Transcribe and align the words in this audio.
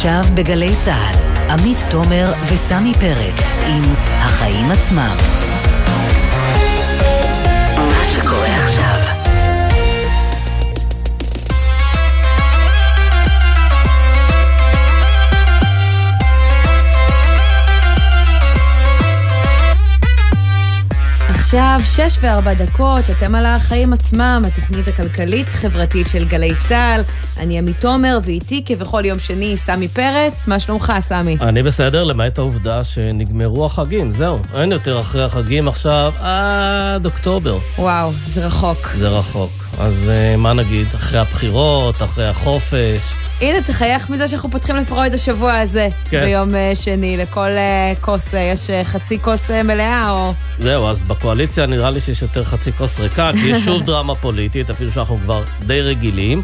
עכשיו 0.00 0.24
בגלי 0.34 0.76
צה"ל, 0.84 1.50
עמית 1.50 1.78
תומר 1.90 2.32
וסמי 2.52 2.92
פרץ 2.94 3.42
עם 3.66 3.82
החיים 3.96 4.70
עצמם. 4.70 5.16
עכשיו 21.52 21.80
שש 21.84 22.18
וארבע 22.20 22.54
דקות, 22.54 23.04
אתם 23.10 23.34
על 23.34 23.46
החיים 23.46 23.92
עצמם, 23.92 24.42
התוכנית 24.46 24.88
הכלכלית-חברתית 24.88 26.08
של 26.08 26.24
גלי 26.24 26.52
צה"ל. 26.68 27.00
אני 27.36 27.58
עמית 27.58 27.80
תומר, 27.80 28.18
ואיתי 28.24 28.62
כבכל 28.66 29.04
יום 29.04 29.18
שני, 29.18 29.56
סמי 29.56 29.88
פרץ. 29.88 30.46
מה 30.46 30.60
שלומך, 30.60 30.92
סמי? 31.00 31.36
אני 31.40 31.62
בסדר, 31.62 32.04
למעט 32.04 32.38
העובדה 32.38 32.84
שנגמרו 32.84 33.66
החגים, 33.66 34.10
זהו. 34.10 34.38
אין 34.54 34.72
יותר 34.72 35.00
אחרי 35.00 35.24
החגים 35.24 35.68
עכשיו 35.68 36.12
עד 36.20 37.06
אוקטובר. 37.06 37.58
וואו, 37.78 38.12
זה 38.28 38.46
רחוק. 38.46 38.86
זה 38.86 39.08
רחוק. 39.08 39.50
אז 39.78 39.94
uh, 40.06 40.36
מה 40.36 40.52
נגיד, 40.52 40.86
אחרי 40.94 41.18
הבחירות, 41.18 42.02
אחרי 42.02 42.28
החופש. 42.28 43.12
הנה, 43.40 43.62
תחייך 43.62 44.10
מזה 44.10 44.28
שאנחנו 44.28 44.50
פותחים 44.50 44.76
את 45.06 45.14
השבוע 45.14 45.58
הזה, 45.58 45.88
כן. 46.10 46.20
ביום 46.20 46.50
uh, 46.50 46.54
שני. 46.74 47.16
לכל 47.16 47.48
uh, 47.48 48.00
כוס 48.00 48.34
uh, 48.34 48.36
יש 48.36 48.70
חצי 48.84 49.18
כוס 49.18 49.50
מלאה, 49.50 50.10
או... 50.10 50.32
זהו, 50.58 50.86
אז 50.86 51.02
בקואליציה 51.02 51.66
נראה 51.66 51.90
לי 51.90 52.00
שיש 52.00 52.22
יותר 52.22 52.44
חצי 52.44 52.72
כוס 52.72 53.00
ריקה, 53.00 53.30
כי 53.32 53.48
יש 53.48 53.64
שוב 53.64 53.82
דרמה 53.86 54.14
פוליטית, 54.14 54.70
אפילו 54.70 54.90
שאנחנו 54.90 55.18
כבר 55.18 55.42
די 55.66 55.80
רגילים. 55.80 56.42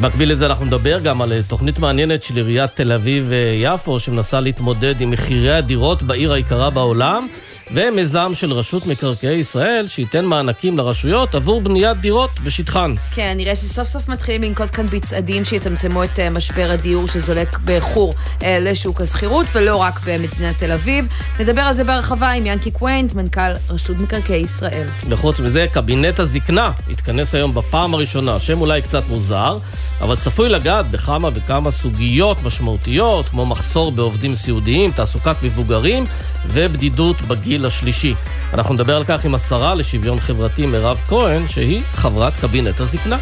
במקביל 0.00 0.32
לזה 0.32 0.46
אנחנו 0.46 0.64
נדבר 0.64 0.98
גם 0.98 1.22
על 1.22 1.32
תוכנית 1.48 1.78
מעניינת 1.78 2.22
של 2.22 2.36
עיריית 2.36 2.70
תל 2.74 2.92
אביב-יפו, 2.92 4.00
שמנסה 4.00 4.40
להתמודד 4.40 5.00
עם 5.00 5.10
מחירי 5.10 5.56
הדירות 5.56 6.02
בעיר 6.02 6.32
היקרה 6.32 6.70
בעולם. 6.70 7.26
ומיזם 7.70 8.32
של 8.34 8.52
רשות 8.52 8.86
מקרקעי 8.86 9.34
ישראל, 9.34 9.86
שייתן 9.88 10.24
מענקים 10.24 10.78
לרשויות 10.78 11.34
עבור 11.34 11.60
בניית 11.60 11.96
דירות 11.96 12.30
בשטחן. 12.44 12.94
כן, 13.14 13.34
נראה 13.36 13.56
שסוף 13.56 13.88
סוף 13.88 14.08
מתחילים 14.08 14.42
לנקוט 14.42 14.68
כאן 14.72 14.86
בצעדים 14.86 15.44
שיצמצמו 15.44 16.04
את 16.04 16.18
אה, 16.18 16.30
משבר 16.30 16.70
הדיור 16.70 17.08
שזולק 17.08 17.58
באיחור 17.58 18.14
אה, 18.42 18.58
לשוק 18.60 19.00
השכירות, 19.00 19.46
ולא 19.54 19.76
רק 19.76 20.00
במדינת 20.04 20.58
תל 20.58 20.72
אביב. 20.72 21.06
נדבר 21.40 21.60
על 21.60 21.74
זה 21.74 21.84
בהרחבה 21.84 22.30
עם 22.30 22.46
ינקי 22.46 22.70
קוויינט, 22.70 23.14
מנכ"ל 23.14 23.52
רשות 23.70 23.96
מקרקעי 23.96 24.40
ישראל. 24.40 24.86
וחוץ 25.08 25.40
מזה, 25.40 25.66
קבינט 25.72 26.20
הזקנה 26.20 26.70
התכנס 26.90 27.34
היום 27.34 27.54
בפעם 27.54 27.94
הראשונה, 27.94 28.40
שם 28.40 28.60
אולי 28.60 28.82
קצת 28.82 29.02
מוזר, 29.08 29.58
אבל 30.00 30.16
צפוי 30.16 30.48
לגעת 30.48 30.90
בכמה 30.90 31.28
וכמה 31.34 31.70
סוגיות 31.70 32.42
משמעותיות, 32.42 33.28
כמו 33.28 33.46
מחסור 33.46 33.92
בעובדים 33.92 34.34
סיעודיים, 34.34 34.90
תעסוקת 34.90 35.36
מבוגרים 35.42 36.04
ובדידות 36.46 37.22
בגיל 37.22 37.66
השלישי. 37.66 38.14
אנחנו 38.54 38.74
נדבר 38.74 38.96
על 38.96 39.04
כך 39.04 39.24
עם 39.24 39.34
השרה 39.34 39.74
לשוויון 39.74 40.20
חברתי 40.20 40.66
מירב 40.66 41.00
כהן, 41.08 41.48
שהיא 41.48 41.82
חברת 41.94 42.32
קבינט 42.40 42.80
הזקנה. 42.80 43.18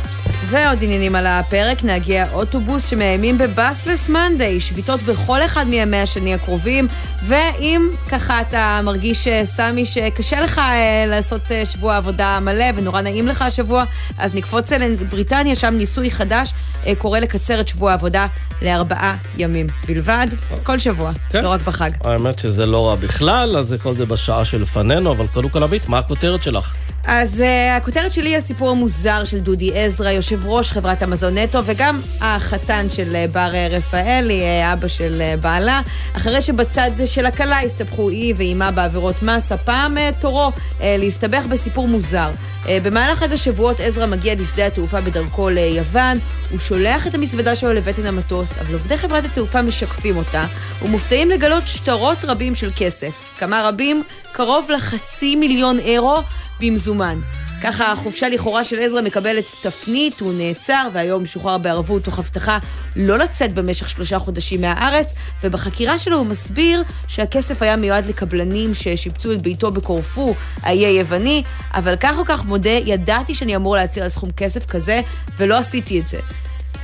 ועוד 0.50 0.78
עניינים 0.82 1.14
על 1.14 1.26
הפרק, 1.26 1.84
נהגי 1.84 2.18
האוטובוס 2.18 2.90
שמאיימים 2.90 3.38
בבאסלס 3.38 4.08
מנדיי, 4.08 4.60
שביתות 4.60 5.00
בכל 5.02 5.44
אחד 5.44 5.66
מימי 5.66 5.96
השני 5.96 6.34
הקרובים, 6.34 6.88
ואם 7.26 7.90
ככה 8.08 8.40
אתה 8.40 8.80
מרגיש, 8.84 9.28
אה, 9.28 9.46
סמי, 9.46 9.86
שקשה 9.86 10.40
לך 10.40 10.58
אה, 10.58 11.04
לעשות 11.06 11.40
אה, 11.50 11.66
שבוע 11.66 11.96
עבודה 11.96 12.38
מלא 12.40 12.64
ונורא 12.76 13.00
נעים 13.00 13.28
לך 13.28 13.42
השבוע, 13.42 13.84
אז 14.18 14.34
נקפוץ 14.34 14.72
לבריטניה, 14.72 15.54
שם 15.54 15.74
ניסוי 15.74 16.10
חדש 16.10 16.52
קורא 16.98 17.18
לקצר 17.18 17.60
את 17.60 17.68
שבוע 17.68 17.90
העבודה 17.90 18.26
לארבעה 18.62 19.16
ימים 19.36 19.66
בלבד, 19.86 20.26
כל 20.62 20.78
שבוע, 20.78 21.12
כן. 21.30 21.42
לא 21.42 21.48
רק 21.48 21.60
בחג. 21.60 21.90
האמת 22.04 22.38
שזה 22.38 22.66
לא 22.66 22.88
רע 22.88 22.94
בכלל, 22.94 23.56
אז 23.56 23.74
כל 23.82 23.94
זה 23.94 24.06
בשעה 24.06 24.44
שלפנינו, 24.44 25.12
אבל 25.12 25.26
קודם 25.26 25.48
כל, 25.48 25.62
עמית, 25.62 25.88
מה 25.88 25.98
הכותרת 25.98 26.42
שלך? 26.42 26.74
אז 27.06 27.40
uh, 27.40 27.76
הכותרת 27.76 28.12
שלי 28.12 28.28
היא 28.28 28.36
הסיפור 28.36 28.70
המוזר 28.70 29.24
של 29.24 29.40
דודי 29.40 29.70
עזרא, 29.74 30.10
יושב 30.10 30.46
ראש 30.46 30.70
חברת 30.70 31.02
המזון 31.02 31.38
נטו, 31.38 31.58
וגם 31.64 32.00
החתן 32.20 32.86
של 32.90 33.16
uh, 33.28 33.32
בר 33.32 33.50
רפאלי, 33.70 34.42
uh, 34.42 34.72
אבא 34.72 34.88
של 34.88 35.22
בעלה, 35.40 35.80
אחרי 36.16 36.42
שבצד 36.42 36.90
של 37.06 37.26
הכלה 37.26 37.60
הסתבכו 37.60 38.08
היא 38.08 38.34
ואימה 38.36 38.70
בעבירות 38.70 39.22
מס, 39.22 39.52
הפעם 39.52 39.96
uh, 39.96 40.20
תורו 40.20 40.48
uh, 40.48 40.82
להסתבך 40.98 41.44
בסיפור 41.48 41.88
מוזר. 41.88 42.30
Uh, 42.64 42.66
במהלך 42.82 43.18
חג 43.18 43.32
השבועות 43.32 43.80
עזרא 43.80 44.06
מגיע 44.06 44.34
לשדה 44.34 44.66
התעופה 44.66 45.00
בדרכו 45.00 45.48
ליוון, 45.48 46.18
הוא 46.50 46.58
שולח 46.58 47.06
את 47.06 47.14
המזוודה 47.14 47.56
שלו 47.56 47.72
לבטן 47.72 48.06
המטוס, 48.06 48.58
אבל 48.58 48.72
עובדי 48.72 48.96
חברת 48.96 49.24
התעופה 49.24 49.62
משקפים 49.62 50.16
אותה, 50.16 50.44
ומופתעים 50.82 51.30
לגלות 51.30 51.62
שטרות 51.66 52.18
רבים 52.24 52.54
של 52.54 52.70
כסף. 52.76 53.30
כמה 53.38 53.68
רבים? 53.68 54.02
קרוב 54.32 54.70
לחצי 54.70 55.36
מיליון 55.36 55.78
אירו 55.78 56.22
במזומן. 56.62 57.18
ככה 57.62 57.92
החופשה 57.92 58.28
לכאורה 58.28 58.64
של 58.64 58.78
עזרא 58.78 59.00
מקבלת 59.02 59.52
תפנית, 59.60 60.20
הוא 60.20 60.32
נעצר 60.38 60.88
והיום 60.92 61.22
משוחרר 61.22 61.58
בערבות 61.58 62.04
תוך 62.04 62.18
הבטחה 62.18 62.58
לא 62.96 63.18
לצאת 63.18 63.54
במשך 63.54 63.88
שלושה 63.88 64.18
חודשים 64.18 64.60
מהארץ, 64.60 65.12
ובחקירה 65.44 65.98
שלו 65.98 66.16
הוא 66.16 66.26
מסביר 66.26 66.82
שהכסף 67.08 67.62
היה 67.62 67.76
מיועד 67.76 68.06
לקבלנים 68.06 68.74
ששיפצו 68.74 69.32
את 69.32 69.42
ביתו 69.42 69.70
בקורפו, 69.70 70.34
האי 70.62 70.86
היווני, 70.86 71.42
אבל 71.74 71.94
כך 72.00 72.18
או 72.18 72.24
כך 72.24 72.44
מודה, 72.44 72.70
ידעתי 72.70 73.34
שאני 73.34 73.56
אמור 73.56 73.76
להצהיר 73.76 74.04
על 74.04 74.10
סכום 74.10 74.30
כסף 74.30 74.66
כזה, 74.66 75.00
ולא 75.36 75.58
עשיתי 75.58 76.00
את 76.00 76.08
זה. 76.08 76.18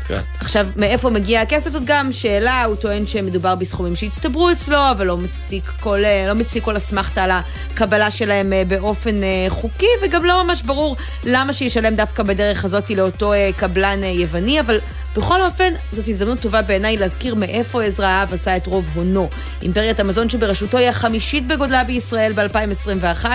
כן. 0.08 0.20
עכשיו, 0.40 0.66
מאיפה 0.76 1.10
מגיע 1.10 1.40
הכסף 1.40 1.70
זאת 1.70 1.84
גם 1.84 2.12
שאלה, 2.12 2.64
הוא 2.64 2.76
טוען 2.76 3.06
שמדובר 3.06 3.54
בסכומים 3.54 3.96
שהצטברו 3.96 4.50
אצלו, 4.50 4.90
אבל 4.90 5.06
לא 5.06 5.16
מצדיק 5.16 5.64
כל, 5.80 6.04
אה, 6.04 6.24
לא 6.28 6.34
מציג 6.34 6.62
כל 6.62 6.76
אסמכתה 6.76 7.24
על 7.24 7.30
הקבלה 7.30 8.10
שלהם 8.10 8.52
אה, 8.52 8.62
באופן 8.68 9.22
אה, 9.22 9.46
חוקי, 9.48 9.86
וגם 10.02 10.24
לא 10.24 10.44
ממש 10.44 10.62
ברור 10.62 10.96
למה 11.24 11.52
שישלם 11.52 11.94
דווקא 11.94 12.22
בדרך 12.22 12.64
הזאת 12.64 12.90
לאותו 12.90 13.32
קבלן 13.56 14.04
יווני, 14.04 14.60
אבל 14.60 14.78
בכל 15.18 15.42
אופן, 15.42 15.72
זאת 15.92 16.08
הזדמנות 16.08 16.40
טובה 16.40 16.62
בעיניי 16.62 16.96
להזכיר 16.96 17.34
מאיפה 17.34 17.82
עזרא 17.82 18.06
האב 18.06 18.32
עשה 18.32 18.56
את 18.56 18.66
רוב 18.66 18.84
הונו. 18.94 19.28
אימפריית 19.62 20.00
המזון 20.00 20.28
שבראשותו 20.28 20.78
היא 20.78 20.88
החמישית 20.88 21.46
בגודלה 21.46 21.84
בישראל 21.84 22.32
ב-2021, 22.32 23.26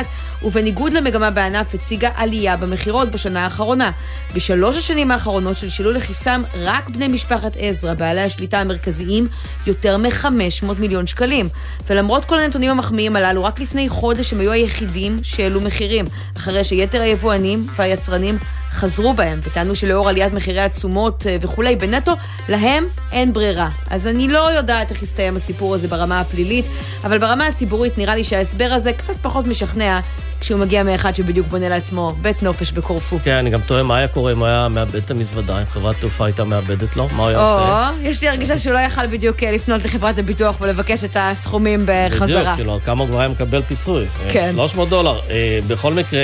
ובניגוד 0.43 0.93
למגמה 0.93 1.31
בענף 1.31 1.73
הציגה 1.73 2.09
עלייה 2.15 2.57
במכירות 2.57 3.11
בשנה 3.11 3.43
האחרונה. 3.43 3.91
בשלוש 4.35 4.77
השנים 4.77 5.11
האחרונות 5.11 5.57
שלשלו 5.57 5.91
לכיסם 5.91 6.43
רק 6.59 6.89
בני 6.89 7.07
משפחת 7.07 7.51
עזרא, 7.59 7.93
בעלי 7.93 8.21
השליטה 8.21 8.59
המרכזיים, 8.59 9.27
יותר 9.67 9.97
מ-500 9.97 10.65
מיליון 10.79 11.07
שקלים. 11.07 11.49
ולמרות 11.87 12.25
כל 12.25 12.39
הנתונים 12.39 12.69
המחמיאים 12.69 13.15
הללו, 13.15 13.43
רק 13.43 13.59
לפני 13.59 13.89
חודש 13.89 14.33
הם 14.33 14.39
היו 14.39 14.51
היחידים 14.51 15.19
שהעלו 15.23 15.61
מחירים, 15.61 16.05
אחרי 16.37 16.63
שיתר 16.63 17.01
היבואנים 17.01 17.67
והיצרנים 17.75 18.37
חזרו 18.73 19.13
בהם 19.13 19.39
וטענו 19.43 19.75
שלאור 19.75 20.09
עליית 20.09 20.33
מחירי 20.33 20.61
התשומות 20.61 21.27
אה, 21.27 21.37
וכולי 21.41 21.75
בנטו, 21.75 22.13
להם 22.49 22.83
אין 23.11 23.33
ברירה. 23.33 23.69
אז 23.89 24.07
אני 24.07 24.27
לא 24.27 24.51
יודעת 24.51 24.91
איך 24.91 25.03
יסתיים 25.03 25.35
הסיפור 25.35 25.75
הזה 25.75 25.87
ברמה 25.87 26.19
הפלילית, 26.19 26.65
אבל 27.03 27.17
ברמה 27.17 27.47
הציבורית 27.47 27.97
נראה 27.97 28.15
לי 28.15 28.23
שההסבר 28.23 28.69
הזה 28.71 28.93
קצת 28.93 29.13
פחות 29.21 29.47
משכנע 29.47 29.99
כשהוא 30.43 30.59
מגיע 30.59 30.83
מאחד 30.83 31.15
שבדיוק 31.15 31.47
בונה 31.47 31.69
לעצמו 31.69 32.15
בית 32.21 32.43
נופש 32.43 32.71
בקורפו. 32.71 33.19
כן, 33.23 33.31
אני 33.31 33.49
גם 33.49 33.61
תוהה 33.61 33.83
מה 33.83 33.97
היה 33.97 34.07
קורה 34.07 34.31
אם 34.31 34.39
הוא 34.39 34.47
היה 34.47 34.67
מאבד 34.69 34.95
את 34.95 35.11
המזוודה, 35.11 35.59
אם 35.59 35.65
חברת 35.65 35.95
תעופה 35.99 36.25
הייתה 36.25 36.43
מאבדת 36.43 36.95
לו, 36.95 37.07
מה 37.11 37.23
הוא 37.23 37.27
היה 37.27 37.39
עושה? 37.39 37.89
או, 37.89 38.07
יש 38.07 38.21
לי 38.21 38.29
הרגשה 38.29 38.59
שהוא 38.59 38.73
לא 38.73 38.79
יכל 38.79 39.07
בדיוק 39.07 39.43
אה, 39.43 39.51
לפנות 39.51 39.85
לחברת 39.85 40.17
הביטוח 40.17 40.61
ולבקש 40.61 41.03
את 41.03 41.17
הסכומים 41.19 41.85
בחזרה. 41.85 42.41
בדיוק, 42.41 42.55
כאילו, 42.55 42.79
כמה 42.85 43.01
הוא 43.03 43.09
כבר 43.09 43.19
היה 43.19 43.29
מקבל 43.29 43.61
פיצוי. 43.61 44.05
כן. 44.31 44.51
300 44.55 44.89
דולר. 44.89 45.19
אה, 45.29 45.59
בכל 45.67 45.93
מקרה, 45.93 46.21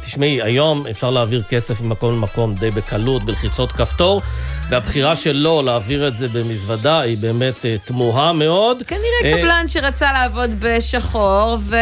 תשמעי, 0.00 0.42
היום 0.42 0.86
אפשר 0.86 1.10
להעביר 1.10 1.42
כסף 1.48 1.80
ממקום 1.80 2.12
למקום 2.12 2.54
די 2.54 2.70
בקלות, 2.70 3.24
בלחיצות 3.24 3.72
כפתור. 3.72 4.22
והבחירה 4.70 5.16
שלו 5.16 5.62
להעביר 5.62 6.08
את 6.08 6.18
זה 6.18 6.28
במזוודה 6.28 7.00
היא 7.00 7.18
באמת 7.18 7.54
uh, 7.54 7.88
תמוהה 7.88 8.32
מאוד. 8.32 8.82
כנראה 8.86 9.36
uh, 9.36 9.38
קבלן 9.38 9.64
שרצה 9.68 10.12
לעבוד 10.12 10.50
בשחור, 10.58 11.58
ו... 11.60 11.76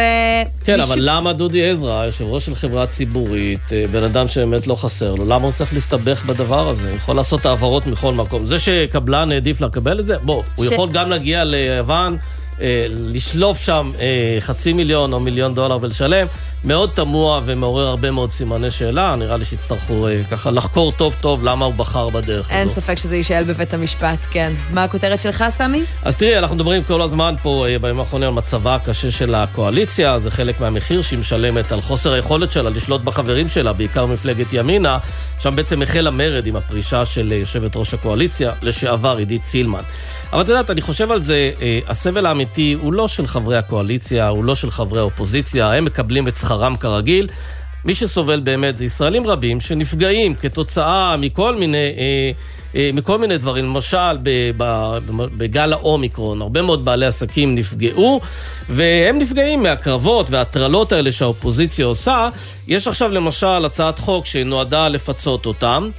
כן. 0.63 0.81
אבל 0.81 0.97
למה 0.99 1.33
דודי 1.33 1.69
עזרא, 1.69 2.05
יושב 2.05 2.25
ראש 2.25 2.45
של 2.45 2.55
חברה 2.55 2.87
ציבורית, 2.87 3.59
uh, 3.67 3.91
בן 3.91 4.03
אדם 4.03 4.27
שבאמת 4.27 4.67
לא 4.67 4.75
חסר 4.75 5.15
לו, 5.15 5.25
למה 5.25 5.45
הוא 5.45 5.51
צריך 5.51 5.73
להסתבך 5.73 6.25
בדבר 6.25 6.69
הזה? 6.69 6.89
הוא 6.89 6.97
יכול 6.97 7.15
לעשות 7.15 7.45
העברות 7.45 7.87
מכל 7.87 8.13
מקום. 8.13 8.45
זה 8.45 8.59
שקבלן 8.59 9.31
העדיף 9.31 9.61
לקבל 9.61 9.99
את 9.99 10.05
זה, 10.05 10.17
בוא, 10.17 10.43
הוא. 10.55 10.65
יכול 10.65 10.91
גם 10.91 11.09
להגיע 11.09 11.43
ליוון. 11.43 12.17
אה, 12.61 12.85
לשלוף 12.89 13.59
שם 13.59 13.91
אה, 13.99 14.37
חצי 14.39 14.73
מיליון 14.73 15.13
או 15.13 15.19
מיליון 15.19 15.55
דולר 15.55 15.77
ולשלם, 15.81 16.27
מאוד 16.63 16.89
תמוה 16.93 17.41
ומעורר 17.45 17.87
הרבה 17.87 18.11
מאוד 18.11 18.31
סימני 18.31 18.71
שאלה. 18.71 19.15
נראה 19.15 19.37
לי 19.37 19.45
שיצטרכו 19.45 20.07
אה, 20.07 20.21
ככה 20.31 20.51
לחקור 20.51 20.91
טוב 20.91 21.15
טוב 21.21 21.43
למה 21.43 21.65
הוא 21.65 21.73
בחר 21.73 22.09
בדרך 22.09 22.51
אין 22.51 22.61
הזו. 22.61 22.75
אין 22.75 22.81
ספק 22.81 22.97
שזה 22.97 23.15
יישאל 23.15 23.43
בבית 23.43 23.73
המשפט, 23.73 24.17
כן. 24.31 24.51
מה 24.71 24.83
הכותרת 24.83 25.21
שלך, 25.21 25.45
סמי? 25.57 25.83
אז 26.03 26.17
תראי, 26.17 26.37
אנחנו 26.37 26.55
מדברים 26.55 26.83
כל 26.83 27.01
הזמן 27.01 27.35
פה 27.41 27.65
בימים 27.81 27.99
האחרונים 27.99 28.27
על 28.27 28.33
מצבה 28.33 28.75
הקשה 28.75 29.11
של 29.11 29.35
הקואליציה, 29.35 30.19
זה 30.19 30.31
חלק 30.31 30.59
מהמחיר 30.59 31.01
שהיא 31.01 31.19
משלמת 31.19 31.71
על 31.71 31.81
חוסר 31.81 32.13
היכולת 32.13 32.51
שלה 32.51 32.69
לשלוט 32.69 33.01
בחברים 33.01 33.49
שלה, 33.49 33.73
בעיקר 33.73 34.05
מפלגת 34.05 34.47
ימינה. 34.53 34.97
שם 35.39 35.55
בעצם 35.55 35.81
החל 35.81 36.07
המרד 36.07 36.47
עם 36.47 36.55
הפרישה 36.55 37.05
של 37.05 37.31
יושבת 37.31 37.75
ראש 37.75 37.93
הקואליציה, 37.93 38.51
לשעבר 38.61 39.17
עידית 39.17 39.45
סילמן. 39.45 39.83
אבל 40.33 40.41
את 40.41 40.47
יודעת, 40.47 40.69
אני 40.69 40.81
חושב 40.81 41.11
על 41.11 41.21
זה, 41.21 41.51
אה, 41.61 41.79
הסבל 41.87 42.25
האמיתי 42.25 42.75
הוא 42.81 42.93
לא 42.93 43.07
של 43.07 43.27
חברי 43.27 43.57
הקואליציה, 43.57 44.27
הוא 44.27 44.43
לא 44.43 44.55
של 44.55 44.71
חברי 44.71 44.99
האופוזיציה, 44.99 45.73
הם 45.73 45.85
מקבלים 45.85 46.27
את 46.27 46.37
שכרם 46.37 46.77
כרגיל. 46.77 47.27
מי 47.85 47.95
שסובל 47.95 48.39
באמת 48.39 48.77
זה 48.77 48.85
ישראלים 48.85 49.27
רבים 49.27 49.59
שנפגעים 49.59 50.35
כתוצאה 50.35 51.17
מכל 51.17 51.55
מיני... 51.55 51.77
אה, 51.77 52.31
אה, 52.75 52.89
מכל 52.93 53.17
מיני 53.17 53.37
דברים, 53.37 53.65
למשל 53.65 54.17
בגל 55.37 55.73
האומיקרון, 55.73 56.41
הרבה 56.41 56.61
מאוד 56.61 56.85
בעלי 56.85 57.05
עסקים 57.05 57.55
נפגעו, 57.55 58.21
והם 58.69 59.19
נפגעים 59.19 59.63
מהקרבות 59.63 60.29
וההטרלות 60.29 60.91
האלה 60.91 61.11
שהאופוזיציה 61.11 61.85
עושה. 61.85 62.29
יש 62.67 62.87
עכשיו 62.87 63.11
למשל 63.11 63.65
הצעת 63.65 63.99
חוק 63.99 64.25
שנועדה 64.25 64.87
לפצות 64.87 65.45
אותם. 65.45 65.89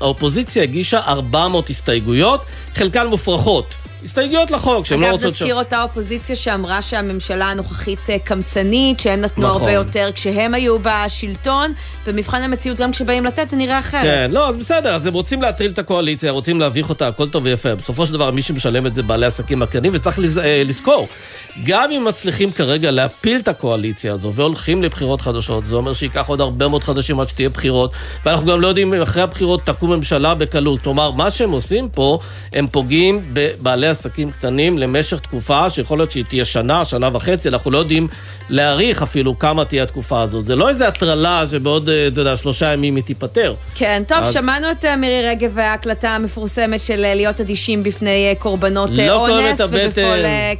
האופוזיציה 0.00 0.62
הגישה 0.62 1.00
400 1.00 1.70
הסתייגויות, 1.70 2.40
חלקן 2.74 3.06
מופרכות. 3.06 3.74
הסתייגויות 4.04 4.50
לחוק, 4.50 4.86
שהן 4.86 5.00
לא 5.00 5.06
רוצות... 5.06 5.20
אגב, 5.22 5.30
נזכיר 5.30 5.54
ש... 5.54 5.58
אותה 5.58 5.82
אופוזיציה 5.82 6.36
שאמרה 6.36 6.82
שהממשלה 6.82 7.50
הנוכחית 7.50 8.10
אה, 8.10 8.18
קמצנית, 8.18 9.00
שהם 9.00 9.20
נתנו 9.20 9.48
נכון. 9.48 9.60
הרבה 9.60 9.72
יותר 9.72 10.10
כשהם 10.14 10.54
היו 10.54 10.76
בשלטון, 10.82 11.72
במבחן 12.06 12.42
המציאות 12.42 12.78
גם 12.78 12.92
כשבאים 12.92 13.24
לתת 13.24 13.48
זה 13.48 13.56
נראה 13.56 13.78
אחרת. 13.78 14.02
כן, 14.02 14.30
לא, 14.30 14.48
אז 14.48 14.56
בסדר, 14.56 14.94
אז 14.94 15.06
הם 15.06 15.14
רוצים 15.14 15.42
להטריל 15.42 15.70
את 15.70 15.78
הקואליציה, 15.78 16.30
רוצים 16.30 16.60
להביך 16.60 16.88
אותה, 16.88 17.08
הכל 17.08 17.28
טוב 17.28 17.44
ויפה. 17.44 17.74
בסופו 17.74 18.06
של 18.06 18.12
דבר, 18.12 18.30
מי 18.30 18.42
שמשלם 18.42 18.86
את 18.86 18.94
זה 18.94 19.02
בעלי 19.02 19.26
עסקים 19.26 19.62
הקטנים, 19.62 19.92
וצריך 19.94 20.18
לז... 20.18 20.38
אה, 20.38 20.62
לזכור, 20.64 21.08
גם 21.64 21.90
אם 21.90 22.04
מצליחים 22.04 22.52
כרגע 22.52 22.90
להפיל 22.90 23.38
את 23.38 23.48
הקואליציה 23.48 24.12
הזו 24.12 24.32
והולכים 24.32 24.82
לבחירות 24.82 25.20
חדשות, 25.20 25.66
זה 25.66 25.74
אומר 25.74 25.92
שייקח 25.92 26.28
עוד 26.28 26.40
הרבה 26.40 26.68
מאוד 26.68 26.84
חודשים 26.84 27.20
עד 27.20 27.28
שתהיה 27.28 27.48
בחירות, 27.48 27.92
ואנחנו 28.24 28.46
גם 28.46 28.60
לא 28.60 28.66
יודעים 28.66 28.94
אם 28.94 29.02
אחרי 29.02 29.22
הבחירות 29.22 29.66
תקום 29.66 29.92
ממשלה 29.92 30.34
בקלות. 30.34 30.80
כלומר, 30.82 31.10
מה 31.10 31.30
שהם 31.30 31.50
עושים 31.50 31.88
פה, 31.88 32.18
הם 32.52 32.66
פוגעים 32.66 33.20
בבעלי 33.32 33.86
עסקים 33.86 34.30
קטנים 34.30 34.78
למשך 34.78 35.20
תקופה 35.20 35.70
שיכול 35.70 35.98
להיות 35.98 36.12
שהיא 36.12 36.24
תהיה 36.28 36.44
שנה, 36.44 36.84
שנה 36.84 37.08
וחצי, 37.12 37.48
אנחנו 37.48 37.70
לא 37.70 37.78
יודעים 37.78 38.08
להעריך 38.50 39.02
אפילו 39.02 39.38
כמה 39.38 39.64
תהיה 39.64 39.82
התקופה 39.82 40.22
הזאת. 40.22 40.44
זה 40.44 40.56
לא 40.56 40.68
איזה 40.68 40.88
הטרלה 40.88 41.46
שבעוד, 41.50 41.88
אה, 41.88 42.06
אתה 42.06 42.20
יודע, 42.20 42.36
שלושה 42.36 42.72
ימים 42.72 42.96
היא 42.96 43.04
תיפתר. 43.04 43.54
כן, 43.74 44.02
טוב, 44.08 44.18
אז... 44.18 44.32
שמענו 44.32 44.70
את 44.70 44.84
אה, 44.84 44.96
מירי 44.96 45.28
רגב 45.28 45.50
וההקלטה 45.54 46.10
המפורסמת 46.10 46.80
של 46.80 47.04
אה, 47.04 47.14
להיות 47.14 47.40
אדישים 47.40 47.82
בפני 47.82 48.34
קורבנות 48.38 48.90
לא 48.90 49.12
אונס. 49.12 49.30
לא 49.30 49.42
כואבת 49.42 49.60
הבטן. 49.60 50.00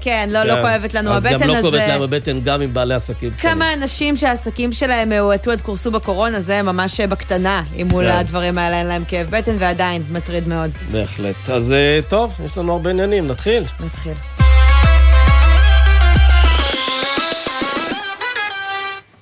כן, 0.00 0.28
לא, 0.32 0.42
לא 0.42 0.54
כן. 0.54 0.58
לא 0.58 0.62
כואבת 0.62 0.85
לנו 0.94 1.10
אז 1.10 1.24
הבטן. 1.24 1.34
אז 1.34 1.40
גם 1.42 1.48
לא 1.48 1.60
כואבת 1.60 1.88
להם 1.88 2.02
הבטן 2.02 2.40
גם 2.40 2.62
עם 2.62 2.74
בעלי 2.74 2.94
עסקים 2.94 3.30
קטנים. 3.30 3.54
כמה 3.54 3.74
אנשים 3.74 4.16
שהעסקים 4.16 4.72
שלהם 4.72 5.12
הואטו 5.12 5.50
עד 5.50 5.60
קורסו 5.60 5.90
בקורונה, 5.90 6.40
זה 6.40 6.62
ממש 6.62 7.00
בקטנה, 7.00 7.62
אם 7.76 7.86
מול 7.90 8.04
כן. 8.04 8.16
הדברים 8.16 8.58
האלה 8.58 8.78
אין 8.78 8.86
להם 8.86 9.04
כאב 9.08 9.26
בטן, 9.30 9.56
ועדיין 9.58 10.02
מטריד 10.10 10.48
מאוד. 10.48 10.70
בהחלט. 10.92 11.50
אז 11.52 11.74
טוב, 12.08 12.40
יש 12.44 12.58
לנו 12.58 12.72
הרבה 12.72 12.90
עניינים, 12.90 13.28
נתחיל. 13.28 13.64
נתחיל. 13.84 14.35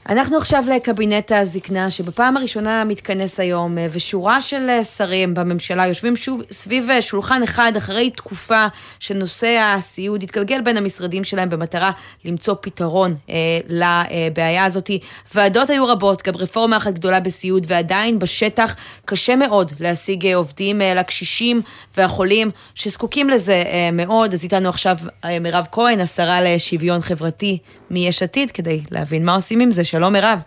אנחנו 0.09 0.37
עכשיו 0.37 0.65
לקבינט 0.75 1.33
הזקנה, 1.33 1.91
שבפעם 1.91 2.37
הראשונה 2.37 2.85
מתכנס 2.85 3.41
היום, 3.41 3.79
אה, 3.79 3.87
ושורה 3.93 4.43
של 4.43 4.67
אה, 4.69 4.85
שרים 4.85 5.35
בממשלה 5.35 5.87
יושבים 5.87 6.17
שוב 6.17 6.43
סביב 6.51 6.91
אה, 6.91 7.03
שולחן 7.03 7.43
אחד 7.43 7.73
אחרי 7.77 8.11
תקופה 8.11 8.67
שנושא 9.01 9.61
הסיעוד 9.61 10.23
התגלגל 10.23 10.61
בין 10.61 10.77
המשרדים 10.77 11.25
שלהם 11.25 11.51
במטרה 11.51 11.91
למצוא 12.25 12.55
פתרון 12.61 13.17
אה, 13.31 13.35
לבעיה 13.69 14.65
הזאת. 14.65 14.91
ועדות 15.35 15.71
היו 15.71 15.87
רבות, 15.87 16.23
גם 16.23 16.37
רפורמה 16.37 16.77
אחת 16.77 16.95
גדולה 16.95 17.21
בסיעוד, 17.21 17.67
ועדיין 17.69 18.19
בשטח 18.19 18.77
קשה 19.05 19.37
מאוד 19.37 19.73
להשיג 19.81 20.27
עובדים 20.27 20.83
אה, 20.83 20.95
לקשישים 20.95 21.62
והחולים 21.97 22.51
שזקוקים 22.75 23.31
לזה 23.31 23.62
אה, 23.67 23.91
מאוד. 23.93 24.33
אז 24.33 24.45
איתנו 24.45 24.69
עכשיו 24.69 24.97
אה, 25.25 25.39
מירב 25.39 25.67
כהן, 25.73 26.01
השרה 26.01 26.41
לשוויון 26.41 27.01
חברתי 27.01 27.59
מיש 27.91 28.23
עתיד, 28.23 28.51
כדי 28.51 28.81
להבין 28.91 29.25
מה 29.25 29.35
עושים 29.35 29.61
עם 29.61 29.71
זה. 29.71 29.85
שלום 29.94 30.12
מירב. 30.12 30.38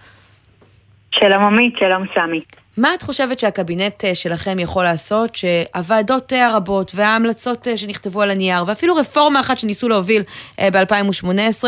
שלום 1.11 1.43
עמית, 1.43 1.73
שלום 1.79 2.05
סמי. 2.15 2.41
מה 2.77 2.93
את 2.93 3.01
חושבת 3.01 3.39
שהקבינט 3.39 4.05
אה, 4.05 4.15
שלכם 4.15 4.59
יכול 4.59 4.83
לעשות, 4.83 5.35
שהוועדות 5.35 6.33
אה, 6.33 6.47
הרבות 6.47 6.91
וההמלצות 6.95 7.67
אה, 7.67 7.77
שנכתבו 7.77 8.21
על 8.21 8.31
הנייר, 8.31 8.63
ואפילו 8.67 8.95
רפורמה 8.95 9.39
אחת 9.39 9.57
שניסו 9.59 9.89
להוביל 9.89 10.23
ב-2018, 10.61 11.63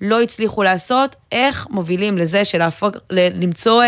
לא 0.00 0.20
הצליחו 0.20 0.62
לעשות? 0.62 1.16
איך 1.32 1.66
מובילים 1.70 2.18
לזה 2.18 2.42
שלמצוא 2.44 3.82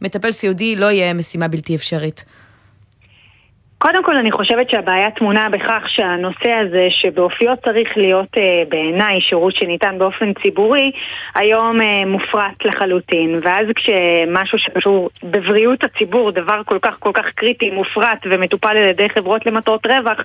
מטפל 0.00 0.32
סיעודי 0.32 0.76
לא 0.76 0.86
יהיה 0.90 1.14
משימה 1.14 1.48
בלתי 1.48 1.74
אפשרית? 1.74 2.24
קודם 3.82 4.04
כל 4.04 4.16
אני 4.16 4.32
חושבת 4.32 4.70
שהבעיה 4.70 5.10
טמונה 5.10 5.48
בכך 5.48 5.84
שהנושא 5.88 6.50
הזה 6.50 6.86
שבאופיו 6.90 7.54
צריך 7.64 7.96
להיות 7.96 8.28
אה, 8.38 8.62
בעיניי 8.68 9.20
שירות 9.20 9.56
שניתן 9.56 9.98
באופן 9.98 10.32
ציבורי 10.42 10.90
היום 11.34 11.80
אה, 11.80 12.04
מופרט 12.06 12.64
לחלוטין 12.64 13.40
ואז 13.42 13.66
כשמשהו 13.74 14.58
שקשור 14.58 15.10
בבריאות 15.22 15.84
הציבור, 15.84 16.30
דבר 16.30 16.60
כל 16.64 16.78
כך 16.82 16.96
כל 16.98 17.10
כך 17.14 17.24
קריטי, 17.34 17.70
מופרט 17.70 18.18
ומטופל 18.30 18.76
על 18.76 18.88
ידי 18.88 19.08
חברות 19.08 19.46
למטרות 19.46 19.86
רווח 19.86 20.18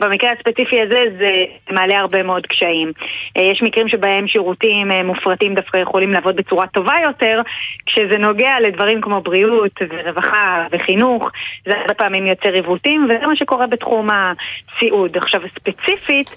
במקרה 0.00 0.32
הספציפי 0.32 0.80
הזה 0.80 1.04
זה 1.18 1.30
מעלה 1.70 1.98
הרבה 1.98 2.22
מאוד 2.22 2.46
קשיים. 2.46 2.92
אה, 3.36 3.42
יש 3.42 3.62
מקרים 3.62 3.88
שבהם 3.88 4.28
שירותים 4.28 4.92
אה, 4.92 5.02
מופרטים 5.02 5.54
דווקא 5.54 5.78
יכולים 5.78 6.12
לעבוד 6.12 6.36
בצורה 6.36 6.66
טובה 6.66 6.94
יותר 7.04 7.40
כשזה 7.86 8.18
נוגע 8.18 8.60
לדברים 8.60 9.00
כמו 9.00 9.20
בריאות 9.20 9.72
ורווחה 9.90 10.66
וחינוך 10.72 11.30
זה 11.64 11.72
הרבה 11.80 11.94
פעמים 11.94 12.26
יוצר 12.26 12.52
עיוותים 12.52 13.01
וזה 13.04 13.26
מה 13.26 13.36
שקורה 13.36 13.66
בתחום 13.66 14.08
הסיעוד. 14.10 15.16
עכשיו, 15.16 15.40
ספציפית, 15.54 16.36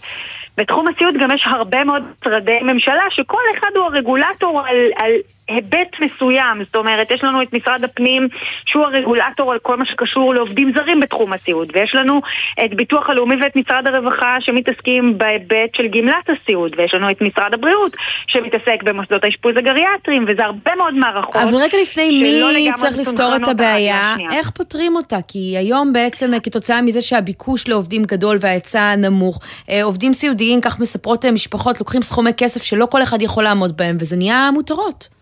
בתחום 0.58 0.88
הסיעוד 0.88 1.16
גם 1.20 1.32
יש 1.32 1.44
הרבה 1.48 1.84
מאוד 1.84 2.04
משרדי 2.22 2.60
ממשלה 2.62 3.04
שכל 3.10 3.42
אחד 3.58 3.70
הוא 3.76 3.86
הרגולטור 3.86 4.62
על, 4.68 4.78
על 4.96 5.12
היבט 5.48 6.00
מסוים, 6.00 6.64
זאת 6.64 6.76
אומרת, 6.76 7.12
יש 7.12 7.24
לנו 7.24 7.42
את 7.42 7.54
משרד 7.54 7.84
הפנים 7.84 8.28
שהוא 8.66 8.84
הרגולטור 8.84 9.52
על 9.52 9.60
כל 9.60 9.78
מה 9.78 9.86
שקשור 9.86 10.34
לעובדים 10.34 10.72
זרים 10.76 11.00
בתחום 11.00 11.34
הסיעוד, 11.34 11.72
ויש 11.74 11.96
לנו 11.96 12.22
את 12.66 12.74
ביטוח 12.76 13.10
הלאומי 13.10 13.36
ואת 13.44 13.56
משרד 13.56 13.88
הרווחה 13.88 14.38
שמתעסקים 14.40 15.18
בהיבט 15.18 15.76
של 15.76 15.88
גמלת 15.88 16.30
הסיעוד, 16.30 16.72
ויש 16.78 16.94
לנו 16.94 17.12
את 17.12 17.22
משרד 17.22 17.54
הבריאות 17.54 17.96
שמתעסק 18.28 18.84
במוסדות 18.84 19.24
האשפוז 19.24 19.54
הגריאטריים, 19.58 20.26
וזה 20.28 20.46
הרבה 20.46 20.72
מאוד 20.78 20.94
מערכות. 20.94 21.36
אבל 21.36 21.56
רגע 21.56 21.78
לפני 21.82 22.22
מי 22.22 22.72
צריך 22.76 22.98
לפתור 22.98 23.36
את 23.36 23.48
הבעיה, 23.48 24.16
איך 24.32 24.50
פותרים 24.50 24.96
אותה? 24.96 25.18
כי 25.28 25.56
היום 25.58 25.94
בעצם 25.94 26.32
כתוצאה 26.44 26.82
מזה 26.82 27.02
שהביקוש 27.02 27.68
לעובדים 27.68 28.04
גדול 28.04 28.38
וההיצע 28.42 28.96
נמוך, 28.96 29.40
אה, 29.70 29.84
עובדים 29.84 30.14
סיעודיים, 30.14 30.62
כך 30.62 30.80
מספרות 30.80 31.26
אה, 31.26 31.32
משפחות, 31.32 31.80
לוקחים 31.80 32.02
סכומי 32.02 32.32
כסף 32.38 32.64
שלא 32.64 32.86
כל 32.86 33.04
אחד 33.04 33.22
יכול 33.22 33.44
לעמוד 33.44 33.78
בהם, 33.78 33.98
וזה 34.00 34.16
נהיה 34.16 34.50
מותרות. 34.54 35.15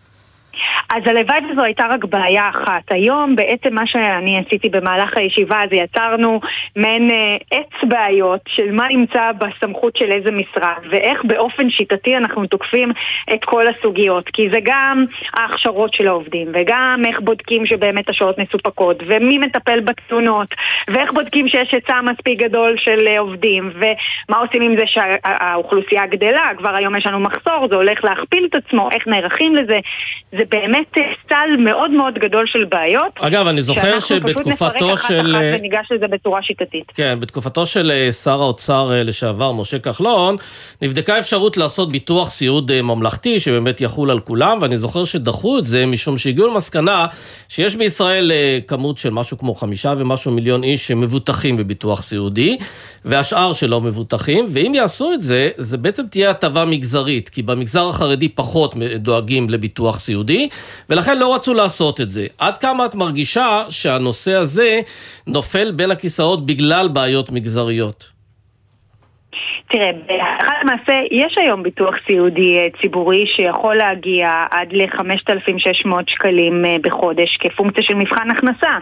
אז 0.90 1.02
הלוואי 1.06 1.38
וזו 1.52 1.64
הייתה 1.64 1.86
רק 1.90 2.04
בעיה 2.04 2.48
אחת. 2.48 2.82
היום 2.90 3.36
בעצם 3.36 3.74
מה 3.74 3.86
שאני 3.86 4.42
עשיתי 4.46 4.68
במהלך 4.68 5.16
הישיבה 5.16 5.60
הזה, 5.62 5.76
יצרנו 5.76 6.40
מעין 6.76 7.10
אה, 7.10 7.36
עץ 7.50 7.84
בעיות 7.88 8.40
של 8.48 8.72
מה 8.72 8.88
נמצא 8.88 9.30
בסמכות 9.32 9.96
של 9.96 10.12
איזה 10.12 10.30
משרד, 10.30 10.82
ואיך 10.90 11.24
באופן 11.24 11.70
שיטתי 11.70 12.16
אנחנו 12.16 12.46
תוקפים 12.46 12.92
את 13.34 13.44
כל 13.44 13.64
הסוגיות. 13.68 14.28
כי 14.28 14.50
זה 14.50 14.58
גם 14.62 15.04
ההכשרות 15.34 15.94
של 15.94 16.08
העובדים, 16.08 16.48
וגם 16.54 17.02
איך 17.06 17.20
בודקים 17.20 17.66
שבאמת 17.66 18.08
השעות 18.08 18.38
מסופקות, 18.38 19.02
ומי 19.06 19.38
מטפל 19.38 19.80
בתלונות, 19.80 20.48
ואיך 20.88 21.12
בודקים 21.12 21.48
שיש 21.48 21.74
היצע 21.74 22.00
מספיק 22.00 22.40
גדול 22.40 22.76
של 22.76 23.08
אה, 23.08 23.20
עובדים, 23.20 23.70
ומה 23.74 24.38
עושים 24.38 24.62
עם 24.62 24.76
זה 24.76 24.84
שהאוכלוסייה 24.86 26.06
גדלה, 26.06 26.50
כבר 26.58 26.76
היום 26.76 26.96
יש 26.96 27.06
לנו 27.06 27.20
מחסור, 27.20 27.68
זה 27.68 27.76
הולך 27.76 28.04
להכפיל 28.04 28.46
את 28.50 28.54
עצמו, 28.54 28.88
איך 28.90 29.06
נערכים 29.06 29.54
לזה. 29.54 29.78
זה 30.32 30.43
זה 30.43 30.43
באמת 30.50 30.98
אה, 30.98 31.02
סל 31.28 31.56
מאוד 31.58 31.90
מאוד 31.90 32.14
גדול 32.14 32.46
של 32.46 32.64
בעיות. 32.64 33.12
אגב, 33.20 33.46
אני 33.46 33.62
זוכר 33.62 34.00
שבתקופתו 34.00 34.06
של... 34.06 34.14
שאנחנו 34.24 34.42
פשוט 34.42 34.46
נפרק 34.46 34.76
אחת 34.76 35.10
אחת 35.10 35.14
וניגש 35.58 35.86
לזה 35.90 36.08
בצורה 36.08 36.42
שיטתית. 36.42 36.84
כן, 36.94 37.20
בתקופתו 37.20 37.66
של 37.66 37.90
אה, 37.90 38.12
שר 38.12 38.40
האוצר 38.42 38.92
אה, 38.92 39.02
לשעבר, 39.02 39.52
משה 39.52 39.78
כחלון, 39.78 40.36
נבדקה 40.82 41.18
אפשרות 41.18 41.56
לעשות 41.56 41.92
ביטוח 41.92 42.30
סיעוד 42.30 42.80
ממלכתי, 42.82 43.40
שבאמת 43.40 43.80
יחול 43.80 44.10
על 44.10 44.20
כולם, 44.20 44.58
ואני 44.60 44.76
זוכר 44.76 45.04
שדחו 45.04 45.58
את 45.58 45.64
זה, 45.64 45.86
משום 45.86 46.16
שהגיעו 46.16 46.48
למסקנה 46.48 47.06
שיש 47.48 47.76
בישראל 47.76 48.32
כמות 48.66 48.98
של 48.98 49.10
משהו 49.10 49.38
כמו 49.38 49.54
חמישה 49.54 49.94
ומשהו 49.96 50.32
מיליון 50.32 50.64
איש 50.64 50.86
שמבוטחים 50.86 51.56
בביטוח 51.56 52.02
סיעודי, 52.02 52.56
והשאר 53.04 53.52
שלא 53.52 53.80
מבוטחים, 53.80 54.46
ואם 54.50 54.72
יעשו 54.74 55.12
את 55.12 55.22
זה, 55.22 55.50
זה 55.56 55.78
בעצם 55.78 56.06
תהיה 56.10 56.30
הטבה 56.30 56.64
מגזרית, 56.64 57.28
כי 57.28 57.42
במגזר 57.42 57.88
החרדי 57.88 58.28
פחות 58.28 58.74
דואגים 58.96 59.50
לביטוח 59.50 60.00
סיעודי. 60.00 60.33
היהודי, 60.34 60.48
ולכן 60.88 61.18
לא 61.18 61.34
רצו 61.34 61.54
לעשות 61.54 62.00
את 62.00 62.10
זה. 62.10 62.26
עד 62.38 62.58
כמה 62.58 62.86
את 62.86 62.94
מרגישה 62.94 63.64
שהנושא 63.68 64.34
הזה 64.34 64.80
נופל 65.26 65.72
בין 65.72 65.90
הכיסאות 65.90 66.46
בגלל 66.46 66.88
בעיות 66.88 67.30
מגזריות? 67.30 68.13
תראה, 69.68 69.90
בהלכה 70.06 70.52
למעשה 70.62 70.92
יש 71.10 71.38
היום 71.38 71.62
ביטוח 71.62 71.94
סיעודי 72.06 72.58
אה, 72.58 72.66
ציבורי 72.80 73.26
שיכול 73.26 73.74
להגיע 73.74 74.46
עד 74.50 74.72
ל-5,600 74.72 75.88
שקלים 76.06 76.64
אה, 76.64 76.76
בחודש 76.82 77.36
כפונקציה 77.40 77.82
של 77.82 77.94
מבחן 77.94 78.30
הכנסה. 78.30 78.78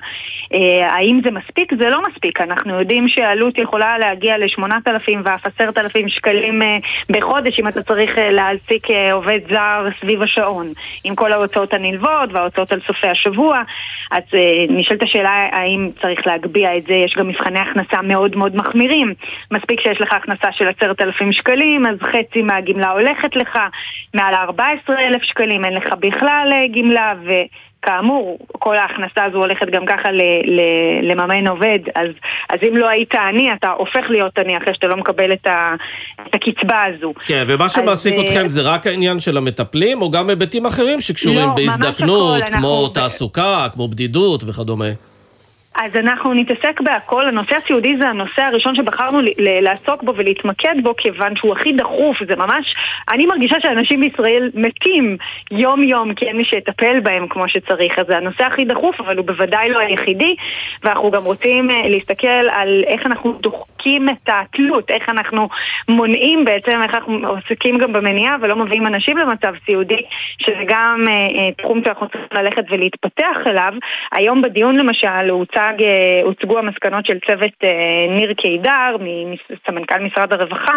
אה, 0.54 0.92
האם 0.94 1.21
זה 1.25 1.30
מספיק? 1.30 1.73
זה 1.78 1.88
לא 1.88 2.02
מספיק. 2.11 2.40
אנחנו 2.40 2.78
יודעים 2.78 3.09
שהעלות 3.09 3.59
יכולה 3.59 3.99
להגיע 3.99 4.38
ל-8,000 4.38 5.12
ואף 5.25 5.47
10,000 5.47 6.09
שקלים 6.09 6.62
בחודש 7.11 7.61
אם 7.61 7.68
אתה 7.68 7.82
צריך 7.82 8.18
להעסיק 8.18 8.87
עובד 9.12 9.38
זר 9.50 9.88
סביב 10.00 10.23
השעון, 10.23 10.66
עם 11.04 11.14
כל 11.14 11.32
ההוצאות 11.32 11.75
הנלוות 11.75 12.32
וההוצאות 12.32 12.73
על 12.73 12.80
סופי 12.87 13.09
השבוע. 13.09 13.62
אז 14.11 14.23
נשאלת 14.68 15.02
השאלה 15.02 15.49
האם 15.52 15.90
צריך 16.00 16.26
להגביה 16.26 16.76
את 16.76 16.82
זה, 16.82 16.94
יש 16.94 17.14
גם 17.18 17.28
מבחני 17.28 17.59
הכנסה 17.59 18.02
מאוד 18.02 18.37
מאוד 18.37 18.56
מחמירים. 18.56 19.14
מספיק 19.50 19.80
שיש 19.80 20.00
לך 20.00 20.12
הכנסה 20.12 20.41
של 20.52 20.64
עשרת 20.76 21.00
אלפים 21.00 21.32
שקלים, 21.32 21.87
אז 21.87 21.96
חצי 22.02 22.42
מהגמלה 22.42 22.90
הולכת 22.90 23.37
לך, 23.37 23.58
מעל 24.14 24.34
14 24.34 24.96
אלף 25.00 25.22
שקלים 25.22 25.64
אין 25.64 25.75
לך 25.75 25.84
בכלל 26.00 26.49
אה, 26.52 26.80
גמלה, 26.80 27.14
וכאמור, 27.25 28.38
כל 28.52 28.76
ההכנסה 28.76 29.25
הזו 29.25 29.38
הולכת 29.38 29.66
גם 29.70 29.87
ככה 29.87 30.11
ל- 30.11 30.20
ל- 30.44 31.11
לממן 31.11 31.46
עובד, 31.46 31.78
אז, 31.94 32.08
אז 32.50 32.58
אם 32.68 32.76
לא 32.76 32.88
היית 32.88 33.14
עני, 33.14 33.52
אתה 33.52 33.70
הופך 33.70 34.04
להיות 34.08 34.38
עני 34.38 34.56
אחרי 34.56 34.75
שאתה 34.75 34.87
לא 34.87 34.96
מקבל 34.96 35.32
את, 35.32 35.46
ה- 35.46 35.75
את 36.28 36.34
הקצבה 36.34 36.82
הזו. 36.84 37.12
כן, 37.26 37.44
ומה 37.49 37.68
שמעסיק 37.68 38.14
אז, 38.14 38.20
אתכם 38.20 38.49
זה 38.49 38.62
רק 38.62 38.87
העניין 38.87 39.20
של 39.20 39.37
המטפלים, 39.37 40.02
או 40.02 40.11
גם 40.11 40.28
היבטים 40.28 40.66
אחרים 40.66 41.00
שקשורים 41.00 41.49
לא, 41.49 41.54
בהזדקנות, 41.54 42.42
כמו 42.58 42.88
תעסוקה, 42.88 43.66
כמו 43.72 43.88
בדידות 43.88 44.44
וכדומה? 44.46 45.12
אז 45.74 45.90
אנחנו 45.96 46.34
נתעסק 46.34 46.80
בהכל. 46.80 47.28
הנושא 47.28 47.56
הסיעודי 47.56 47.96
זה 47.96 48.08
הנושא 48.08 48.42
הראשון 48.42 48.74
שבחרנו 48.74 49.18
לעסוק 49.38 50.02
בו 50.02 50.14
ולהתמקד 50.16 50.74
בו 50.82 50.96
כיוון 50.96 51.36
שהוא 51.36 51.52
הכי 51.52 51.72
דחוף. 51.72 52.16
זה 52.28 52.36
ממש... 52.36 52.74
אני 53.12 53.26
מרגישה 53.26 53.56
שאנשים 53.60 54.00
בישראל 54.00 54.50
מתים 54.54 55.16
יום-יום 55.50 56.14
כי 56.14 56.24
אין 56.24 56.36
מי 56.36 56.44
שיטפל 56.44 57.00
בהם 57.00 57.28
כמו 57.28 57.48
שצריך. 57.48 57.98
אז 57.98 58.06
זה 58.06 58.16
הנושא 58.16 58.44
הכי 58.44 58.64
דחוף, 58.64 59.00
אבל 59.00 59.16
הוא 59.16 59.26
בוודאי 59.26 59.70
לא 59.70 59.78
היחידי. 59.78 60.36
ואנחנו 60.82 61.10
גם 61.10 61.24
רוצים 61.24 61.70
אה, 61.70 61.88
להסתכל 61.88 62.48
על 62.52 62.84
איך 62.86 63.06
אנחנו 63.06 63.32
דוחקים 63.32 64.08
את 64.08 64.28
התלות, 64.28 64.90
איך 64.90 65.08
אנחנו 65.08 65.48
מונעים 65.88 66.44
בעצם, 66.44 66.82
איך 66.82 66.94
אנחנו 66.94 67.28
עוסקים 67.28 67.78
גם 67.78 67.92
במניעה 67.92 68.36
ולא 68.40 68.56
מביאים 68.56 68.86
אנשים 68.86 69.16
למצב 69.16 69.54
סיעודי, 69.66 70.02
שזה 70.38 70.62
גם 70.68 71.04
אה, 71.08 71.12
אה, 71.12 71.52
תחום 71.58 71.80
שאנחנו 71.84 72.08
צריכים 72.08 72.28
ללכת 72.32 72.64
ולהתפתח 72.70 73.36
אליו. 73.46 73.72
היום 74.12 74.42
בדיון 74.42 74.76
למשל 74.76 75.28
הוצא 75.30 75.62
הוצג, 75.71 75.83
אה, 75.83 76.21
הוצגו 76.25 76.59
המסקנות 76.59 77.07
של 77.07 77.19
צוות 77.26 77.52
אה, 77.64 78.07
ניר 78.09 78.35
קידר, 78.35 78.97
סמנכ"ל 79.66 79.99
משרד 79.99 80.33
הרווחה, 80.33 80.73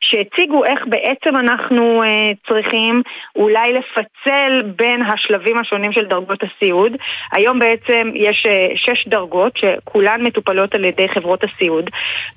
שהציגו 0.00 0.64
איך 0.64 0.80
בעצם 0.86 1.36
אנחנו 1.36 2.02
אה, 2.02 2.32
צריכים 2.48 3.02
אולי 3.36 3.72
לפצל 3.72 4.62
בין 4.76 5.02
השלבים 5.02 5.58
השונים 5.58 5.92
של 5.92 6.04
דרגות 6.04 6.38
הסיעוד. 6.42 6.92
היום 7.32 7.58
בעצם 7.58 8.10
יש 8.14 8.46
שש 8.74 9.08
דרגות 9.08 9.56
שכולן 9.56 10.22
מטופלות 10.22 10.74
על 10.74 10.84
ידי 10.84 11.08
חברות 11.08 11.44
הסיעוד, 11.44 11.90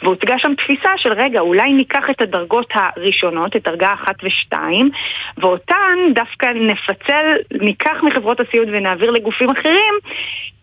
והוצגה 0.03 0.39
שם 0.39 0.53
תפיסה 0.55 0.89
של 0.97 1.13
רגע, 1.13 1.39
אולי 1.39 1.73
ניקח 1.73 2.09
את 2.09 2.21
הדרגות 2.21 2.67
הראשונות, 2.73 3.55
את 3.55 3.63
דרגה 3.63 3.93
אחת 3.93 4.15
ושתיים, 4.23 4.89
ואותן 5.37 5.97
דווקא 6.15 6.45
נפצל, 6.45 7.25
ניקח 7.51 8.03
מחברות 8.03 8.39
הסיעוד 8.39 8.67
ונעביר 8.71 9.11
לגופים 9.11 9.49
אחרים, 9.49 9.93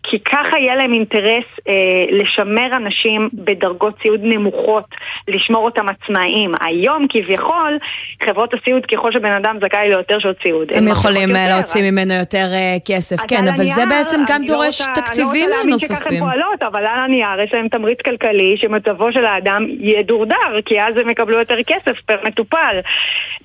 כי 0.03 0.19
ככה 0.19 0.59
יהיה 0.59 0.75
להם 0.75 0.93
אינטרס 0.93 1.43
אה, 1.67 1.73
לשמר 2.11 2.75
אנשים 2.75 3.29
בדרגות 3.33 3.93
סיעוד 4.01 4.19
נמוכות, 4.23 4.85
לשמור 5.27 5.65
אותם 5.65 5.85
עצמאיים. 5.89 6.51
היום 6.61 7.05
כביכול, 7.09 7.77
חברות 8.23 8.53
הסיעוד, 8.53 8.85
ככל 8.85 9.11
שבן 9.11 9.31
אדם 9.31 9.57
זכאי 9.61 9.89
ליותר 9.89 10.19
שעות 10.19 10.35
סיעוד. 10.43 10.67
הם 10.75 10.87
יכולים 10.87 11.35
אה, 11.35 11.41
יותר, 11.41 11.55
להוציא. 11.55 11.91
ממנו 11.91 12.13
יותר 12.13 12.47
אה, 12.51 12.77
כסף, 12.85 13.15
כן, 13.27 13.47
אבל 13.47 13.61
הנייר, 13.61 13.75
זה 13.75 13.85
בעצם 13.85 14.21
גם 14.27 14.41
לא 14.41 14.47
דורש 14.47 14.81
לא 14.81 14.93
תקציבים 14.95 15.25
נוספים. 15.25 15.37
אני 15.37 15.39
לא 15.39 15.45
רוצה 15.45 15.47
להאמין 15.47 15.79
שככה 15.79 16.09
הן 16.09 16.19
פועלות, 16.19 16.63
אבל 16.63 16.85
על 16.85 16.99
הנייר 16.99 17.41
יש 17.43 17.53
להם 17.53 17.67
תמריץ 17.67 17.99
כלכלי 18.05 18.57
שמצבו 18.57 19.11
של 19.11 19.25
האדם 19.25 19.65
ידורדר, 19.79 20.61
כי 20.65 20.81
אז 20.81 20.97
הם 20.97 21.09
יקבלו 21.09 21.39
יותר 21.39 21.55
כסף 21.67 21.99
פר 22.05 22.17
מטופל. 22.23 22.79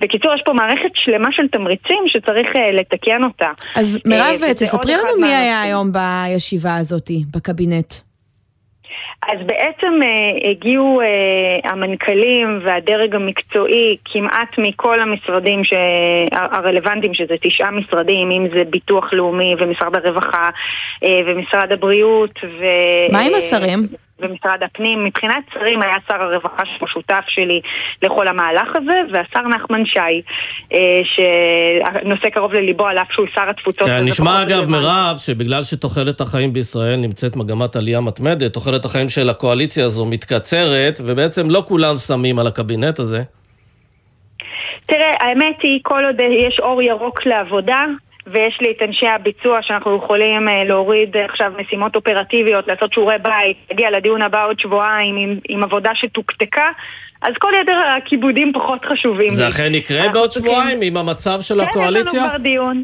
בקיצור, 0.01 0.33
יש 0.33 0.41
פה 0.45 0.53
מערכת 0.53 0.91
שלמה 0.93 1.31
של 1.31 1.47
תמריצים 1.47 2.03
שצריך 2.07 2.47
אה, 2.55 2.71
לתקן 2.71 3.23
אותה. 3.23 3.49
אז 3.75 3.99
מירב, 4.05 4.43
אה, 4.43 4.53
תספרי 4.53 4.93
לנו 4.93 5.21
מי 5.21 5.27
היה 5.27 5.61
היום 5.61 5.91
בישיבה. 5.91 6.46
הישיבה 6.47 6.75
הזאת 6.75 7.11
בקבינט? 7.35 7.93
אז 9.21 9.39
בעצם 9.45 9.99
אה, 10.03 10.49
הגיעו 10.51 11.01
אה, 11.01 11.71
המנכ"לים 11.71 12.59
והדרג 12.63 13.15
המקצועי 13.15 13.97
כמעט 14.05 14.57
מכל 14.57 14.99
המשרדים 14.99 15.63
ש... 15.63 15.73
הרלוונטיים, 16.31 17.13
שזה 17.13 17.35
תשעה 17.41 17.71
משרדים, 17.71 18.31
אם 18.31 18.47
זה 18.53 18.63
ביטוח 18.69 19.13
לאומי 19.13 19.55
ומשרד 19.59 19.95
הרווחה 19.95 20.49
אה, 21.03 21.19
ומשרד 21.25 21.71
הבריאות 21.71 22.39
ו... 22.43 22.65
מה 23.11 23.19
עם 23.19 23.35
השרים? 23.35 23.87
ומשרד 24.19 24.63
הפנים. 24.63 25.03
מבחינת 25.03 25.43
שרים 25.53 25.81
היה 25.81 25.95
שר 26.07 26.21
הרווחה 26.21 26.63
שהוא 26.77 26.87
שותף 26.87 27.23
שלי 27.27 27.61
לכל 28.01 28.27
המהלך 28.27 28.75
הזה, 28.75 29.01
והשר 29.11 29.47
נחמן 29.47 29.85
שי, 29.85 29.99
אה, 30.73 31.01
שנושא 31.03 32.29
קרוב 32.29 32.53
לליבו 32.53 32.87
על 32.87 32.97
אף 32.97 33.11
שהוא 33.11 33.25
שר 33.35 33.49
התפוצות. 33.49 33.87
כן, 33.87 34.05
נשמע 34.05 34.41
אגב, 34.41 34.69
מירב, 34.69 35.17
שבגלל 35.17 35.63
שתוחלת 35.63 36.21
החיים 36.21 36.53
בישראל 36.53 36.95
נמצאת 36.95 37.35
מגמת 37.35 37.75
עלייה 37.75 38.01
מתמדת, 38.01 38.53
תוחלת 38.53 38.85
החיים 38.85 39.09
של 39.09 39.29
הקואליציה 39.29 39.85
הזו 39.85 40.05
מתקצרת, 40.05 40.99
ובעצם 41.05 41.49
לא 41.49 41.63
כולם 41.67 41.97
שמים 41.97 42.39
על 42.39 42.47
הקבינט 42.47 42.99
הזה. 42.99 43.23
תראה, 44.85 45.15
האמת 45.19 45.61
היא, 45.61 45.79
כל 45.83 46.05
עוד 46.05 46.15
יש 46.19 46.59
אור 46.59 46.81
ירוק 46.81 47.25
לעבודה, 47.25 47.85
ויש 48.31 48.57
לי 48.61 48.71
את 48.71 48.81
אנשי 48.81 49.07
הביצוע 49.07 49.61
שאנחנו 49.61 49.95
יכולים 49.95 50.49
אה, 50.49 50.63
להוריד 50.63 51.17
עכשיו 51.17 51.51
משימות 51.59 51.95
אופרטיביות, 51.95 52.67
לעשות 52.67 52.93
שיעורי 52.93 53.15
בית, 53.23 53.57
להגיע 53.69 53.91
לדיון 53.91 54.21
הבא 54.21 54.47
עוד 54.47 54.59
שבועיים 54.59 55.15
עם, 55.17 55.39
עם 55.49 55.63
עבודה 55.63 55.91
שתוקתקה. 55.95 56.67
אז 57.21 57.33
כל 57.39 57.51
יתר 57.61 57.77
הכיבודים 57.97 58.51
פחות 58.53 58.85
חשובים. 58.85 59.35
זה 59.35 59.47
אכן 59.47 59.75
יקרה 59.75 60.09
בעוד 60.09 60.31
שבועיים 60.31 60.79
עם 60.81 60.97
המצב 60.97 61.41
של 61.41 61.61
כן, 61.61 61.69
הקואליציה? 61.69 62.03
כן, 62.11 62.17
יש 62.17 62.23
לנו 62.23 62.29
כבר 62.29 62.37
דיון. 62.37 62.83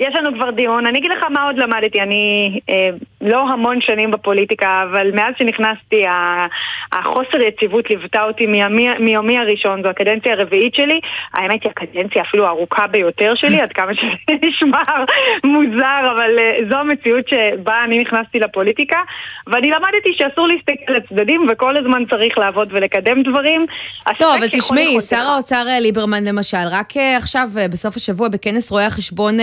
יש 0.00 0.14
לנו 0.14 0.34
כבר 0.34 0.50
דיון. 0.50 0.86
אני 0.86 0.98
אגיד 0.98 1.10
לך 1.10 1.24
מה 1.30 1.42
עוד 1.42 1.58
למדתי. 1.58 2.00
אני 2.00 2.60
אה, 2.68 2.90
לא 3.20 3.48
המון 3.48 3.80
שנים 3.80 4.10
בפוליטיקה, 4.10 4.84
אבל 4.90 5.10
מאז 5.14 5.34
שנכנסתי, 5.38 6.02
החוסר 6.92 7.40
יציבות 7.48 7.90
ליוותה 7.90 8.22
אותי 8.22 8.46
מיומי, 8.46 8.88
מיומי 8.98 9.38
הראשון, 9.38 9.82
זו 9.82 9.88
הקדנציה 9.88 10.32
הרביעית 10.32 10.74
שלי. 10.74 11.00
האמת 11.34 11.62
היא 11.62 11.70
הקדנציה 11.76 12.22
אפילו 12.22 12.46
הארוכה 12.46 12.86
ביותר 12.86 13.32
שלי, 13.34 13.60
עד 13.60 13.72
כמה 13.72 13.94
שזה 13.94 14.34
נשמע 14.46 14.82
מוזר, 15.44 16.12
אבל 16.16 16.38
אה, 16.38 16.58
זו 16.70 16.76
המציאות 16.76 17.28
שבה 17.28 17.84
אני 17.84 17.98
נכנסתי 17.98 18.38
לפוליטיקה. 18.38 18.98
ואני 19.46 19.70
למדתי 19.70 20.12
שאסור 20.12 20.48
להסתכל 20.48 20.92
לצדדים, 20.92 21.46
וכל 21.50 21.76
הזמן 21.76 22.02
צריך 22.10 22.38
לעבוד 22.38 22.68
ולקדם 22.72 23.22
דברים. 23.22 23.66
לא, 24.20 24.36
אבל 24.36 24.48
תשמעי, 24.48 25.00
שר 25.00 25.16
האוצר 25.16 25.64
אה, 25.68 25.80
ליברמן 25.80 26.24
למשל, 26.24 26.66
רק 26.70 26.96
אה, 26.96 27.16
עכשיו, 27.16 27.48
בסוף 27.70 27.96
השבוע, 27.96 28.28
בכנס 28.28 28.70
רואי 28.70 28.84
החשבון 28.84 29.38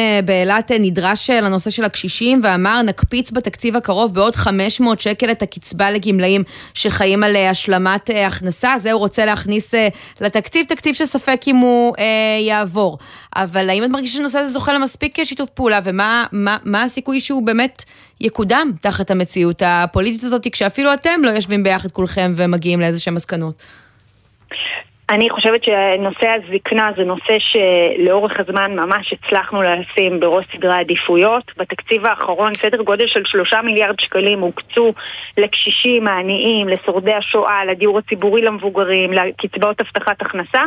באילת, 0.47 0.71
נדרש 0.79 1.29
לנושא 1.29 1.69
של 1.69 1.83
הקשישים, 1.83 2.39
ואמר, 2.43 2.81
נקפיץ 2.81 3.31
בתקציב 3.31 3.75
הקרוב 3.75 4.13
בעוד 4.13 4.35
500 4.35 4.99
שקל 4.99 5.31
את 5.31 5.41
הקצבה 5.41 5.91
לגמלאים 5.91 6.43
שחיים 6.73 7.23
על 7.23 7.35
השלמת 7.35 8.09
הכנסה. 8.27 8.73
זה 8.77 8.91
הוא 8.91 8.99
רוצה 8.99 9.25
להכניס 9.25 9.73
לתקציב, 10.21 10.65
תקציב 10.65 10.95
שספק 10.95 11.41
אם 11.47 11.55
הוא 11.55 11.95
אה, 11.99 12.03
יעבור. 12.39 12.97
אבל 13.35 13.69
האם 13.69 13.83
את 13.83 13.89
מרגישה 13.89 14.13
שהנושא 14.13 14.39
הזה 14.39 14.51
זוכה 14.51 14.73
למספיק 14.73 15.23
שיתוף 15.23 15.49
פעולה, 15.49 15.79
ומה 15.83 16.25
מה, 16.31 16.57
מה 16.63 16.83
הסיכוי 16.83 17.19
שהוא 17.19 17.45
באמת 17.45 17.83
יקודם 18.21 18.71
תחת 18.81 19.11
המציאות 19.11 19.61
הפוליטית 19.65 20.23
הזאת, 20.23 20.47
כשאפילו 20.51 20.93
אתם 20.93 21.23
לא 21.23 21.29
יושבים 21.29 21.63
ביחד 21.63 21.91
כולכם 21.91 22.33
ומגיעים 22.35 22.79
לאיזה 22.79 22.99
שהם 22.99 23.15
מסקנות? 23.15 23.63
אני 25.09 25.29
חושבת 25.29 25.63
שנושא 25.63 26.27
הזקנה 26.27 26.89
זה 26.97 27.03
נושא 27.03 27.37
שלאורך 27.39 28.31
הזמן 28.39 28.75
ממש 28.75 29.13
הצלחנו 29.13 29.61
לשים 29.61 30.19
בראש 30.19 30.45
סדרי 30.55 30.73
העדיפויות. 30.73 31.43
בתקציב 31.57 32.05
האחרון 32.05 32.51
סדר 32.61 32.81
גודל 32.81 33.07
של 33.07 33.21
שלושה 33.25 33.61
מיליארד 33.61 33.99
שקלים 33.99 34.39
הוקצו 34.39 34.93
לקשישים, 35.37 36.07
העניים, 36.07 36.67
לשורדי 36.67 37.13
השואה, 37.13 37.65
לדיור 37.65 37.97
הציבורי 37.97 38.41
למבוגרים, 38.41 39.13
לקצבאות 39.13 39.81
הבטחת 39.81 40.21
הכנסה, 40.21 40.61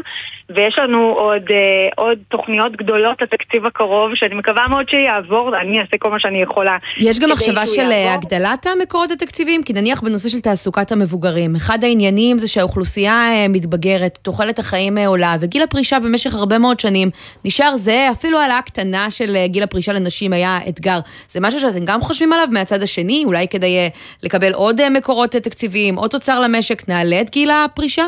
ויש 0.50 0.78
לנו 0.78 1.14
עוד, 1.18 1.42
אה, 1.50 1.56
עוד 1.96 2.18
תוכניות 2.28 2.76
גדולות 2.76 3.22
לתקציב 3.22 3.66
הקרוב, 3.66 4.14
שאני 4.14 4.34
מקווה 4.34 4.68
מאוד 4.68 4.88
שיעבור, 4.88 5.56
אני 5.60 5.80
אעשה 5.80 5.98
כל 5.98 6.10
מה 6.10 6.20
שאני 6.20 6.42
יכולה. 6.42 6.76
יש 6.96 7.18
גם 7.18 7.30
מחשבה 7.30 7.66
של 7.66 7.90
יעבור. 7.90 8.20
הגדלת 8.24 8.66
המקורות 8.66 9.10
התקציביים? 9.10 9.62
כי 9.62 9.72
נניח 9.72 10.00
בנושא 10.00 10.28
של 10.28 10.40
תעסוקת 10.40 10.92
המבוגרים, 10.92 11.56
אחד 11.56 11.84
העניינים 11.84 12.38
זה 12.38 12.48
שהאוכלוסייה 12.48 13.12
אה, 13.12 13.46
מתבגרת. 13.48 14.18
תוחלת 14.30 14.58
החיים 14.58 14.98
עולה, 14.98 15.36
וגיל 15.40 15.62
הפרישה 15.62 16.00
במשך 16.00 16.34
הרבה 16.34 16.58
מאוד 16.58 16.80
שנים 16.80 17.10
נשאר 17.44 17.76
זה, 17.76 18.08
אפילו 18.12 18.40
העלאה 18.40 18.62
קטנה 18.62 19.10
של 19.10 19.36
אה, 19.36 19.46
גיל 19.46 19.62
הפרישה 19.62 19.92
לנשים 19.92 20.32
היה 20.32 20.58
אתגר. 20.68 21.00
זה 21.30 21.40
משהו 21.40 21.60
שאתם 21.60 21.84
גם 21.84 22.00
חושבים 22.00 22.32
עליו 22.32 22.48
מהצד 22.50 22.82
השני, 22.82 23.22
אולי 23.26 23.48
כדי 23.48 23.78
אה, 23.78 23.88
לקבל 24.22 24.52
עוד 24.52 24.80
אה, 24.80 24.90
מקורות 24.90 25.30
תקציביים, 25.30 25.96
עוד 25.96 26.10
תוצר 26.10 26.40
למשק, 26.40 26.88
נעלה 26.88 27.20
את 27.20 27.30
גיל 27.30 27.50
הפרישה? 27.50 28.04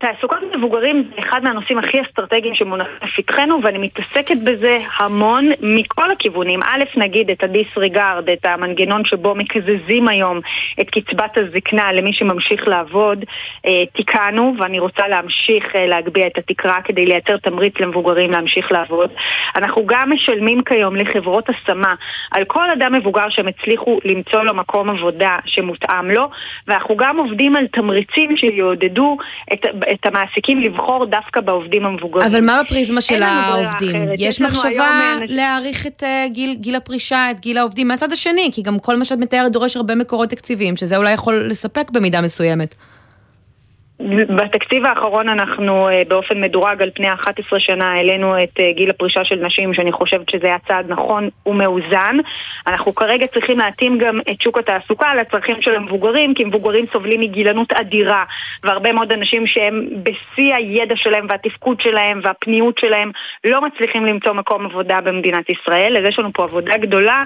תעסוקת 0.00 0.36
מבוגרים 0.56 1.10
זה 1.10 1.20
אחד 1.20 1.44
מהנושאים 1.44 1.78
הכי 1.78 2.02
אסטרטגיים 2.02 2.54
שמונחים 2.54 2.94
לפתחנו 3.02 3.60
ואני 3.62 3.78
מתעסקת 3.78 4.36
בזה 4.44 4.78
המון 4.96 5.48
מכל 5.60 6.10
הכיוונים. 6.10 6.62
א', 6.62 6.84
נגיד 6.96 7.30
את 7.30 7.42
הדיסריגרד, 7.44 8.30
את 8.32 8.46
המנגנון 8.46 9.04
שבו 9.04 9.34
מקזזים 9.34 10.08
היום 10.08 10.40
את 10.80 10.90
קצבת 10.90 11.38
הזקנה 11.38 11.92
למי 11.92 12.12
שממשיך 12.12 12.68
לעבוד, 12.68 13.24
אה, 13.66 13.84
תיקנו 13.92 14.54
ואני 14.58 14.78
רוצה 14.78 15.08
להמשיך 15.08 15.76
אה, 15.76 15.86
להגביה 15.86 16.26
את 16.26 16.38
התקרה 16.38 16.82
כדי 16.84 17.06
לייצר 17.06 17.36
תמריץ 17.36 17.74
למבוגרים 17.80 18.30
להמשיך 18.30 18.72
לעבוד. 18.72 19.10
אנחנו 19.56 19.86
גם 19.86 20.12
משלמים 20.12 20.60
כיום 20.62 20.96
לחברות 20.96 21.48
השמה 21.48 21.94
על 22.30 22.44
כל 22.44 22.70
אדם 22.70 22.94
מבוגר 22.94 23.28
שהם 23.28 23.48
הצליחו 23.48 23.98
למצוא 24.04 24.42
לו 24.42 24.54
מקום 24.54 24.90
עבודה 24.90 25.38
שמותאם 25.46 26.10
לו 26.10 26.30
ואנחנו 26.66 26.96
גם 26.96 27.18
עובדים 27.18 27.56
על 27.56 27.66
תמריצים 27.66 28.36
שיעודדו 28.36 29.16
את, 29.52 29.66
את 29.92 30.06
המעסיקים 30.06 30.60
לבחור 30.60 31.06
דווקא 31.06 31.40
בעובדים 31.40 31.86
המבוגרים. 31.86 32.26
אבל 32.26 32.40
מה 32.40 32.62
בפריזמה 32.64 33.00
של 33.00 33.22
העובדים? 33.22 33.96
יש 34.18 34.40
מחשבה 34.40 35.16
להאריך 35.26 35.86
את 35.86 36.02
אה, 36.02 36.26
גיל, 36.28 36.54
גיל 36.54 36.76
הפרישה, 36.76 37.30
את 37.30 37.40
גיל 37.40 37.58
העובדים 37.58 37.88
מהצד 37.88 38.12
השני, 38.12 38.50
כי 38.52 38.62
גם 38.62 38.78
כל 38.78 38.96
מה 38.96 39.04
שאת 39.04 39.18
מתארת 39.18 39.52
דורש 39.52 39.76
הרבה 39.76 39.94
מקורות 39.94 40.28
תקציביים, 40.28 40.76
שזה 40.76 40.96
אולי 40.96 41.12
יכול 41.12 41.46
לספק 41.50 41.90
במידה 41.90 42.20
מסוימת. 42.20 42.74
בתקציב 44.36 44.86
האחרון 44.86 45.28
אנחנו 45.28 45.88
אה, 45.88 46.02
באופן 46.08 46.40
מדורג 46.40 46.82
על 46.82 46.90
פני 46.94 47.12
11 47.12 47.60
שנה 47.60 47.92
העלינו 47.92 48.42
את 48.42 48.60
אה, 48.60 48.72
גיל 48.72 48.90
הפרישה 48.90 49.24
של 49.24 49.36
נשים 49.36 49.74
שאני 49.74 49.92
חושבת 49.92 50.28
שזה 50.28 50.46
היה 50.46 50.56
צעד 50.68 50.86
נכון 50.88 51.28
ומאוזן. 51.46 52.16
אנחנו 52.66 52.94
כרגע 52.94 53.26
צריכים 53.26 53.58
להתאים 53.58 53.98
גם 53.98 54.20
את 54.30 54.42
שוק 54.42 54.58
התעסוקה 54.58 55.14
לצרכים 55.14 55.62
של 55.62 55.74
המבוגרים 55.74 56.34
כי 56.34 56.44
מבוגרים 56.44 56.86
סובלים 56.92 57.20
מגילנות 57.20 57.72
אדירה 57.72 58.24
והרבה 58.64 58.92
מאוד 58.92 59.12
אנשים 59.12 59.46
שהם 59.46 59.86
בשיא 60.02 60.54
הידע 60.54 60.96
שלהם 60.96 61.26
והתפקוד 61.30 61.80
שלהם 61.80 62.20
והפניות 62.22 62.78
שלהם 62.78 63.10
לא 63.44 63.60
מצליחים 63.66 64.06
למצוא 64.06 64.32
מקום 64.32 64.66
עבודה 64.66 65.00
במדינת 65.00 65.50
ישראל. 65.50 65.96
אז 65.96 66.04
יש 66.08 66.18
לנו 66.18 66.32
פה 66.32 66.44
עבודה 66.44 66.76
גדולה 66.76 67.22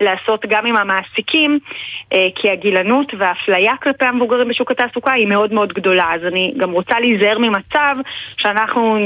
לעשות 0.00 0.46
גם 0.46 0.66
עם 0.66 0.76
המעסיקים 0.76 1.58
אה, 2.12 2.28
כי 2.34 2.50
הגילנות 2.50 3.12
והאפליה 3.18 3.72
כלפי 3.82 4.04
המבוגרים 4.04 4.48
בשוק 4.48 4.70
התעסוקה 4.70 5.12
היא 5.12 5.26
מאוד 5.26 5.52
מאוד 5.52 5.72
גדולה. 5.72 6.17
אז 6.20 6.26
אני 6.32 6.54
גם 6.56 6.70
רוצה 6.70 7.00
להיזהר 7.00 7.38
ממצב 7.38 7.96
שאנחנו 8.36 8.98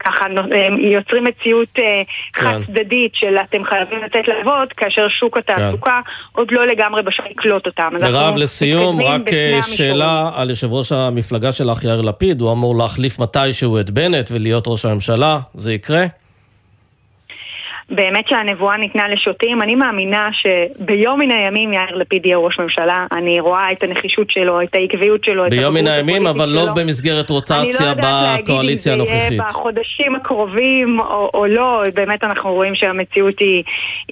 ככה 0.00 0.26
אה, 0.52 0.68
יוצרים 0.80 1.24
מציאות 1.24 1.68
אה, 1.78 2.02
כן. 2.32 2.40
חד 2.42 2.58
צדדית 2.66 3.14
של 3.14 3.36
אתם 3.36 3.64
חייבים 3.64 3.98
לצאת 4.04 4.28
לעבוד, 4.28 4.72
כאשר 4.76 5.08
שוק 5.08 5.36
התעסוקה 5.36 6.00
כן. 6.04 6.10
עוד 6.32 6.52
לא 6.52 6.66
לגמרי 6.66 7.02
בשביל 7.02 7.26
לקלוט 7.30 7.66
אותם. 7.66 7.88
מירב, 7.92 8.36
לסיום, 8.36 9.02
רק 9.02 9.32
אה, 9.32 9.58
שאלה 9.62 10.30
על 10.34 10.50
יושב 10.50 10.72
ראש 10.72 10.92
המפלגה 10.92 11.52
שלך, 11.52 11.84
יאיר 11.84 12.00
לפיד, 12.00 12.40
הוא 12.40 12.52
אמור 12.52 12.76
להחליף 12.76 13.18
מתישהו 13.18 13.80
את 13.80 13.90
בנט 13.90 14.30
ולהיות 14.30 14.64
ראש 14.66 14.84
הממשלה, 14.84 15.38
זה 15.54 15.72
יקרה? 15.72 16.06
באמת 17.90 18.28
שהנבואה 18.28 18.76
ניתנה 18.76 19.08
לשוטים. 19.08 19.62
אני 19.62 19.74
מאמינה 19.74 20.28
שביום 20.32 21.20
מן 21.20 21.30
הימים 21.30 21.72
יאיר 21.72 21.96
לפיד 21.96 22.26
יהיה 22.26 22.36
ראש 22.36 22.58
ממשלה. 22.58 23.06
אני 23.12 23.40
רואה 23.40 23.72
את 23.72 23.82
הנחישות 23.82 24.30
שלו, 24.30 24.62
את 24.62 24.74
העקביות 24.74 25.24
שלו, 25.24 25.46
את 25.46 25.50
ביום 25.50 25.74
מן 25.74 25.86
הימים, 25.86 26.26
אבל 26.26 26.48
לא 26.48 26.72
במסגרת 26.74 27.30
רוטציה 27.30 27.94
בקואליציה 27.94 28.92
הנוכחית. 28.92 29.14
אני 29.14 29.20
לא 29.20 29.24
יודעת 29.24 29.26
להגיד 29.26 29.28
אם 29.28 29.28
זה 29.28 29.34
יהיה 29.34 29.42
בחודשים 29.48 30.14
הקרובים 30.14 31.00
או, 31.00 31.30
או 31.34 31.46
לא. 31.46 31.82
באמת 31.94 32.24
אנחנו 32.24 32.52
רואים 32.52 32.74
שהמציאות 32.74 33.38
היא, 33.38 33.62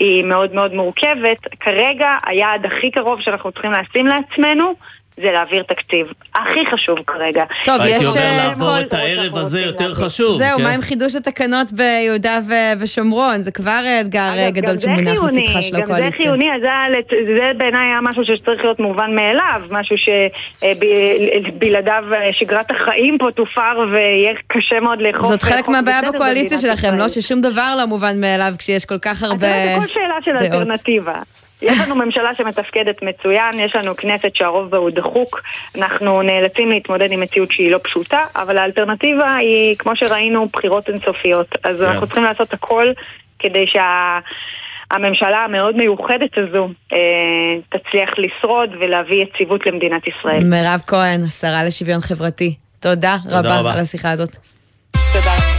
היא 0.00 0.24
מאוד 0.24 0.54
מאוד 0.54 0.74
מורכבת. 0.74 1.38
כרגע 1.60 2.08
היעד 2.26 2.66
הכי 2.66 2.90
קרוב 2.90 3.20
שאנחנו 3.20 3.52
צריכים 3.52 3.72
לשים 3.72 4.06
לעצמנו 4.06 4.74
זה 5.16 5.32
להעביר 5.32 5.62
תקציב. 5.62 6.06
הכי 6.34 6.66
חשוב 6.72 6.98
כרגע. 7.06 7.44
טוב, 7.64 7.80
יש... 7.80 7.86
הייתי 7.86 8.06
אומר 8.06 8.20
אה, 8.20 8.46
לעבור 8.48 8.80
את 8.80 8.92
הערב 8.92 9.36
הזה 9.36 9.60
יותר 9.60 9.94
חשוב. 9.94 10.38
זהו, 10.38 10.58
כן? 10.58 10.64
מה 10.64 10.70
עם 10.70 10.80
חידוש 10.80 11.14
התקנות 11.14 11.72
ביהודה 11.72 12.38
ושומרון? 12.80 13.40
זה 13.40 13.50
כבר 13.50 13.80
אתגר 14.00 14.32
אה, 14.36 14.50
גדול 14.50 14.78
שמונח 14.78 15.18
לפתחה 15.22 15.62
של 15.62 15.76
הקואליציה. 15.76 16.10
גם 16.10 16.10
זה 16.10 16.16
חיוני, 16.16 16.46
זה 17.36 17.52
בעיניי 17.56 17.86
היה 17.86 18.00
משהו 18.02 18.24
שצריך 18.24 18.64
להיות 18.64 18.80
מובן 18.80 19.14
מאליו, 19.14 19.62
משהו 19.70 19.96
שבלעדיו 20.60 22.04
אה, 22.14 22.32
שגרת 22.32 22.70
החיים 22.70 23.18
פה 23.18 23.30
תופר 23.30 23.86
ויהיה 23.92 24.32
קשה 24.46 24.80
מאוד 24.80 25.02
לאכוף. 25.02 25.26
זאת 25.26 25.42
חלק 25.42 25.68
מהבעיה 25.68 26.02
בקואליציה 26.02 26.58
שלכם, 26.58 26.94
לא? 26.98 27.08
ששום 27.08 27.40
דבר 27.40 27.74
לא 27.78 27.86
מובן 27.86 28.20
מאליו 28.20 28.54
כשיש 28.58 28.84
כל 28.84 28.98
כך 28.98 29.22
הרבה 29.22 29.46
דעות. 29.46 29.80
זה 29.80 29.86
כל 29.86 29.94
שאלה 29.94 30.14
של 30.24 30.30
אלטרנטיבה. 30.30 31.22
יש 31.64 31.78
לנו 31.80 31.94
ממשלה 31.94 32.34
שמתפקדת 32.34 33.02
מצוין, 33.02 33.58
יש 33.58 33.76
לנו 33.76 33.96
כנסת 33.96 34.36
שהרוב 34.36 34.70
בה 34.70 34.78
הוא 34.78 34.90
דחוק, 34.90 35.40
אנחנו 35.76 36.22
נאלצים 36.22 36.70
להתמודד 36.70 37.12
עם 37.12 37.20
מציאות 37.20 37.52
שהיא 37.52 37.70
לא 37.70 37.78
פשוטה, 37.82 38.24
אבל 38.36 38.58
האלטרנטיבה 38.58 39.36
היא, 39.36 39.76
כמו 39.78 39.96
שראינו, 39.96 40.46
בחירות 40.52 40.88
אינסופיות. 40.88 41.48
אז 41.64 41.76
yeah. 41.76 41.84
כן. 41.84 41.90
אנחנו 41.90 42.06
צריכים 42.06 42.24
לעשות 42.24 42.52
הכל 42.52 42.86
כדי 43.38 43.66
שה... 43.66 44.18
הממשלה 44.90 45.44
המאוד 45.44 45.76
מיוחדת 45.76 46.30
הזו 46.36 46.68
אה, 46.92 46.98
תצליח 47.68 48.10
לשרוד 48.18 48.70
ולהביא 48.80 49.24
יציבות 49.24 49.66
למדינת 49.66 50.02
ישראל. 50.06 50.44
מירב 50.44 50.80
כהן, 50.86 51.24
השרה 51.24 51.64
לשוויון 51.64 52.00
חברתי, 52.00 52.56
תודה, 52.80 53.16
תודה 53.24 53.38
רבה, 53.38 53.58
רבה 53.60 53.72
על 53.72 53.80
השיחה 53.80 54.10
הזאת. 54.10 54.36
תודה. 55.12 55.53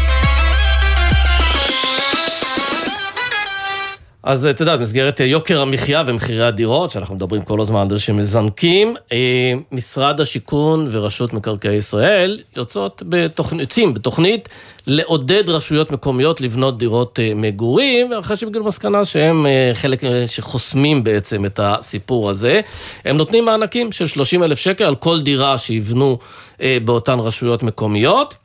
אז 4.25 4.45
אתה 4.45 4.61
יודע, 4.61 4.75
במסגרת 4.77 5.21
אה, 5.21 5.25
יוקר 5.25 5.61
המחיה 5.61 6.03
ומחירי 6.07 6.45
הדירות, 6.45 6.91
שאנחנו 6.91 7.15
מדברים 7.15 7.41
כל 7.41 7.61
הזמן 7.61 7.81
על 7.81 7.89
זה 7.89 7.99
שמזנקים, 7.99 8.95
אה, 9.11 9.53
משרד 9.71 10.21
השיכון 10.21 10.87
ורשות 10.91 11.33
מקרקעי 11.33 11.75
ישראל 11.75 12.39
יוצאות 12.55 13.03
בתוכנית, 13.09 13.61
יוצאים 13.61 13.93
בתוכנית 13.93 14.49
לעודד 14.87 15.49
רשויות 15.49 15.91
מקומיות 15.91 16.41
לבנות 16.41 16.77
דירות 16.77 17.19
אה, 17.19 17.31
מגורים, 17.35 18.13
אחרי 18.13 18.37
שהם 18.37 18.49
הגיעו 18.49 18.63
למסקנה 18.63 19.05
שהם 19.05 19.45
חלק 19.73 20.01
שחוסמים 20.25 21.03
בעצם 21.03 21.45
את 21.45 21.59
הסיפור 21.63 22.29
הזה. 22.29 22.61
הם 23.05 23.17
נותנים 23.17 23.45
מענקים 23.45 23.91
של 23.91 24.07
30 24.07 24.43
אלף 24.43 24.59
שקל 24.59 24.83
על 24.83 24.95
כל 24.95 25.21
דירה 25.21 25.57
שיבנו 25.57 26.17
באותן 26.59 27.19
רשויות 27.19 27.63
מקומיות. 27.63 28.35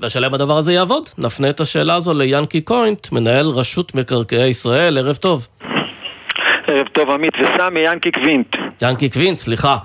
והשאלה 0.00 0.26
אם 0.26 0.34
הדבר 0.34 0.56
הזה 0.56 0.72
יעבוד. 0.72 1.08
נפנה 1.18 1.50
את 1.50 1.60
השאלה 1.60 1.94
הזו 1.94 2.14
לינקי 2.14 2.60
קווינט, 2.60 3.12
מנהל 3.12 3.46
רשות 3.46 3.94
מקרקעי 3.94 4.48
ישראל, 4.48 4.98
ערב 4.98 5.16
טוב. 5.16 5.48
ערב 6.66 6.86
טוב 6.92 7.10
עמית 7.10 7.34
וסמי, 7.34 7.80
ינקי 7.80 8.12
קווינט. 8.12 8.56
ינקי 8.82 9.08
קווינט, 9.08 9.38
סליחה. 9.38 9.76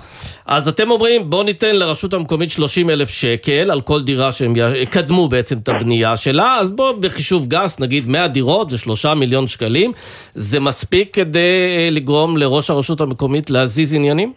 אז 0.46 0.68
אתם 0.68 0.90
אומרים, 0.90 1.30
בואו 1.30 1.42
ניתן 1.42 1.76
לרשות 1.76 2.14
המקומית 2.14 2.50
30 2.50 2.90
אלף 2.90 3.08
שקל 3.08 3.70
על 3.70 3.80
כל 3.80 4.02
דירה 4.02 4.32
שהם 4.32 4.52
יקדמו 4.56 5.28
בעצם 5.28 5.58
את 5.58 5.68
הבנייה 5.68 6.16
שלה, 6.16 6.56
אז 6.56 6.70
בואו 6.70 7.00
בחישוב 7.00 7.46
גס, 7.46 7.80
נגיד 7.80 8.08
100 8.08 8.28
דירות 8.28 8.70
זה 8.70 8.78
3 8.78 9.06
מיליון 9.06 9.46
שקלים, 9.46 9.92
זה 10.34 10.60
מספיק 10.60 11.14
כדי 11.14 11.76
אה, 11.78 11.88
לגרום 11.90 12.36
לראש 12.36 12.70
הרשות 12.70 13.00
המקומית 13.00 13.50
להזיז 13.50 13.94
עניינים? 13.94 14.32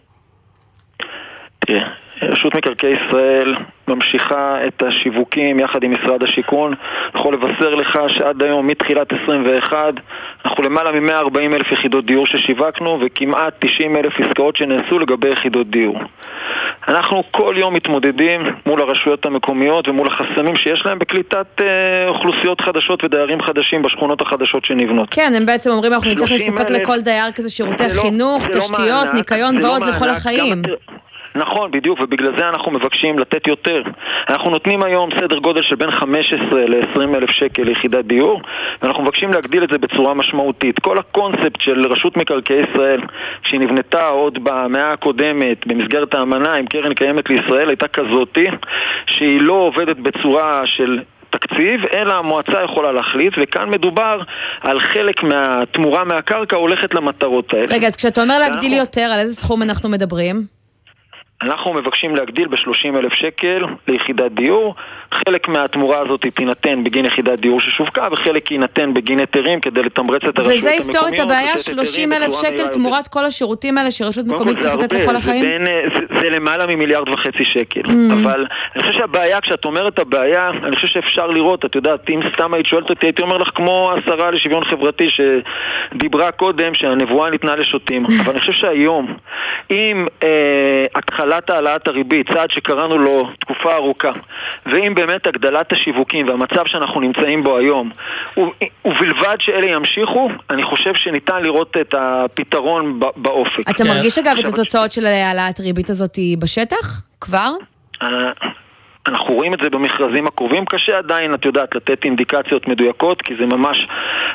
תראה, 1.66 1.88
רשות 2.22 2.54
מקרקעי 2.54 2.90
ישראל 2.90 3.54
ממשיכה 3.88 4.58
את 4.66 4.82
השיווקים 4.82 5.60
יחד 5.60 5.82
עם 5.82 5.94
משרד 5.94 6.22
השיכון. 6.22 6.74
אני 7.14 7.20
יכול 7.20 7.34
לבשר 7.34 7.74
לך 7.74 7.98
שעד 8.08 8.42
היום, 8.42 8.66
מתחילת 8.66 9.12
21, 9.22 9.94
אנחנו 10.44 10.62
למעלה 10.64 11.00
מ-140 11.00 11.38
אלף 11.38 11.72
יחידות 11.72 12.06
דיור 12.06 12.26
ששיווקנו 12.26 12.98
וכמעט 13.00 13.54
90 13.58 13.96
אלף 13.96 14.12
עסקאות 14.20 14.56
שנעשו 14.56 14.98
לגבי 14.98 15.28
יחידות 15.28 15.70
דיור. 15.70 15.98
אנחנו 16.88 17.22
כל 17.30 17.54
יום 17.58 17.74
מתמודדים 17.74 18.40
מול 18.66 18.82
הרשויות 18.82 19.26
המקומיות 19.26 19.88
ומול 19.88 20.06
החסמים 20.06 20.56
שיש 20.56 20.86
להם 20.86 20.98
בקליטת 20.98 21.46
אה, 21.60 22.08
אוכלוסיות 22.08 22.60
חדשות 22.60 23.04
ודיירים 23.04 23.42
חדשים 23.42 23.82
בשכונות 23.82 24.20
החדשות 24.20 24.64
שנבנות. 24.64 25.08
כן, 25.10 25.32
הם 25.36 25.46
בעצם 25.46 25.70
אומרים 25.70 25.92
אנחנו 25.92 26.10
נצטרך 26.10 26.30
לספק 26.30 26.70
לכל 26.70 27.00
דייר 27.00 27.32
כזה 27.32 27.50
שירותי 27.50 27.82
לא- 27.82 28.02
חינוך, 28.02 28.48
לא, 28.48 28.58
תשתיות, 28.58 29.06
לא 29.06 29.12
ניקיון 29.12 29.64
ועוד 29.64 29.82
לא 29.82 29.88
לכל 29.88 30.08
החיים. 30.08 30.62
נכון, 31.34 31.70
בדיוק, 31.70 32.00
ובגלל 32.00 32.36
זה 32.38 32.48
אנחנו 32.48 32.72
מבקשים 32.72 33.18
לתת 33.18 33.46
יותר. 33.46 33.82
אנחנו 34.28 34.50
נותנים 34.50 34.82
היום 34.82 35.10
סדר 35.20 35.38
גודל 35.38 35.62
של 35.62 35.74
בין 35.74 35.90
15 35.90 36.66
ל-20 36.66 37.16
אלף 37.16 37.30
שקל 37.30 37.62
ליחידת 37.62 38.04
דיור, 38.04 38.42
ואנחנו 38.82 39.02
מבקשים 39.02 39.32
להגדיל 39.32 39.64
את 39.64 39.68
זה 39.72 39.78
בצורה 39.78 40.14
משמעותית. 40.14 40.78
כל 40.78 40.98
הקונספט 40.98 41.60
של 41.60 41.86
רשות 41.86 42.16
מקרקעי 42.16 42.60
ישראל, 42.70 43.00
שהיא 43.42 43.60
נבנתה 43.60 44.06
עוד 44.06 44.38
במאה 44.42 44.92
הקודמת 44.92 45.66
במסגרת 45.66 46.14
האמנה 46.14 46.54
עם 46.54 46.66
קרן 46.66 46.94
קיימת 46.94 47.30
לישראל, 47.30 47.68
הייתה 47.68 47.88
כזאתי, 47.88 48.46
שהיא 49.06 49.40
לא 49.40 49.52
עובדת 49.52 49.96
בצורה 49.96 50.62
של 50.66 51.00
תקציב, 51.30 51.84
אלא 51.92 52.14
המועצה 52.14 52.64
יכולה 52.64 52.92
להחליט, 52.92 53.34
וכאן 53.42 53.70
מדובר 53.70 54.20
על 54.60 54.80
חלק 54.80 55.22
מהתמורה 55.22 56.04
מהקרקע 56.04 56.56
הולכת 56.56 56.94
למטרות 56.94 57.52
האלה. 57.52 57.74
רגע, 57.74 57.86
אז 57.86 57.96
כשאתה 57.96 58.22
אומר 58.22 58.38
להגדיל. 58.38 58.72
יותר, 58.72 59.00
על 59.00 59.20
איזה 59.20 59.34
סכום 59.34 59.62
אנחנו 59.62 59.88
מדברים? 59.88 60.57
אנחנו 61.42 61.72
מבקשים 61.72 62.16
להגדיל 62.16 62.48
ב-30 62.48 62.98
אלף 62.98 63.12
שקל 63.12 63.64
ליחידת 63.88 64.32
דיור. 64.32 64.74
חלק 65.14 65.48
מהתמורה 65.48 65.98
הזאת 65.98 66.26
תינתן 66.34 66.84
בגין 66.84 67.04
יחידת 67.04 67.38
דיור 67.38 67.60
ששווקה, 67.60 68.08
וחלק 68.12 68.50
יינתן 68.50 68.94
בגין 68.94 69.18
היתרים 69.18 69.60
כדי 69.60 69.82
לתמרץ 69.82 70.22
את 70.24 70.38
הרשויות 70.38 70.58
וזה 70.58 70.70
המקומיות. 70.70 70.94
יפתור 70.94 71.08
את 71.08 71.18
הבעיה, 71.18 71.54
לתת 71.54 71.68
היתרים 71.68 71.84
30 71.84 72.12
אלף 72.12 72.32
שקל 72.40 72.66
תמורת 72.66 73.08
כל 73.08 73.24
השירותים 73.24 73.78
האלה 73.78 73.90
שרשות 73.90 74.26
מקומית 74.26 74.56
זה 74.56 74.62
צריך 74.62 74.74
לתת 74.74 74.92
לכל 74.92 75.12
זה 75.12 75.18
החיים? 75.18 75.44
בין, 75.44 75.66
אה, 75.66 75.82
זה, 75.94 76.20
זה 76.20 76.30
למעלה 76.30 76.66
ממיליארד 76.66 77.08
וחצי 77.08 77.44
שקל. 77.44 77.80
Mm. 77.80 78.12
אבל 78.22 78.46
אני 78.74 78.82
חושב 78.82 78.98
שהבעיה, 78.98 79.40
כשאת 79.40 79.64
אומרת 79.64 79.98
הבעיה, 79.98 80.50
אני 80.50 80.76
חושב 80.76 80.88
שאפשר 80.88 81.26
לראות, 81.26 81.64
את 81.64 81.74
יודעת, 81.74 82.10
אם 82.10 82.20
סתם 82.34 82.54
היית 82.54 82.66
שואלת 82.66 82.90
אותי, 82.90 83.06
הייתי 83.06 83.22
אומר 83.22 83.38
לך 83.38 83.50
כמו 83.54 83.92
השרה 83.92 84.30
לשוויון 84.30 84.64
חברתי 84.64 85.08
שדיברה 85.10 86.32
קודם, 86.32 86.74
שהנבואה 86.74 87.30
ניתנה 87.30 87.56
לשוטים. 87.56 88.04
אבל 88.24 88.32
אני 88.32 88.40
חושב 88.40 88.52
שהיום, 88.52 89.16
עם 89.68 90.06
אה, 90.22 90.86
התחלת 91.28 91.50
העלאת 91.50 91.88
הריבית, 91.88 92.32
צעד 92.32 92.50
שקראנו 92.50 92.98
לו 92.98 93.30
תקופה 93.40 93.74
ארוכה, 93.74 94.12
ועם 94.66 94.94
באמת 94.94 95.26
הגדלת 95.26 95.72
השיווקים 95.72 96.28
והמצב 96.28 96.66
שאנחנו 96.66 97.00
נמצאים 97.00 97.44
בו 97.44 97.58
היום, 97.58 97.90
ובלבד 98.84 99.36
שאלה 99.38 99.66
ימשיכו, 99.66 100.30
אני 100.50 100.62
חושב 100.62 100.94
שניתן 100.94 101.42
לראות 101.42 101.76
את 101.80 101.94
הפתרון 101.98 103.00
באופק. 103.16 103.60
אתה 103.60 103.84
כן. 103.84 103.90
מרגיש 103.90 104.18
אגב 104.18 104.36
את 104.38 104.44
התוצאות 104.44 104.92
של 104.92 105.06
העלאת 105.06 105.60
ריבית 105.60 105.90
הזאת 105.90 106.18
בשטח? 106.38 107.02
כבר? 107.20 107.50
אנחנו 109.08 109.34
רואים 109.34 109.54
את 109.54 109.58
זה 109.62 109.70
במכרזים 109.70 110.26
הקרובים, 110.26 110.64
קשה 110.64 110.98
עדיין, 110.98 111.34
את 111.34 111.44
יודעת, 111.44 111.74
לתת 111.74 112.04
אינדיקציות 112.04 112.68
מדויקות, 112.68 113.22
כי 113.22 113.34
זה 113.40 113.46
ממש 113.46 113.88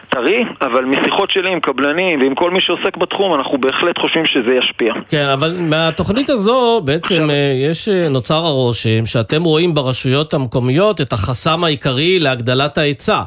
טרי, 0.10 0.46
אבל 0.62 0.86
משיחות 0.86 1.32
שלי 1.32 1.52
עם 1.52 1.60
קבלנים 1.60 2.22
ועם 2.22 2.36
כל 2.36 2.52
מי 2.52 2.62
שעוסק 2.62 2.98
בתחום, 2.98 3.34
אנחנו 3.34 3.58
בהחלט 3.58 3.98
חושבים 3.98 4.26
שזה 4.26 4.54
ישפיע. 4.54 4.94
כן, 5.10 5.28
אבל 5.34 5.58
מהתוכנית 5.60 6.30
הזו 6.30 6.82
בעצם 6.86 7.30
אה, 7.30 7.54
יש, 7.70 7.90
אה, 7.90 8.10
נוצר 8.10 8.46
הרושם 8.46 9.06
שאתם 9.06 9.44
רואים 9.44 9.74
ברשויות 9.74 10.34
המקומיות 10.34 11.02
את 11.02 11.14
החסם 11.14 11.64
העיקרי 11.64 12.20
להגדלת 12.20 12.78
ההיצע. 12.78 13.22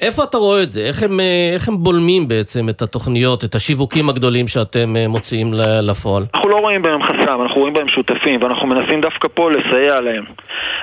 איפה 0.00 0.24
אתה 0.24 0.38
רואה 0.38 0.62
את 0.62 0.72
זה? 0.72 0.80
איך 0.80 1.02
הם, 1.02 1.20
אה, 1.20 1.50
איך 1.54 1.68
הם 1.68 1.74
בולמים 1.78 2.28
בעצם 2.28 2.68
את 2.68 2.82
התוכניות, 2.82 3.44
את 3.44 3.54
השיווקים 3.54 4.08
הגדולים 4.08 4.48
שאתם 4.48 4.96
אה, 4.96 5.08
מוציאים 5.08 5.50
לפועל? 5.82 6.24
אנחנו 6.34 6.48
לא 6.48 6.56
רואים 6.56 6.82
בהם 6.82 7.02
חסם, 7.02 7.42
אנחנו 7.42 7.60
רואים 7.60 7.74
בהם 7.74 7.88
שותפים, 7.88 8.42
ואנחנו 8.42 8.66
מנסים 8.66 9.00
דווקא 9.00 9.28
פה 9.34 9.50
לסייע 9.50 10.00
להם. 10.00 10.24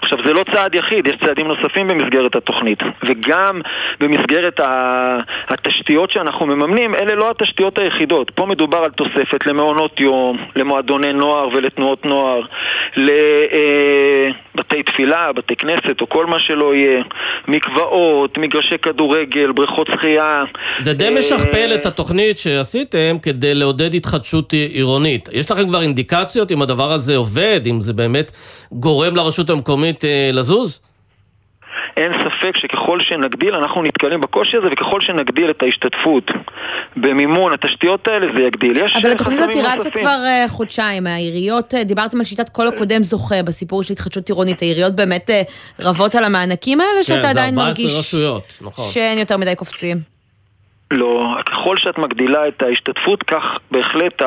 עכשיו, 0.02 0.18
זה 0.26 0.34
לא 0.34 0.44
צעד 0.54 0.76
יחיד, 0.76 1.08
יש 1.08 1.16
צעדים 1.26 1.48
נוספים 1.48 1.88
במסגרת 1.88 2.36
התוכנית, 2.36 2.80
וגם 3.04 3.62
במסגרת 4.00 4.60
התשתיות 5.50 6.12
שאנחנו 6.12 6.46
מממנים, 6.46 6.96
אלה 6.96 7.16
לא 7.16 7.30
התשתיות 7.32 7.78
היחידות. 7.78 8.32
פה 8.36 8.46
מדובר 8.46 8.78
על 8.78 8.92
תוספת 8.92 9.46
למעונות 9.46 10.00
יום, 10.00 10.38
למועדוני 10.56 11.14
נוער 11.14 11.48
ולתנועות 11.54 12.06
נוער, 12.06 12.42
לבתי 12.98 14.84
תפילה, 14.84 15.34
בתי 15.34 15.56
כנסת 15.56 16.02
או 16.02 16.10
כל 16.10 16.26
מה 16.26 16.40
שלא 16.40 16.76
יהיה, 16.76 17.04
מקוואות, 17.48 18.38
מגרשי 18.38 18.78
כדורגל, 19.02 19.52
בריכות 19.52 19.88
שחייה. 19.96 20.44
זה 20.80 20.94
די 20.94 21.06
אה, 21.06 21.20
משכפל 21.20 21.72
את 21.76 21.86
התוכנית 21.86 22.38
שעשיתם 22.38 23.18
כדי 23.22 23.56
לעודד 23.56 23.96
התחדשות 23.96 24.54
עירונית. 24.54 25.30
יש 25.32 25.52
לכם 25.52 25.68
כבר 25.68 25.82
אינדיקציות 25.82 26.52
אם 26.52 26.62
הדבר 26.62 26.92
הזה 26.92 27.16
עובד, 27.18 27.62
אם 27.70 27.82
זה 27.82 27.94
באמת 27.94 28.32
גורם 28.72 29.16
לרשות 29.16 29.50
המקומית 29.50 30.06
אה, 30.06 30.30
לזוז? 30.34 30.80
אין 31.98 32.12
ספק 32.14 32.58
שככל 32.58 33.00
שנגדיל, 33.02 33.56
אנחנו 33.56 33.84
נתקלים 33.84 34.22
בקושי 34.22 34.58
הזה, 34.58 34.68
וככל 34.72 35.02
שנגדיל 35.02 35.50
את 35.50 35.64
ההשתתפות 35.64 36.32
במימון 36.96 37.54
התשתיות 37.54 38.08
האלה, 38.08 38.28
זה 38.36 38.42
יגדיל. 38.42 38.78
יש 38.78 38.98
אבל 39.02 39.12
התוכנית 39.12 39.40
הזאת 39.40 39.56
רצה. 39.56 39.90
כבר 39.90 40.20
אה, 40.26 40.46
חודשיים. 40.50 41.08
העיריות, 41.08 41.74
אה, 41.74 41.84
דיברתם 41.84 42.20
על 42.20 42.26
שיטת 42.26 42.50
כל 42.50 42.68
הקודם 42.68 43.04
זוכה 43.04 43.44
בסיפור 43.44 43.84
של 43.84 43.94
התחדשות 43.94 44.30
עירונית. 44.30 44.62
העיריות 44.62 44.96
באמת 44.96 45.30
אה, 45.30 45.42
רבות 45.80 46.16
על 46.16 46.24
המענקים 46.24 46.82
האלה, 46.82 46.92
כן, 46.98 47.04
שאתה 47.04 47.22
זה 47.22 47.30
עדיין 47.30 47.60
14 47.60 47.68
מרגיש 47.68 48.00
רשויות, 48.00 48.44
נכון. 48.62 48.86
שאין 48.92 49.18
יותר 49.18 49.38
מדי 49.38 49.56
קופצים. 49.56 50.21
לא, 50.92 51.36
ככל 51.46 51.78
שאת 51.78 51.98
מגדילה 51.98 52.48
את 52.48 52.62
ההשתתפות, 52.62 53.24
כך 53.24 53.44
בהחלט 53.72 54.22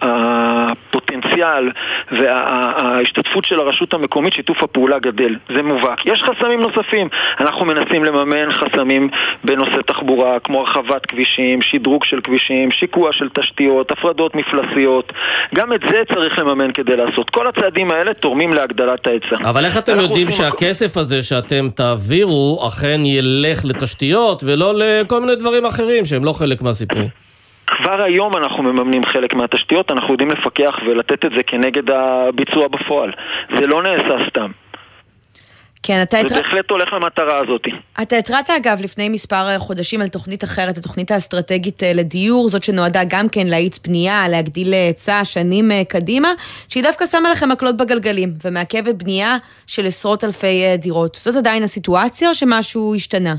הפוטנציאל 0.00 1.70
וההשתתפות 2.12 3.44
של 3.44 3.60
הרשות 3.60 3.94
המקומית, 3.94 4.32
שיתוף 4.32 4.62
הפעולה 4.62 4.98
גדל. 4.98 5.36
זה 5.56 5.62
מובהק. 5.62 6.06
יש 6.06 6.22
חסמים 6.22 6.60
נוספים. 6.60 7.08
אנחנו 7.40 7.64
מנסים 7.64 8.04
לממן 8.04 8.50
חסמים 8.50 9.08
בנושא 9.44 9.82
תחבורה, 9.86 10.40
כמו 10.40 10.60
הרחבת 10.60 11.06
כבישים, 11.06 11.62
שדרוג 11.62 12.04
של 12.04 12.20
כבישים, 12.20 12.70
שיקוע 12.70 13.12
של 13.12 13.28
תשתיות, 13.28 13.90
הפרדות 13.90 14.34
מפלסיות. 14.34 15.12
גם 15.54 15.72
את 15.72 15.80
זה 15.90 16.02
צריך 16.14 16.38
לממן 16.38 16.72
כדי 16.72 16.96
לעשות. 16.96 17.30
כל 17.30 17.46
הצעדים 17.46 17.90
האלה 17.90 18.14
תורמים 18.14 18.52
להגדלת 18.52 19.06
ההיצע. 19.06 19.36
אבל 19.50 19.64
איך 19.64 19.78
אתם 19.78 19.96
יודעים 20.00 20.30
שהכסף 20.30 20.96
הזה 20.96 21.22
שאתם 21.22 21.68
תעבירו 21.74 22.68
אכן 22.68 23.00
ילך 23.04 23.64
לתשתיות 23.64 24.44
ולא 24.44 24.74
לכל 24.76 25.20
מיני 25.20 25.36
דברים 25.36 25.66
אחרים 25.66 25.83
שהם 26.04 26.24
לא 26.24 26.32
חלק 26.32 26.62
מהסיפור? 26.62 27.02
כבר 27.66 28.02
היום 28.02 28.36
אנחנו 28.36 28.62
מממנים 28.62 29.04
חלק 29.04 29.34
מהתשתיות, 29.34 29.90
אנחנו 29.90 30.12
יודעים 30.14 30.30
לפקח 30.30 30.74
ולתת 30.86 31.24
את 31.24 31.30
זה 31.36 31.42
כנגד 31.42 31.90
הביצוע 31.90 32.68
בפועל. 32.68 33.10
זה 33.58 33.66
לא 33.66 33.82
נעשה 33.82 34.26
סתם. 34.28 34.50
כן, 35.86 36.02
אתה 36.02 36.16
זה 36.16 36.26
התר... 36.26 36.34
בהחלט 36.34 36.70
הולך 36.70 36.92
למטרה 36.92 37.38
הזאת. 37.38 37.62
אתה 38.02 38.16
התרעת 38.16 38.50
אגב 38.50 38.80
לפני 38.80 39.08
מספר 39.08 39.48
אה, 39.48 39.58
חודשים 39.58 40.00
על 40.00 40.08
תוכנית 40.08 40.44
אחרת, 40.44 40.78
התוכנית 40.78 41.10
האסטרטגית 41.10 41.82
אה, 41.82 41.92
לדיור, 41.92 42.48
זאת 42.48 42.62
שנועדה 42.62 43.00
גם 43.08 43.28
כן 43.28 43.46
להאיץ 43.46 43.78
בנייה, 43.78 44.28
להגדיל 44.28 44.72
היצע 44.72 45.24
שנים 45.24 45.72
אה, 45.72 45.82
קדימה, 45.88 46.28
שהיא 46.68 46.82
דווקא 46.82 47.04
שמה 47.06 47.30
לכם 47.30 47.48
מקלות 47.48 47.76
בגלגלים 47.76 48.32
ומעכבת 48.44 48.94
בנייה 48.94 49.36
של 49.66 49.86
עשרות 49.86 50.24
אלפי 50.24 50.64
אה, 50.64 50.76
דירות. 50.76 51.18
זאת 51.22 51.36
עדיין 51.36 51.62
הסיטואציה 51.62 52.28
או 52.28 52.34
שמשהו 52.34 52.94
השתנה? 52.94 53.34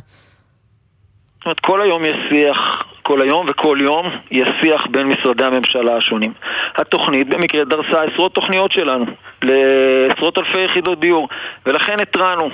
אומרת, 1.45 1.59
כל 1.59 1.81
היום 1.81 2.05
יש 2.05 2.15
שיח, 2.29 2.83
כל 3.03 3.21
היום 3.21 3.45
וכל 3.49 3.77
יום 3.81 4.09
יש 4.31 4.47
שיח 4.61 4.87
בין 4.87 5.07
משרדי 5.07 5.43
הממשלה 5.43 5.97
השונים. 5.97 6.33
התוכנית 6.75 7.29
במקרה 7.29 7.63
דרסה 7.63 8.03
עשרות 8.03 8.33
תוכניות 8.33 8.71
שלנו 8.71 9.05
לעשרות 9.41 10.37
אלפי 10.37 10.61
יחידות 10.61 10.99
דיור, 10.99 11.27
ולכן 11.65 11.99
התרענו. 12.01 12.49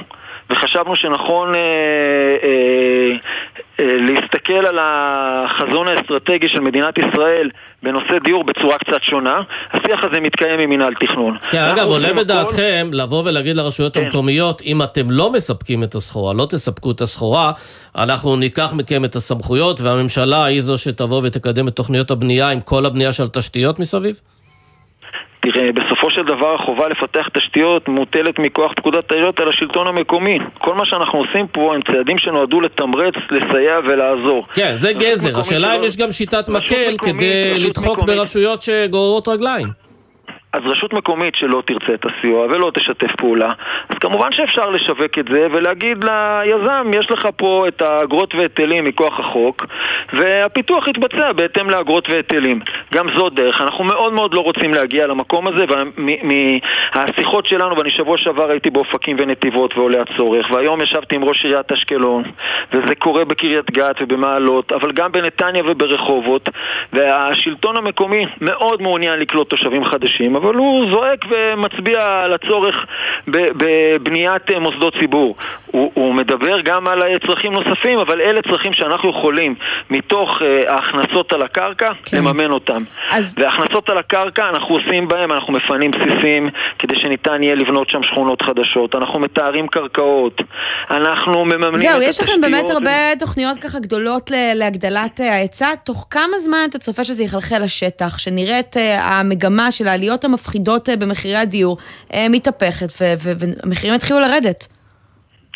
וחשבנו 0.52 0.96
שנכון 0.96 1.56
אה, 1.56 1.60
אה, 2.44 3.16
אה, 3.80 3.96
להסתכל 3.98 4.66
על 4.66 4.78
החזון 4.82 5.88
האסטרטגי 5.88 6.50
של 6.50 6.60
מדינת 6.60 6.98
ישראל 6.98 7.50
בנושא 7.84 8.20
דיור 8.24 8.44
בצורה 8.44 8.78
קצת 8.78 9.02
שונה. 9.02 9.42
השיח 9.72 10.04
הזה 10.04 10.20
מתקיים 10.20 10.60
עם 10.60 10.70
מינהל 10.70 10.94
תכנון. 10.94 11.38
כן, 11.52 11.64
אגב, 11.64 11.88
עולה 11.88 12.08
הכל- 12.08 12.18
בדעתכם 12.18 12.90
לבוא 12.94 13.24
ולהגיד 13.26 13.56
לרשויות 13.56 13.94
כן. 13.94 14.04
המקומיות, 14.04 14.62
אם 14.62 14.84
אתם 14.84 15.12
לא 15.12 15.32
מספקים 15.32 15.84
את 15.84 15.96
הסחורה, 15.96 16.34
לא 16.34 16.46
תספקו 16.46 16.92
את 16.92 17.02
הסחורה, 17.02 17.52
אנחנו 17.98 18.36
ניקח 18.36 18.74
מכם 18.74 19.06
את 19.06 19.16
הסמכויות, 19.16 19.82
והממשלה 19.82 20.46
היא 20.46 20.62
זו 20.62 20.78
שתבוא 20.78 21.22
ותקדם 21.24 21.68
את 21.68 21.76
תוכניות 21.76 22.12
הבנייה 22.12 22.50
עם 22.50 22.62
כל 22.62 22.86
הבנייה 22.86 23.14
של 23.14 23.28
תשתיות 23.28 23.80
מסביב? 23.80 24.20
תראה, 25.41 25.71
בסופו 25.71 26.12
של 26.12 26.23
דבר 26.23 26.56
החובה 26.56 26.88
לפתח 26.89 27.27
תשתיות 27.34 27.88
מוטלת 27.88 28.39
מכוח 28.39 28.71
פקודת 28.75 29.12
העיריות 29.12 29.39
על 29.39 29.49
השלטון 29.49 29.88
המקומי. 29.88 30.39
כל 30.58 30.73
מה 30.75 30.86
שאנחנו 30.86 31.19
עושים 31.19 31.47
פה 31.47 31.75
הם 31.75 31.82
צעדים 31.82 32.17
שנועדו 32.17 32.62
לתמרץ, 32.62 33.13
לסייע 33.32 33.80
ולעזור. 33.84 34.47
כן, 34.54 34.73
זה 34.77 34.93
גזר. 34.93 35.39
השאלה 35.39 35.73
אם 35.75 35.80
שלא- 35.80 35.86
יש 35.88 35.97
גם 35.97 36.12
שיטת 36.12 36.49
מקל 36.49 36.95
כדי 37.01 37.60
לדחוק. 37.60 37.99
ברשויות 38.04 38.62
שגוררות 38.62 39.27
רגליים. 39.27 39.67
אז 40.54 40.62
רשות 40.66 40.94
מקומית 40.94 41.36
שלא 41.36 41.64
תרצה 41.66 41.94
את 41.94 42.06
הסיוע 42.06 42.46
ולא 42.46 42.72
תשתף 42.74 43.16
פעולה, 43.16 43.52
אז 43.90 43.98
כמובן 43.98 44.32
שאפשר 44.32 44.70
לשווק 44.70 45.20
את 45.20 45.26
זה 45.32 45.48
ולהגיד 45.52 46.04
ליזם, 46.04 46.92
יש 46.94 47.12
לך 47.12 47.28
פה 47.36 47.66
את 47.68 47.82
האגרות 47.82 48.36
והיטלים 48.36 48.86
מכוח 48.86 49.20
החוק, 49.20 49.66
והפיתוח 50.14 50.88
יתבצע 50.88 51.32
בהתאם 51.32 51.70
לאגרות 51.70 52.10
והיטלים. 52.10 52.60
גם 52.94 53.08
זאת 53.16 53.34
דרך. 53.34 53.62
אנחנו 53.62 53.84
מאוד 53.84 54.14
מאוד 54.14 54.34
לא 54.34 54.42
רוצים 54.42 54.74
להגיע 54.74 55.08
למקום 55.08 55.48
הזה, 55.48 55.66
ומהשיחות 56.96 57.46
שלנו, 57.46 57.78
ואני 57.78 57.92
שבוע 57.92 58.18
שעבר 58.18 58.50
הייתי 58.50 58.70
באופקים 58.70 59.18
ונתיבות 59.20 59.78
ועולה 59.78 60.02
הצורך, 60.02 60.52
והיום 60.52 60.82
ישבתי 60.82 61.16
עם 61.16 61.24
ראש 61.24 61.46
עיריית 61.46 61.72
אשקלון, 61.72 62.24
וזה 62.74 62.96
קורה 62.96 63.26
בקריית 63.26 63.72
גת 63.72 63.96
ובמעלות, 64.02 64.72
אבל 64.72 64.92
גם 64.92 65.12
בנתניה 65.12 65.64
וברחובות, 65.66 66.50
והשלטון 66.94 67.78
המקומי 67.78 68.26
מאוד 68.42 68.82
מעוניין 68.82 69.20
לקלוט 69.20 69.50
תושבים 69.50 69.86
חדשים, 69.86 70.40
אבל 70.41 70.56
הוא 70.56 70.91
זועק 70.91 71.25
ומצביע 71.30 72.21
על 72.23 72.34
הצורך 72.34 72.75
בבניית 73.27 74.51
אה, 74.51 74.60
מוסדות 74.60 74.93
ציבור. 74.99 75.36
הוא, 75.71 75.91
הוא 75.93 76.13
מדבר 76.13 76.62
גם 76.62 76.88
על 76.88 77.01
צרכים 77.27 77.54
נוספים, 77.54 77.99
אבל 77.99 78.21
אלה 78.21 78.41
צרכים 78.41 78.73
שאנחנו 78.73 79.10
יכולים, 79.10 79.56
מתוך 79.89 80.41
uh, 80.41 80.69
ההכנסות 80.71 81.34
על 81.34 81.41
הקרקע, 81.41 81.91
כן. 82.06 82.17
לממן 82.17 82.51
אותם. 82.51 82.84
אז... 83.12 83.36
וההכנסות 83.39 83.89
על 83.89 83.97
הקרקע, 83.97 84.49
אנחנו 84.49 84.75
עושים 84.75 85.08
בהם, 85.08 85.32
אנחנו 85.32 85.54
מפנים 85.54 85.91
בסיסים 85.91 86.49
כדי 86.80 86.95
שניתן 86.95 87.43
יהיה 87.43 87.56
לבנות 87.56 87.89
שם 87.89 88.04
שכונות 88.04 88.41
חדשות, 88.41 88.95
אנחנו 88.95 89.19
מתארים 89.19 89.67
קרקעות, 89.67 90.41
אנחנו 90.91 91.45
מממנים 91.45 91.77
זהו, 91.77 92.01
את 92.01 92.01
התשתיות. 92.01 92.01
זהו, 92.01 92.10
יש 92.10 92.19
לכם 92.19 92.41
באמת 92.41 92.69
הרבה 92.69 93.15
תוכניות 93.19 93.58
ככה 93.58 93.80
גדולות 93.80 94.32
להגדלת 94.56 95.19
ההיצע. 95.19 95.75
תוך 95.75 96.08
כמה 96.10 96.38
זמן 96.39 96.58
אתה 96.69 96.80
צופה 96.80 97.04
שזה 97.04 97.23
יחלחל 97.23 97.60
לשטח, 97.63 98.17
שנראה 98.17 98.60
את 98.60 98.77
המגמה 98.99 99.71
של 99.71 99.88
העליות 99.88 100.25
המפחידות 100.32 100.89
במחירי 101.00 101.36
הדיור 101.36 101.78
מתהפכת 102.30 102.88
והמחירים 103.63 103.96
יתחילו 103.96 104.20
לרדת? 104.20 104.67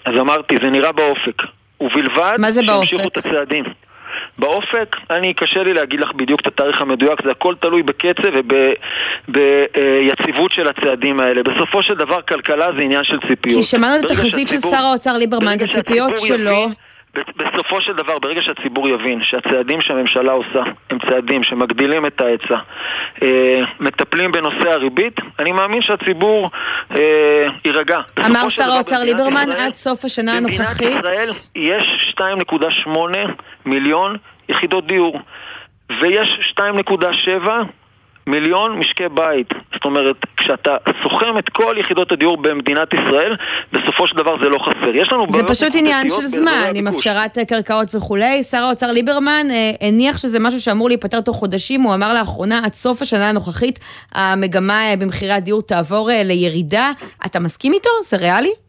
אז 0.05 0.13
אמרתי, 0.19 0.55
זה 0.63 0.69
נראה 0.69 0.91
באופק. 0.91 1.41
ובלבד 1.81 2.37
שימשיכו 2.53 3.07
את 3.07 3.17
הצעדים. 3.17 3.63
באופק, 4.37 4.95
אני, 5.09 5.33
קשה 5.33 5.63
לי 5.63 5.73
להגיד 5.73 5.99
לך 5.99 6.13
בדיוק 6.15 6.41
את 6.41 6.47
התאריך 6.47 6.81
המדויק, 6.81 7.23
זה 7.23 7.31
הכל 7.31 7.55
תלוי 7.61 7.83
בקצב 7.83 8.29
וביציבות 9.27 10.51
של 10.51 10.67
הצעדים 10.67 11.19
האלה. 11.19 11.43
בסופו 11.43 11.83
של 11.83 11.93
דבר, 11.93 12.21
כלכלה 12.21 12.65
זה 12.77 12.81
עניין 12.81 13.03
של 13.03 13.19
ציפיות. 13.27 13.57
כי 13.57 13.63
שמענו 13.63 13.99
את 13.99 14.11
התחזית 14.11 14.47
של 14.47 14.57
שר 14.57 14.75
האוצר 14.75 15.17
ליברמן, 15.17 15.57
את 15.57 15.61
הציפיות 15.61 16.19
שלו. 16.19 16.51
יבין, 16.51 16.73
בסופו 17.37 17.81
של 17.81 17.93
דבר, 17.93 18.19
ברגע 18.19 18.41
שהציבור 18.41 18.89
יבין 18.89 19.23
שהצעדים 19.23 19.81
שהממשלה 19.81 20.31
עושה 20.31 20.63
הם 20.89 20.99
צעדים 21.09 21.43
שמגדילים 21.43 22.05
את 22.05 22.21
ההיצע, 22.21 22.57
אה, 23.21 23.61
מטפלים 23.79 24.31
בנושא 24.31 24.69
הריבית, 24.69 25.19
אני 25.39 25.51
מאמין 25.51 25.81
שהציבור 25.81 26.49
אה, 26.91 27.47
יירגע. 27.65 27.99
אמר 28.25 28.49
שר 28.49 28.71
האוצר 28.71 29.03
ליברמן 29.03 29.51
עד 29.51 29.73
סוף 29.73 30.05
השנה 30.05 30.37
הנוכחית. 30.37 30.87
במדינת 30.87 31.05
ישראל 31.05 31.29
יש 31.55 32.13
2.8 32.19 32.89
מיליון 33.65 34.17
יחידות 34.49 34.87
דיור, 34.87 35.19
ויש 36.01 36.53
2.7 36.59 37.49
מיליון 38.27 38.79
משקי 38.79 39.09
בית. 39.13 39.49
זאת 39.73 39.85
אומרת, 39.85 40.15
כשאתה 40.37 40.77
סוכם 41.03 41.37
את 41.39 41.49
כל 41.49 41.75
יחידות 41.79 42.11
הדיור 42.11 42.37
במדינת 42.37 42.87
ישראל, 42.93 43.35
בסופו 43.73 44.07
של 44.07 44.17
דבר 44.17 44.35
זה 44.43 44.49
לא 44.49 44.59
חסר. 44.59 44.95
יש 44.95 45.11
לנו 45.11 45.25
זה 45.29 45.43
פשוט 45.43 45.75
עניין 45.75 46.09
של 46.09 46.25
זמן, 46.25 46.71
עם 46.75 46.87
הפשרת 46.87 47.37
קרקעות 47.47 47.95
וכולי. 47.95 48.43
שר 48.43 48.57
האוצר 48.57 48.91
ליברמן 48.91 49.47
אה, 49.51 49.71
הניח 49.87 50.17
שזה 50.17 50.39
משהו 50.39 50.61
שאמור 50.61 50.87
להיפטר 50.87 51.21
תוך 51.21 51.37
חודשים. 51.37 51.81
הוא 51.81 51.93
אמר 51.93 52.13
לאחרונה, 52.13 52.61
עד 52.65 52.73
סוף 52.73 53.01
השנה 53.01 53.29
הנוכחית, 53.29 53.79
המגמה 54.11 54.81
אה, 54.81 54.95
במחירי 54.95 55.33
הדיור 55.33 55.61
תעבור 55.61 56.11
אה, 56.11 56.23
לירידה. 56.23 56.91
אתה 57.25 57.39
מסכים 57.39 57.73
איתו? 57.73 57.89
זה 58.03 58.17
ריאלי? 58.17 58.64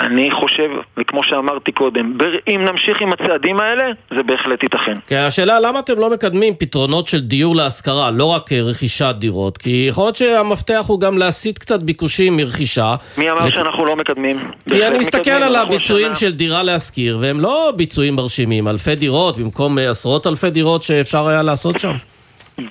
אני 0.00 0.30
חושב, 0.30 0.70
וכמו 0.96 1.24
שאמרתי 1.24 1.72
קודם, 1.72 2.18
אם 2.48 2.64
נמשיך 2.68 3.00
עם 3.00 3.12
הצעדים 3.12 3.60
האלה, 3.60 3.84
זה 4.10 4.22
בהחלט 4.22 4.62
ייתכן. 4.62 4.98
כן, 5.06 5.24
השאלה 5.26 5.60
למה 5.60 5.78
אתם 5.78 5.98
לא 5.98 6.10
מקדמים 6.10 6.54
פתרונות 6.58 7.06
של 7.06 7.20
דיור 7.20 7.56
להשכרה, 7.56 8.10
לא 8.10 8.24
רק 8.24 8.52
אה, 8.52 8.62
רכישת 8.62 9.14
דירות? 9.18 9.58
כי 9.58 9.86
יכול 9.88 10.04
להיות 10.04 10.16
שהמפתח 10.16 10.84
הוא 10.88 11.00
גם 11.00 11.18
להסיט 11.18 11.58
קצת 11.58 11.82
ביקושים 11.82 12.36
מרכישה. 12.36 12.94
מי 13.18 13.30
אמר 13.30 13.44
לק... 13.44 13.54
שאנחנו 13.54 13.84
לא 13.84 13.96
מקדמים? 13.96 14.50
כי 14.68 14.86
אני 14.86 14.98
מסתכל 14.98 15.30
על 15.30 15.56
הביצועים 15.56 16.10
השנה... 16.10 16.20
של 16.30 16.36
דירה 16.36 16.62
להשכיר, 16.62 17.18
והם 17.20 17.40
לא 17.40 17.72
ביצועים 17.76 18.16
מרשימים, 18.16 18.68
אלפי 18.68 18.94
דירות 18.94 19.38
במקום 19.38 19.78
אה, 19.78 19.90
עשרות 19.90 20.26
אלפי 20.26 20.50
דירות 20.50 20.82
שאפשר 20.82 21.28
היה 21.28 21.42
לעשות 21.42 21.80
שם. 21.80 21.92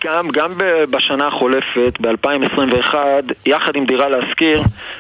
גם, 0.04 0.30
גם 0.30 0.52
בשנה 0.90 1.28
החולפת, 1.28 1.94
ב-2021, 2.02 2.96
יחד 3.46 3.76
עם 3.76 3.86
דירה 3.86 4.10
להשכיר, 4.10 4.60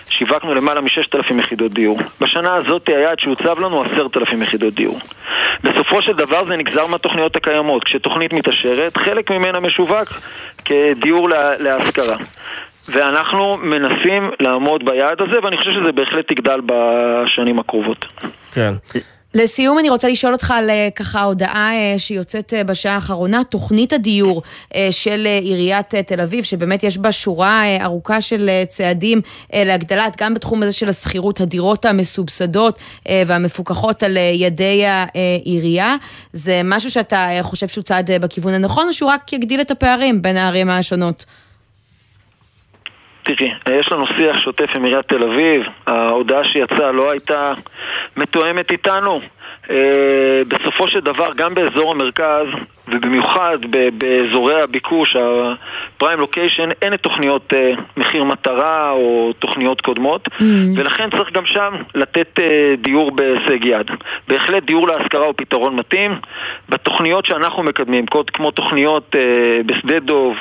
שיווקנו 0.09 0.53
למעלה 0.53 0.81
מ-6,000 0.81 1.39
יחידות 1.39 1.73
דיור. 1.73 1.99
בשנה 2.21 2.55
הזאת 2.55 2.87
היעד 2.87 3.19
שהוצב 3.19 3.59
לנו 3.59 3.83
10,000 3.83 4.41
יחידות 4.41 4.73
דיור. 4.73 4.99
בסופו 5.63 6.01
של 6.01 6.13
דבר 6.13 6.45
זה 6.45 6.55
נגזר 6.55 6.87
מהתוכניות 6.87 7.35
הקיימות. 7.35 7.83
כשתוכנית 7.83 8.33
מתעשרת, 8.33 8.97
חלק 8.97 9.31
ממנה 9.31 9.59
משווק 9.59 10.09
כדיור 10.65 11.29
להשכרה. 11.59 12.15
ואנחנו 12.89 13.57
מנסים 13.61 14.31
לעמוד 14.39 14.85
ביעד 14.85 15.21
הזה, 15.21 15.35
ואני 15.43 15.57
חושב 15.57 15.71
שזה 15.71 15.91
בהחלט 15.91 16.31
יגדל 16.31 16.61
בשנים 16.65 17.59
הקרובות. 17.59 18.05
כן. 18.51 18.73
לסיום 19.33 19.79
אני 19.79 19.89
רוצה 19.89 20.09
לשאול 20.09 20.33
אותך 20.33 20.51
על 20.51 20.69
אה, 20.69 20.89
ככה 20.95 21.23
הודעה 21.23 21.73
אה, 21.73 21.95
שיוצאת 21.97 22.53
אה, 22.53 22.63
בשעה 22.63 22.95
האחרונה, 22.95 23.43
תוכנית 23.43 23.93
הדיור 23.93 24.41
של 24.91 25.27
עיריית 25.41 25.95
תל 25.95 26.21
אביב, 26.21 26.43
שבאמת 26.43 26.83
יש 26.83 26.97
בה 26.97 27.11
שורה 27.11 27.63
ארוכה 27.81 28.21
של 28.21 28.49
צעדים 28.67 29.21
להגדלת, 29.53 30.21
גם 30.21 30.33
בתחום 30.33 30.63
הזה 30.63 30.71
של 30.71 30.89
השכירות, 30.89 31.41
הדירות 31.41 31.85
המסובסדות 31.85 32.77
והמפוקחות 33.27 34.03
על 34.03 34.17
ידי 34.33 34.83
העירייה. 34.85 35.95
זה 36.33 36.61
משהו 36.63 36.91
שאתה 36.91 37.29
חושב 37.41 37.67
שהוא 37.67 37.83
צעד 37.83 38.11
בכיוון 38.11 38.53
הנכון, 38.53 38.87
או 38.87 38.93
שהוא 38.93 39.09
רק 39.09 39.33
יגדיל 39.33 39.61
את 39.61 39.71
הפערים 39.71 40.21
בין 40.21 40.37
הערים 40.37 40.69
השונות? 40.69 41.25
תראי, 43.23 43.53
יש 43.71 43.91
לנו 43.91 44.07
שיח 44.07 44.37
שוטף 44.37 44.69
עם 44.75 44.83
עיריית 44.83 45.07
תל 45.07 45.23
אביב, 45.23 45.63
ההודעה 45.87 46.43
שיצאה 46.43 46.91
לא 46.91 47.11
הייתה 47.11 47.53
מתואמת 48.17 48.71
איתנו. 48.71 49.21
אה, 49.69 50.41
בסופו 50.47 50.87
של 50.87 50.99
דבר, 50.99 51.31
גם 51.35 51.53
באזור 51.53 51.91
המרכז, 51.91 52.47
ובמיוחד 52.87 53.57
באזורי 53.97 54.61
הביקוש, 54.61 55.15
הפריים 55.15 56.19
לוקיישן, 56.19 56.69
אין 56.81 56.93
את 56.93 57.01
תוכניות 57.01 57.53
uh, 57.53 57.81
מחיר 57.97 58.23
מטרה 58.23 58.91
או 58.91 59.33
תוכניות 59.39 59.81
קודמות, 59.81 60.27
mm-hmm. 60.27 60.43
ולכן 60.75 61.09
צריך 61.09 61.31
גם 61.31 61.45
שם 61.45 61.73
לתת 61.95 62.39
uh, 62.39 62.41
דיור 62.81 63.11
בהישג 63.11 63.65
יד. 63.65 63.91
בהחלט 64.27 64.63
דיור 64.63 64.87
להשכרה 64.87 65.25
הוא 65.25 65.33
פתרון 65.37 65.75
מתאים. 65.75 66.19
בתוכניות 66.69 67.25
שאנחנו 67.25 67.63
מקדמים, 67.63 68.05
כמו 68.33 68.51
תוכניות 68.51 69.15
uh, 69.15 69.63
בשדה 69.65 69.99
דוב, 69.99 70.37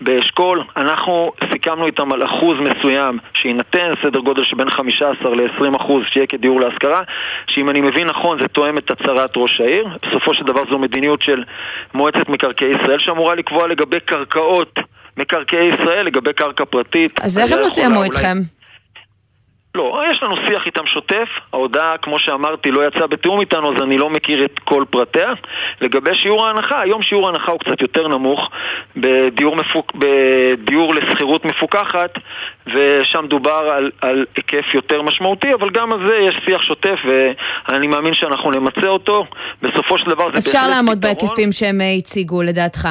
באשכול, 0.00 0.62
אנחנו 0.76 1.32
סיכמנו 1.52 1.86
איתם 1.86 2.12
על 2.12 2.24
אחוז 2.24 2.58
מסוים 2.60 3.18
שיינתן, 3.34 3.92
סדר 4.02 4.20
גודל 4.20 4.44
שבין 4.44 4.70
15 4.70 5.34
ל-20 5.34 5.76
אחוז 5.76 6.04
שיהיה 6.06 6.26
כדיור 6.26 6.60
להשכרה, 6.60 7.02
שאם 7.46 7.70
אני 7.70 7.80
מבין 7.80 8.06
נכון 8.06 8.38
זה 8.40 8.48
תואם 8.48 8.78
את 8.78 8.90
הצהרת 8.90 9.30
ראש 9.36 9.60
העיר. 9.60 9.86
בסופו 10.02 10.34
של 10.34 10.44
דבר 10.44 10.62
זו 10.70 10.78
מדיניות 10.78 11.22
של 11.22 11.44
מועצת 11.94 12.28
מקרקעי 12.28 12.68
ישראל 12.68 12.98
שאמורה 12.98 13.34
לקבוע 13.34 13.68
לגבי 13.68 14.00
קרקעות 14.00 14.78
מקרקעי 15.16 15.68
ישראל, 15.74 16.06
לגבי 16.06 16.32
קרקע 16.32 16.64
פרטית. 16.64 17.20
אז 17.20 17.38
איך 17.38 17.52
הם 17.52 17.58
לא 17.58 17.68
תיאמו 17.74 18.02
איתכם? 18.02 18.38
לא, 19.76 20.02
יש 20.10 20.22
לנו 20.22 20.36
שיח 20.36 20.66
איתם 20.66 20.86
שוטף, 20.86 21.28
ההודעה, 21.52 21.98
כמו 22.02 22.18
שאמרתי, 22.18 22.70
לא 22.70 22.86
יצאה 22.86 23.06
בתיאום 23.06 23.40
איתנו, 23.40 23.76
אז 23.76 23.82
אני 23.82 23.98
לא 23.98 24.10
מכיר 24.10 24.44
את 24.44 24.58
כל 24.58 24.84
פרטיה. 24.90 25.32
לגבי 25.80 26.14
שיעור 26.14 26.46
ההנחה, 26.46 26.80
היום 26.80 27.02
שיעור 27.02 27.26
ההנחה 27.26 27.52
הוא 27.52 27.60
קצת 27.60 27.80
יותר 27.80 28.08
נמוך 28.08 28.50
בדיור, 28.96 29.56
מפוק... 29.56 29.92
בדיור 29.94 30.94
לשכירות 30.94 31.44
מפוקחת, 31.44 32.18
ושם 32.66 33.26
דובר 33.28 33.50
על, 33.76 33.90
על 34.00 34.26
היקף 34.36 34.74
יותר 34.74 35.02
משמעותי, 35.02 35.54
אבל 35.54 35.70
גם 35.70 35.92
על 35.92 36.08
זה 36.08 36.16
יש 36.16 36.36
שיח 36.44 36.62
שוטף, 36.62 36.98
ואני 37.68 37.86
מאמין 37.86 38.14
שאנחנו 38.14 38.50
נמצה 38.50 38.88
אותו. 38.88 39.26
בסופו 39.62 39.98
של 39.98 40.10
דבר 40.10 40.26
זה 40.26 40.32
בהחלט 40.32 40.48
פתרון. 40.48 40.64
אפשר 40.64 40.68
לעמוד 40.68 41.00
בהיקפים 41.00 41.52
שהם 41.52 41.80
הציגו, 41.98 42.42
לדעתך. 42.42 42.88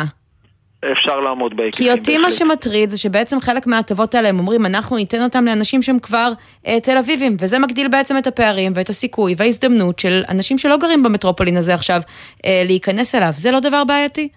אפשר 0.91 1.19
לעמוד 1.19 1.57
בהיקפים. 1.57 1.85
כי 1.85 1.99
אותי 1.99 2.17
מה 2.17 2.31
שמטריד 2.31 2.89
זה 2.89 2.97
שבעצם 2.97 3.39
חלק 3.39 3.67
מההטבות 3.67 4.15
האלה 4.15 4.29
הם 4.29 4.39
אומרים, 4.39 4.65
אנחנו 4.65 4.95
ניתן 4.95 5.23
אותם 5.23 5.45
לאנשים 5.45 5.81
שהם 5.81 5.99
כבר 5.99 6.31
אה, 6.67 6.79
תל 6.79 6.97
אביבים, 6.97 7.37
וזה 7.39 7.59
מגדיל 7.59 7.87
בעצם 7.87 8.17
את 8.17 8.27
הפערים 8.27 8.71
ואת 8.75 8.89
הסיכוי 8.89 9.35
וההזדמנות 9.37 9.99
של 9.99 10.23
אנשים 10.29 10.57
שלא 10.57 10.77
גרים 10.77 11.03
במטרופולין 11.03 11.57
הזה 11.57 11.73
עכשיו 11.73 12.01
אה, 12.45 12.63
להיכנס 12.65 13.15
אליו. 13.15 13.31
זה 13.31 13.51
לא 13.51 13.59
דבר 13.59 13.83
בעייתי? 13.83 14.29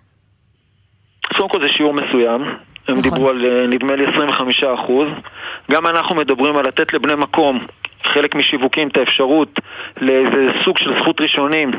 קודם 1.36 1.48
כל 1.48 1.60
זה 1.62 1.68
שיעור 1.68 1.94
מסוים, 1.94 2.40
הם 2.88 2.98
נכון. 2.98 3.10
דיברו 3.10 3.28
על 3.28 3.44
אה, 3.44 3.66
נדמה 3.66 3.96
לי 3.96 4.06
25 4.06 4.64
אחוז. 4.64 5.08
גם 5.70 5.86
אנחנו 5.86 6.14
מדברים 6.14 6.56
על 6.56 6.66
לתת 6.66 6.92
לבני 6.92 7.14
מקום 7.14 7.66
חלק 8.04 8.34
משיווקים 8.34 8.88
את 8.88 8.96
האפשרות 8.96 9.60
לאיזה 10.00 10.46
סוג 10.64 10.78
של 10.78 10.98
זכות 10.98 11.20
ראשונים 11.20 11.70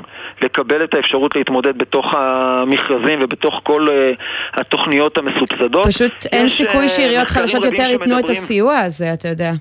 לקבל 0.41 0.83
את 0.83 0.93
האפשרות 0.93 1.35
להתמודד 1.35 1.77
בתוך 1.77 2.13
המכרזים 2.13 3.19
ובתוך 3.21 3.61
כל 3.63 3.87
uh, 3.87 4.21
התוכניות 4.53 5.17
המסובסדות. 5.17 5.87
פשוט 5.87 6.25
אין 6.31 6.49
סיכוי 6.49 6.85
uh, 6.85 6.89
שעיריות 6.89 7.27
חלשות 7.27 7.65
יותר 7.65 7.89
ייתנו 7.89 8.19
את 8.19 8.29
הסיוע 8.29 8.77
הזה, 8.77 9.13
אתה 9.13 9.27
יודע. 9.27 9.51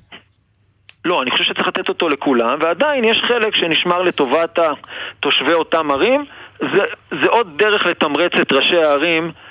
לא, 1.04 1.22
אני 1.22 1.30
חושב 1.30 1.44
שצריך 1.44 1.68
לתת 1.68 1.88
אותו 1.88 2.08
לכולם, 2.08 2.58
ועדיין 2.60 3.04
יש 3.04 3.22
חלק 3.28 3.56
שנשמר 3.56 4.02
לטובת 4.02 4.58
תושבי 5.20 5.52
אותם 5.52 5.90
ערים. 5.90 6.24
זה, 6.60 6.82
זה 7.22 7.26
עוד 7.28 7.58
דרך 7.58 7.86
לתמרץ 7.86 8.32
את 8.42 8.52
ראשי 8.52 8.76
הערים 8.76 9.24
אה, 9.24 9.47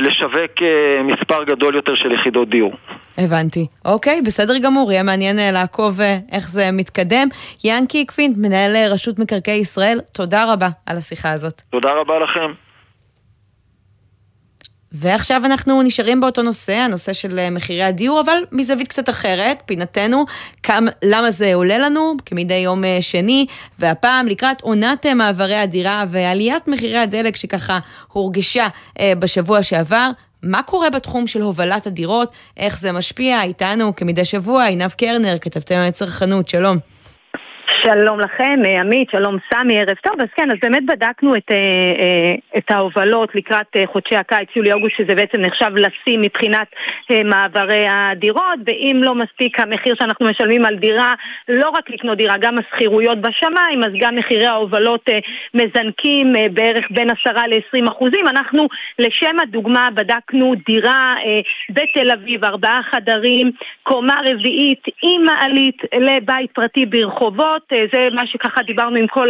לשווק 0.00 0.62
אה, 0.62 1.02
מספר 1.02 1.44
גדול 1.44 1.74
יותר 1.74 1.94
של 1.94 2.12
יחידות 2.12 2.48
דיור. 2.48 2.72
הבנתי. 3.18 3.66
אוקיי, 3.84 4.22
בסדר 4.22 4.58
גמור, 4.58 4.92
יהיה 4.92 5.02
מעניין 5.02 5.38
אה, 5.38 5.50
לעקוב 5.50 6.00
איך 6.32 6.48
זה 6.48 6.70
מתקדם. 6.72 7.28
ינקי 7.64 8.06
קווינט, 8.06 8.36
מנהל 8.38 8.76
רשות 8.92 9.18
מקרקעי 9.18 9.58
ישראל, 9.58 10.00
תודה 10.12 10.52
רבה 10.52 10.68
על 10.86 10.96
השיחה 10.96 11.32
הזאת. 11.32 11.62
תודה 11.70 11.92
רבה 11.92 12.18
לכם. 12.18 12.52
ועכשיו 14.94 15.42
אנחנו 15.44 15.82
נשארים 15.82 16.20
באותו 16.20 16.42
נושא, 16.42 16.72
הנושא 16.72 17.12
של 17.12 17.38
אה, 17.38 17.50
מחירי 17.50 17.82
הדיור, 17.82 18.20
אבל 18.20 18.36
מזווית 18.52 18.88
קצת 18.88 19.08
אחרת, 19.08 19.62
פינתנו, 19.66 20.24
כמה, 20.62 20.90
למה 21.04 21.30
זה 21.30 21.54
עולה 21.54 21.78
לנו 21.78 22.14
כמדי 22.26 22.54
יום 22.54 22.84
אה, 22.84 22.98
שני, 23.00 23.46
והפעם 23.78 24.26
לקראת 24.26 24.60
עונת 24.60 25.06
אה, 25.06 25.14
מעברי 25.14 25.56
הדירה 25.56 26.04
ועליית 26.08 26.68
מחירי 26.68 26.98
הדלק 26.98 27.36
שככה 27.36 27.78
הורגשה 28.12 28.68
בשבוע 29.18 29.62
שעבר. 29.62 30.10
מה 30.42 30.62
קורה 30.62 30.90
בתחום 30.90 31.26
של 31.26 31.42
הובלת 31.42 31.86
הדירות, 31.86 32.32
איך 32.56 32.78
זה 32.78 32.92
משפיע, 32.92 33.42
איתנו 33.42 33.96
כמדי 33.96 34.24
שבוע, 34.24 34.64
עינב 34.64 34.90
קרנר, 34.90 35.36
כתבתי 35.40 35.74
צרכנות, 35.92 36.48
שלום. 36.48 36.91
שלום 37.80 38.20
לכם, 38.20 38.60
אה, 38.64 38.80
עמית, 38.80 39.10
שלום 39.10 39.36
סמי, 39.52 39.80
ערב 39.80 39.96
טוב. 40.02 40.14
אז 40.20 40.28
כן, 40.36 40.50
אז 40.50 40.56
באמת 40.62 40.86
בדקנו 40.86 41.36
את, 41.36 41.50
אה, 41.50 41.56
אה, 41.56 42.58
את 42.58 42.70
ההובלות 42.70 43.34
לקראת 43.34 43.76
חודשי 43.86 44.16
הקיץ, 44.16 44.48
יולי-אוגוסט, 44.56 44.96
שזה 44.96 45.14
בעצם 45.14 45.40
נחשב 45.40 45.70
לשיא 45.76 46.18
מבחינת 46.18 46.66
מעברי 47.24 47.86
הדירות, 47.90 48.58
ואם 48.66 49.00
לא 49.02 49.14
מספיק 49.14 49.60
המחיר 49.60 49.94
שאנחנו 49.94 50.26
משלמים 50.26 50.64
על 50.64 50.76
דירה, 50.76 51.14
לא 51.48 51.68
רק 51.68 51.90
לקנות 51.90 52.18
דירה, 52.18 52.38
גם 52.38 52.58
השכירויות 52.58 53.18
בשמיים, 53.20 53.84
אז 53.84 53.92
גם 53.98 54.16
מחירי 54.16 54.46
ההובלות 54.46 55.08
מזנקים 55.54 56.34
בערך 56.54 56.86
בין 56.90 57.10
10 57.10 57.32
ל-20 57.32 57.88
אחוזים. 57.88 58.28
אנחנו, 58.28 58.68
לשם 58.98 59.40
הדוגמה, 59.42 59.88
בדקנו 59.94 60.54
דירה 60.66 61.14
בתל 61.70 62.10
אביב, 62.10 62.44
ארבעה 62.44 62.80
חדרים, 62.90 63.50
קומה 63.82 64.20
רביעית 64.24 64.82
עם 65.02 65.24
מעלית 65.24 65.82
לבית 66.00 66.50
פרטי 66.52 66.86
ברחובות. 66.86 67.61
אה, 67.72 67.84
זה 67.92 68.08
מה 68.12 68.26
שככה 68.26 68.62
דיברנו 68.62 68.96
עם 68.96 69.06
כל 69.06 69.28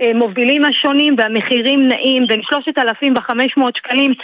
המובילים 0.00 0.64
השונים, 0.64 1.14
והמחירים 1.18 1.88
נעים 1.88 2.26
בין 2.26 2.42
3,500 2.42 3.76
שקלים, 3.76 4.14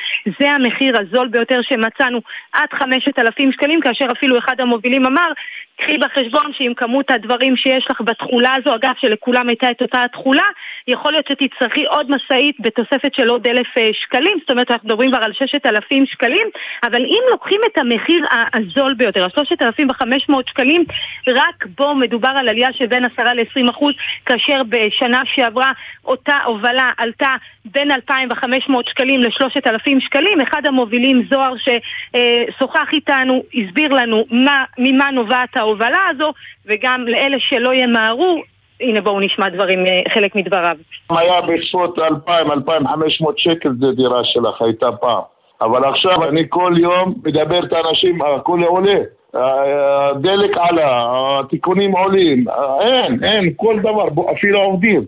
זה 0.41 0.51
המחיר 0.51 0.99
הזול 1.01 1.29
ביותר 1.29 1.61
שמצאנו, 1.63 2.21
עד 2.53 2.69
5,000 2.73 3.53
שקלים, 3.53 3.81
כאשר 3.81 4.07
אפילו 4.13 4.39
אחד 4.39 4.61
המובילים 4.61 5.07
אמר, 5.07 5.33
קחי 5.81 5.99
בחשבון 5.99 6.53
שעם 6.53 6.75
כמות 6.75 7.11
הדברים 7.11 7.57
שיש 7.57 7.91
לך 7.91 8.01
בתכולה 8.01 8.55
הזו, 8.55 8.75
אגב 8.75 8.93
שלכולם 9.01 9.49
הייתה 9.49 9.71
את 9.71 9.83
אותה 9.83 10.05
התכולה, 10.05 10.43
יכול 10.89 11.13
להיות 11.13 11.27
שתצטרכי 11.27 11.85
עוד 11.85 12.11
משאית 12.11 12.57
בתוספת 12.61 13.15
של 13.15 13.29
עוד 13.29 13.47
אלף 13.47 13.79
אה, 13.79 13.91
שקלים, 13.93 14.39
זאת 14.41 14.51
אומרת 14.51 14.71
אנחנו 14.71 14.89
מדברים 14.89 15.11
כבר 15.11 15.23
על 15.23 15.33
ששת 15.33 15.67
אלפים 15.67 16.07
שקלים, 16.07 16.49
אבל 16.83 17.05
אם 17.05 17.23
לוקחים 17.31 17.61
את 17.73 17.79
המחיר 17.79 18.25
הזול 18.55 18.95
ביותר, 18.95 19.25
השלושת 19.25 19.63
אלפים 19.63 19.91
וחמש 19.91 20.29
מאות 20.29 20.49
שקלים, 20.49 20.85
רק 21.29 21.67
בו 21.79 21.95
מדובר 21.95 22.29
על 22.29 22.49
עלייה 22.49 22.73
של 22.73 22.87
בין 22.87 23.05
עשרה 23.05 23.35
לעשרים 23.35 23.69
אחוז, 23.69 23.95
כאשר 24.27 24.63
בשנה 24.69 25.23
שעברה 25.35 25.73
אותה 26.05 26.39
הובלה 26.45 26.91
עלתה 26.97 27.35
בין 27.65 27.91
אלפיים 27.91 28.29
וחמש 28.33 28.69
מאות 28.69 28.89
שקלים 28.89 29.21
לשלושת 29.21 29.67
אלפים 29.67 30.01
שקלים, 30.01 30.41
אחד 30.41 30.67
המובילים 30.67 31.23
זוהר 31.31 31.55
ששוחח 31.57 32.89
איתנו, 32.93 33.43
הסביר 33.55 33.93
לנו 33.93 34.25
מה, 34.31 34.65
ממה 34.79 35.11
נובעת 35.11 35.57
ההובלה 35.57 35.70
הזו, 36.11 36.33
וגם 36.67 37.05
לאלה 37.09 37.37
שלא 37.41 37.75
ימהרו, 37.75 38.43
הנה 38.81 39.01
בואו 39.01 39.21
נשמע 39.21 39.49
דברים, 39.49 39.87
אה, 39.87 40.03
חלק 40.15 40.35
מדבריו. 40.35 40.77
היה 41.11 41.41
בסביבות 41.41 41.99
2,000-2,500 41.99 43.33
שקל 43.37 43.69
זה 43.81 43.87
דירה 43.97 44.21
שלך, 44.25 44.63
הייתה 44.63 44.93
פעם. 44.93 45.23
אבל 45.61 45.85
עכשיו 45.85 46.29
אני 46.29 46.45
כל 46.49 46.75
יום 46.79 47.15
מדבר 47.25 47.65
את 47.65 47.73
האנשים, 47.73 48.23
הכל 48.23 48.63
עולה. 48.63 48.99
הדלק 49.35 50.57
עלה, 50.57 51.07
התיקונים 51.41 51.93
עולים, 51.93 52.45
אין, 52.81 53.25
אין, 53.25 53.53
כל 53.57 53.79
דבר, 53.79 54.09
אפילו 54.33 54.61
עובדים. 54.61 55.05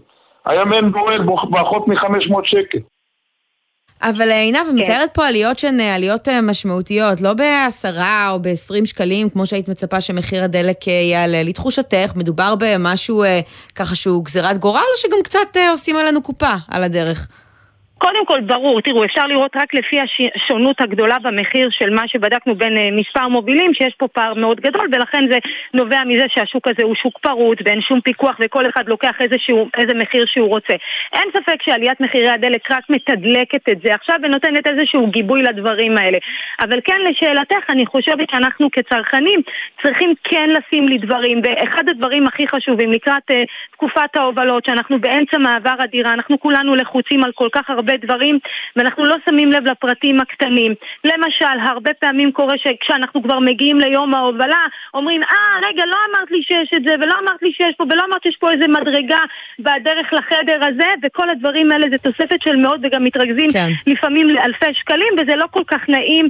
היום 0.46 0.72
אין 0.72 0.92
פועל 0.92 1.27
פחות 1.53 1.88
מ-500 1.88 2.40
שקל. 2.44 2.79
אבל 4.03 4.31
אה, 4.31 4.41
עינב, 4.41 4.67
כן. 4.67 4.75
מתארת 4.75 5.11
פה 5.12 5.27
עליות 5.27 5.59
שהן 5.59 5.81
אה, 5.81 5.95
עליות 5.95 6.29
אה, 6.29 6.41
משמעותיות, 6.41 7.21
לא 7.21 7.35
בעשרה 7.35 8.31
או 8.31 8.41
בעשרים 8.41 8.87
שקלים, 8.87 9.31
כמו 9.31 9.47
שהיית 9.47 9.69
מצפה 9.69 10.01
שמחיר 10.01 10.45
הדלק 10.45 10.87
יעלה. 10.87 11.43
לתחושתך, 11.43 12.12
מדובר 12.17 12.55
במשהו 12.59 13.25
ככה 13.75 13.95
שהוא 13.95 14.25
גזירת 14.25 14.59
גורל, 14.59 14.81
או 14.95 15.01
שגם 15.01 15.23
קצת 15.25 15.57
עושים 15.71 15.97
עלינו 15.97 16.23
קופה 16.23 16.53
על 16.69 16.83
הדרך? 16.83 17.29
קודם 18.03 18.27
כל, 18.27 18.41
ברור, 18.41 18.81
תראו, 18.81 19.05
אפשר 19.05 19.27
לראות 19.27 19.57
רק 19.57 19.75
לפי 19.75 19.99
השונות 20.01 20.81
הגדולה 20.81 21.19
במחיר 21.19 21.69
של 21.71 21.91
מה 21.91 22.09
שבדקנו 22.09 22.55
בין 22.55 22.77
uh, 22.77 22.81
מספר 23.01 23.29
מובילים, 23.29 23.75
שיש 23.75 23.95
פה 23.95 24.09
פער 24.09 24.35
מאוד 24.35 24.61
גדול, 24.61 24.88
ולכן 24.93 25.29
זה 25.31 25.38
נובע 25.75 26.05
מזה 26.05 26.25
שהשוק 26.29 26.69
הזה 26.69 26.83
הוא 26.83 26.95
שוק 26.95 27.19
פרוץ, 27.19 27.59
ואין 27.65 27.81
שום 27.81 28.01
פיקוח, 28.01 28.37
וכל 28.41 28.69
אחד 28.69 28.88
לוקח 28.88 29.15
איזשהו, 29.21 29.69
איזה 29.77 29.95
מחיר 29.95 30.25
שהוא 30.27 30.49
רוצה. 30.49 30.75
אין 31.12 31.29
ספק 31.37 31.62
שעליית 31.62 32.01
מחירי 32.01 32.29
הדלק 32.29 32.71
רק 32.71 32.85
מתדלקת 32.91 33.69
את 33.73 33.79
זה 33.85 33.95
עכשיו 33.95 34.17
ונותנת 34.23 34.67
איזשהו 34.67 35.07
גיבוי 35.07 35.43
לדברים 35.43 35.99
האלה. 35.99 36.19
אבל 36.61 36.81
כן, 36.85 37.01
לשאלתך, 37.11 37.71
אני 37.71 37.87
חושבת 37.87 38.31
שאנחנו 38.31 38.69
כצרכנים 38.71 39.41
צריכים 39.83 40.15
כן 40.25 40.51
לשים 40.51 40.88
לי 40.88 40.99
דברים, 40.99 41.41
ואחד 41.45 41.88
הדברים 41.88 42.27
הכי 42.27 42.49
חשובים 42.49 42.93
לקראת 42.93 43.31
uh, 43.31 43.35
תקופת 43.73 44.17
ההובלות, 44.17 44.65
שאנחנו 44.65 45.01
באמצע 45.01 45.38
מעבר 45.38 45.75
הדירה, 45.79 46.12
אנחנו 46.12 46.41
כולנו 46.41 46.75
לחוצים 46.75 47.25
על 47.25 47.33
כל 47.35 47.49
כך 47.53 47.71
הרבה 47.71 47.92
הרבה 47.93 48.07
דברים, 48.07 48.39
ואנחנו 48.77 49.05
לא 49.05 49.17
שמים 49.27 49.53
לב 49.53 49.67
לפרטים 49.67 50.21
הקטנים. 50.21 50.75
למשל, 51.05 51.59
הרבה 51.69 51.95
פעמים 51.95 52.33
קורה 52.33 52.55
שכשאנחנו 52.59 53.23
כבר 53.23 53.39
מגיעים 53.39 53.81
ליום 53.81 54.15
ההובלה, 54.15 54.67
אומרים, 54.95 55.23
אה, 55.23 55.69
רגע, 55.69 55.85
לא 55.87 55.97
אמרת 56.11 56.31
לי 56.31 56.43
שיש 56.43 56.71
את 56.77 56.83
זה, 56.83 56.95
ולא 57.01 57.15
אמרת 57.23 57.43
לי 57.43 57.53
שיש 57.53 57.75
פה, 57.77 57.85
ולא 57.91 58.03
אמרת 58.09 58.23
שיש 58.23 58.37
פה 58.37 58.53
איזה 58.53 58.69
מדרגה 58.69 59.19
בדרך 59.59 60.13
לחדר 60.13 60.61
הזה, 60.65 60.89
וכל 61.03 61.31
הדברים 61.31 61.73
האלה 61.73 61.87
זה 61.91 61.99
תוספת 61.99 62.43
של 62.43 62.57
מאות 62.57 62.81
וגם 62.83 63.05
מתרכזים 63.05 63.51
כן. 63.53 63.69
לפעמים 63.87 64.29
לאלפי 64.29 64.75
שקלים, 64.75 65.13
וזה 65.19 65.37
לא 65.37 65.47
כל 65.51 65.63
כך 65.67 65.89
נעים 65.89 66.29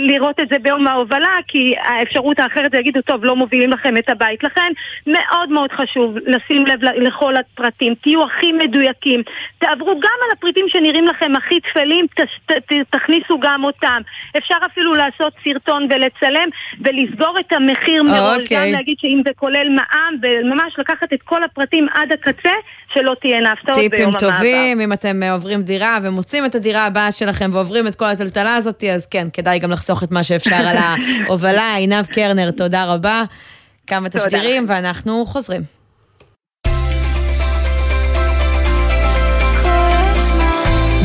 לראות 0.00 0.40
את 0.40 0.48
זה 0.48 0.58
ביום 0.58 0.86
ההובלה, 0.86 1.34
כי 1.48 1.74
האפשרות 1.82 2.38
האחרת 2.38 2.70
זה 2.72 2.78
יגידו, 2.78 3.00
טוב, 3.02 3.24
לא 3.24 3.36
מובילים 3.36 3.70
לכם 3.70 3.96
את 3.96 4.10
הבית. 4.10 4.44
לכן, 4.44 4.72
מאוד 5.06 5.48
מאוד 5.50 5.72
חשוב 5.72 6.16
לשים 6.26 6.66
לב 6.66 6.84
לכל 6.84 7.36
הפרטים, 7.36 7.94
תהיו 7.94 8.24
הכי 8.24 8.52
מדויקים, 8.52 9.22
תעברו 9.58 10.00
גם 10.00 10.18
על 10.24 10.30
הפריטים 10.32 10.66
שנראים 10.68 10.95
נראים 10.96 11.08
לכם 11.08 11.32
הכי 11.36 11.60
טפלים, 11.60 12.06
ת, 12.06 12.20
ת, 12.20 12.52
ת, 12.52 12.72
תכניסו 12.90 13.38
גם 13.40 13.64
אותם. 13.64 14.00
אפשר 14.38 14.54
אפילו 14.66 14.94
לעשות 14.94 15.32
סרטון 15.44 15.88
ולצלם 15.90 16.48
ולסגור 16.80 17.36
את 17.40 17.52
המחיר 17.52 18.02
מראש. 18.02 18.42
אוקיי. 18.42 18.56
גם 18.56 18.72
להגיד 18.72 18.96
שאם 18.98 19.18
זה 19.24 19.30
כולל 19.36 19.68
מע"מ, 19.68 20.14
וממש 20.22 20.78
לקחת 20.78 21.12
את 21.12 21.22
כל 21.22 21.42
הפרטים 21.42 21.86
עד 21.94 22.12
הקצה, 22.12 22.52
שלא 22.94 23.14
תהיינה 23.20 23.52
הפתעות 23.52 23.78
ביום 23.90 24.08
המעבר. 24.08 24.18
טיפים 24.18 24.30
טובים, 24.30 24.80
אם 24.80 24.92
אתם 24.92 25.22
אה, 25.22 25.32
עוברים 25.32 25.62
דירה 25.62 25.98
ומוצאים 26.02 26.44
את 26.44 26.54
הדירה 26.54 26.86
הבאה 26.86 27.12
שלכם 27.12 27.50
ועוברים 27.52 27.86
את 27.86 27.94
כל 27.94 28.04
הטלטלה 28.04 28.56
הזאת, 28.56 28.84
אז 28.84 29.06
כן, 29.06 29.28
כדאי 29.32 29.58
גם 29.58 29.70
לחסוך 29.70 30.02
את 30.02 30.10
מה 30.10 30.24
שאפשר 30.24 30.54
על 30.54 30.76
ההובלה. 31.26 31.74
עינב 31.74 32.06
קרנר, 32.06 32.50
תודה 32.50 32.84
רבה. 32.94 33.24
כמה 33.86 34.08
תשדירים, 34.08 34.64
ואנחנו 34.68 35.26
חוזרים. 35.26 35.75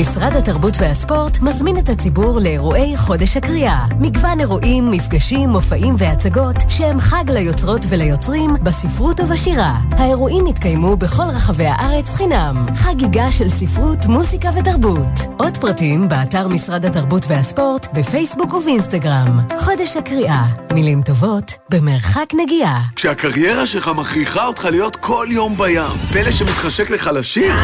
משרד 0.00 0.36
התרבות 0.36 0.74
והספורט 0.80 1.38
מזמין 1.42 1.78
את 1.78 1.88
הציבור 1.88 2.40
לאירועי 2.40 2.96
חודש 2.96 3.36
הקריאה. 3.36 3.86
מגוון 4.00 4.40
אירועים, 4.40 4.90
מפגשים, 4.90 5.50
מופעים 5.50 5.94
והצגות 5.98 6.56
שהם 6.68 7.00
חג 7.00 7.24
ליוצרות 7.30 7.84
וליוצרים 7.88 8.54
בספרות 8.62 9.20
ובשירה. 9.20 9.78
האירועים 9.90 10.46
יתקיימו 10.46 10.96
בכל 10.96 11.22
רחבי 11.22 11.66
הארץ 11.66 12.14
חינם. 12.14 12.66
חגיגה 12.74 13.32
של 13.32 13.48
ספרות, 13.48 14.06
מוסיקה 14.06 14.48
ותרבות. 14.58 15.20
עוד 15.38 15.56
פרטים 15.56 16.08
באתר 16.08 16.48
משרד 16.48 16.84
התרבות 16.84 17.24
והספורט, 17.28 17.86
בפייסבוק 17.92 18.54
ובאינסטגרם. 18.54 19.40
חודש 19.58 19.96
הקריאה. 19.96 20.44
מילים 20.74 21.02
טובות 21.02 21.52
במרחק 21.70 22.26
נגיעה. 22.42 22.80
כשהקריירה 22.96 23.66
שלך 23.66 23.90
מכריחה 23.96 24.46
אותך 24.46 24.64
להיות 24.70 24.96
כל 24.96 25.26
יום 25.30 25.56
בים, 25.56 25.82
פלא 26.12 26.30
שמתחשק 26.30 26.90
לך 26.90 27.10
לשיר? 27.14 27.54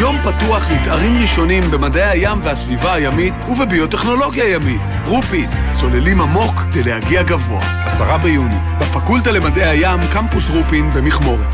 יום 0.00 0.16
פתוח 0.18 0.70
לתארים 0.70 1.22
ראשונים 1.22 1.62
במדעי 1.70 2.10
הים 2.10 2.38
והסביבה 2.44 2.94
הימית 2.94 3.34
ובביוטכנולוגיה 3.48 4.48
ימית. 4.54 4.80
רופין, 5.06 5.50
צוללים 5.80 6.20
עמוק 6.20 6.54
כדי 6.70 6.82
להגיע 6.82 7.22
גבוה. 7.22 7.60
עשרה 7.86 8.18
ביוני, 8.18 8.54
בפקולטה 8.80 9.32
למדעי 9.32 9.68
הים, 9.68 10.00
קמפוס 10.12 10.50
רופין 10.50 10.90
במכמורת. 10.90 11.46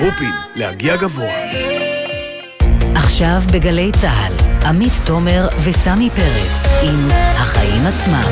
רופין, 0.00 0.30
להגיע 0.54 0.96
גבוה. 0.96 1.32
עכשיו 2.94 3.40
בגלי 3.52 3.92
צה"ל, 4.00 4.66
עמית 4.66 4.92
תומר 5.04 5.48
וסמי 5.64 6.10
פרץ 6.10 6.82
עם 6.82 7.08
החיים 7.12 7.86
עצמם. 7.86 8.28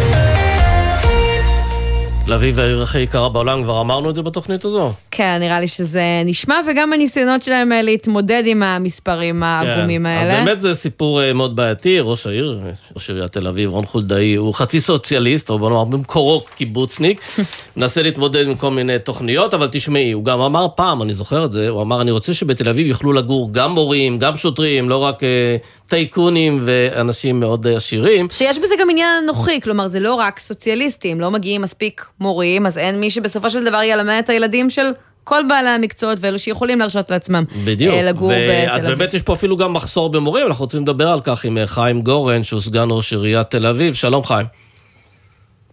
תל 2.25 2.33
אביב 2.33 2.61
העיר 2.61 2.83
הכי 2.83 2.99
יקרה 2.99 3.29
בעולם, 3.29 3.63
כבר 3.63 3.81
אמרנו 3.81 4.11
את 4.11 4.15
זה 4.15 4.23
בתוכנית 4.23 4.65
הזו? 4.65 4.93
כן, 5.17 5.37
נראה 5.41 5.61
לי 5.61 5.69
שזה 5.69 6.03
נשמע, 6.25 6.61
וגם 6.71 6.93
הניסיונות 6.93 7.43
שלהם 7.43 7.73
אה, 7.73 7.83
להתמודד 7.83 8.43
עם 8.47 8.63
המספרים 8.63 9.43
העגומים 9.43 10.03
כן. 10.03 10.07
האלה. 10.07 10.39
אז 10.39 10.45
באמת 10.45 10.61
זה 10.61 10.75
סיפור 10.75 11.23
אה, 11.23 11.33
מאוד 11.33 11.57
בעייתי, 11.57 11.99
ראש 12.01 12.27
העיר, 12.27 12.61
ראש 12.97 13.11
עיריית 13.11 13.33
תל 13.33 13.47
אביב, 13.47 13.71
רון 13.71 13.87
חולדאי, 13.87 14.35
הוא 14.35 14.55
חצי 14.55 14.81
סוציאליסט, 14.81 15.51
או 15.51 15.59
בוא 15.59 15.71
נאמר 15.71 15.85
במקורו 15.85 16.45
קיבוצניק, 16.55 17.21
מנסה 17.77 18.03
להתמודד 18.03 18.47
עם 18.47 18.55
כל 18.55 18.71
מיני 18.71 18.99
תוכניות, 18.99 19.55
אבל 19.55 19.69
תשמעי, 19.73 20.13
הוא 20.13 20.25
גם 20.25 20.41
אמר 20.41 20.67
פעם, 20.75 21.03
אני 21.03 21.15
זוכר 21.15 21.45
את 21.45 21.53
זה, 21.53 21.69
הוא 21.69 21.83
אמר, 21.83 22.01
אני 22.01 22.11
רוצה 22.11 22.35
שבתל 22.35 22.69
אביב 22.69 22.87
יוכלו 22.87 23.13
לגור 23.13 23.49
גם 23.53 23.71
מורים, 23.71 24.19
גם 24.19 24.37
שוטרים, 24.37 24.89
לא 24.89 24.97
רק 24.97 25.23
אה, 25.23 25.57
טייקונים 25.87 26.63
ואנשים 26.67 27.41
מאוד 27.41 27.67
עשירים. 27.67 28.29
שיש 28.31 28.59
בזה 28.59 28.75
גם 28.81 28.91
עניין 28.91 29.09
אנוכי, 29.25 29.61
כלומר 29.61 29.87
זה 29.87 30.01
לא 30.01 30.15
רק 30.15 30.39
סוציאליסטים, 30.39 31.21
לא 31.21 31.31
מגיעים 31.31 31.63
מספיק 31.63 32.07
מורים, 32.21 32.67
אז 32.67 32.79
אין 32.79 33.01
מי 33.01 33.11
שבסופו 33.11 33.51
של 33.51 33.65
דבר 33.65 33.83
ילמד 33.83 34.21
את 34.25 34.31
הילדים 34.31 34.71
של 34.71 34.87
כל 35.27 35.43
בעלי 35.49 35.69
המקצועות 35.69 36.19
ואלו 36.21 36.39
שיכולים 36.39 36.79
להרשות 36.79 37.11
לעצמם 37.11 37.45
בדיוק. 37.65 37.95
אה, 37.95 38.03
לגור 38.03 38.31
בתל 38.31 38.71
אביב. 38.71 38.71
אז 38.71 38.99
באמת 38.99 39.15
יש 39.15 39.23
פה 39.23 39.33
אפילו 39.33 39.57
גם 39.57 39.73
מחסור 39.73 40.13
במורים, 40.13 40.47
אנחנו 40.47 40.65
רוצים 40.65 40.83
לדבר 40.83 41.09
על 41.09 41.21
כך 41.25 41.45
עם 41.45 41.59
אה, 41.59 41.67
חיים 41.67 42.03
גורן, 42.03 42.43
שהוא 42.43 42.61
סגן 42.61 42.87
ראש 42.91 43.13
עיריית 43.13 43.51
תל 43.51 43.67
אביב. 43.67 43.95
שלום 43.95 44.25
חיים. 44.25 44.47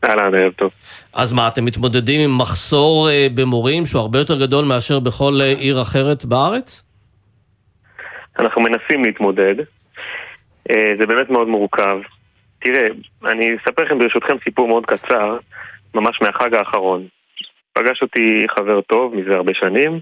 אהלן, 0.04 0.36
ערב 0.36 0.54
טוב. 0.54 0.72
אז 1.14 1.34
מה, 1.34 1.47
אתם 1.47 1.66
מתמודדים 1.66 2.22
עם 2.22 2.38
מחסור 2.38 3.10
אה, 3.10 3.28
במורים 3.36 3.86
שהוא 3.86 4.01
הרבה 4.01 4.20
יותר 4.20 4.39
גדול 4.39 4.66
מאשר 4.66 4.99
בכל 4.99 5.39
עיר 5.60 5.82
אחרת 5.82 6.26
בארץ? 6.26 6.84
אנחנו 8.39 8.62
מנסים 8.62 9.04
להתמודד. 9.04 9.56
זה 10.99 11.06
באמת 11.08 11.30
מאוד 11.30 11.47
מורכב. 11.47 11.97
תראה, 12.60 12.86
אני 13.26 13.45
אספר 13.56 13.84
לכם 13.84 13.99
ברשותכם 13.99 14.36
סיפור 14.43 14.68
מאוד 14.68 14.86
קצר, 14.86 15.38
ממש 15.93 16.22
מהחג 16.22 16.54
האחרון. 16.54 17.08
פגש 17.74 18.02
אותי 18.02 18.46
חבר 18.58 18.82
טוב 18.82 19.16
מזה 19.16 19.36
הרבה 19.36 19.54
שנים, 19.54 20.00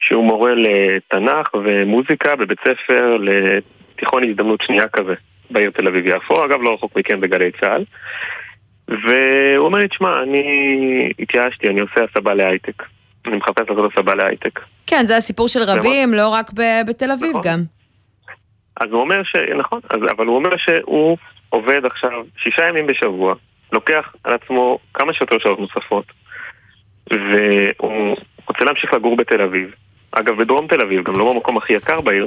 שהוא 0.00 0.24
מורה 0.24 0.52
לתנ"ך 0.54 1.54
ומוזיקה 1.54 2.36
בבית 2.36 2.58
ספר 2.60 3.16
לתיכון 3.16 4.28
הזדמנות 4.28 4.62
שנייה 4.62 4.88
כזה, 4.88 5.14
בעיר 5.50 5.70
תל 5.70 5.88
אביב-יפו, 5.88 6.44
אגב 6.44 6.62
לא 6.62 6.74
רחוק 6.74 6.96
מכם 6.96 7.20
בגלי 7.20 7.50
צה"ל. 7.60 7.84
והוא 8.88 9.66
אומר 9.66 9.78
לי, 9.78 9.88
תשמע, 9.88 10.22
אני 10.22 10.42
התייאשתי, 11.18 11.68
אני 11.68 11.80
עושה 11.80 12.00
הסבה 12.04 12.34
להייטק. 12.34 12.82
אני 13.26 13.36
מחפש 13.36 13.68
לעשות 13.68 13.92
הסבה 13.92 14.14
להייטק. 14.14 14.60
כן, 14.86 15.06
זה 15.06 15.16
הסיפור 15.16 15.48
של 15.48 15.60
רבים, 15.62 16.14
לא 16.14 16.28
רק 16.28 16.50
בתל 16.86 17.10
אביב 17.10 17.30
נכון. 17.30 17.42
גם. 17.44 17.62
אז 18.80 18.90
הוא 18.90 19.00
אומר 19.00 19.22
ש... 19.22 19.36
נכון, 19.58 19.80
אז, 19.90 20.00
אבל 20.16 20.26
הוא 20.26 20.36
אומר 20.36 20.56
שהוא 20.56 21.16
עובד 21.48 21.84
עכשיו 21.84 22.10
שישה 22.36 22.68
ימים 22.68 22.86
בשבוע, 22.86 23.34
לוקח 23.72 24.14
על 24.24 24.34
עצמו 24.34 24.78
כמה 24.94 25.12
שיותר 25.12 25.38
שעות 25.38 25.60
נוספות, 25.60 26.04
והוא 27.10 28.16
רוצה 28.48 28.64
להמשיך 28.64 28.94
לגור 28.94 29.16
בתל 29.16 29.42
אביב. 29.42 29.70
אגב, 30.12 30.36
בדרום 30.36 30.66
תל 30.66 30.80
אביב, 30.80 31.04
גם 31.04 31.18
לא 31.18 31.32
במקום 31.32 31.56
הכי 31.56 31.72
יקר 31.72 32.00
בעיר, 32.00 32.26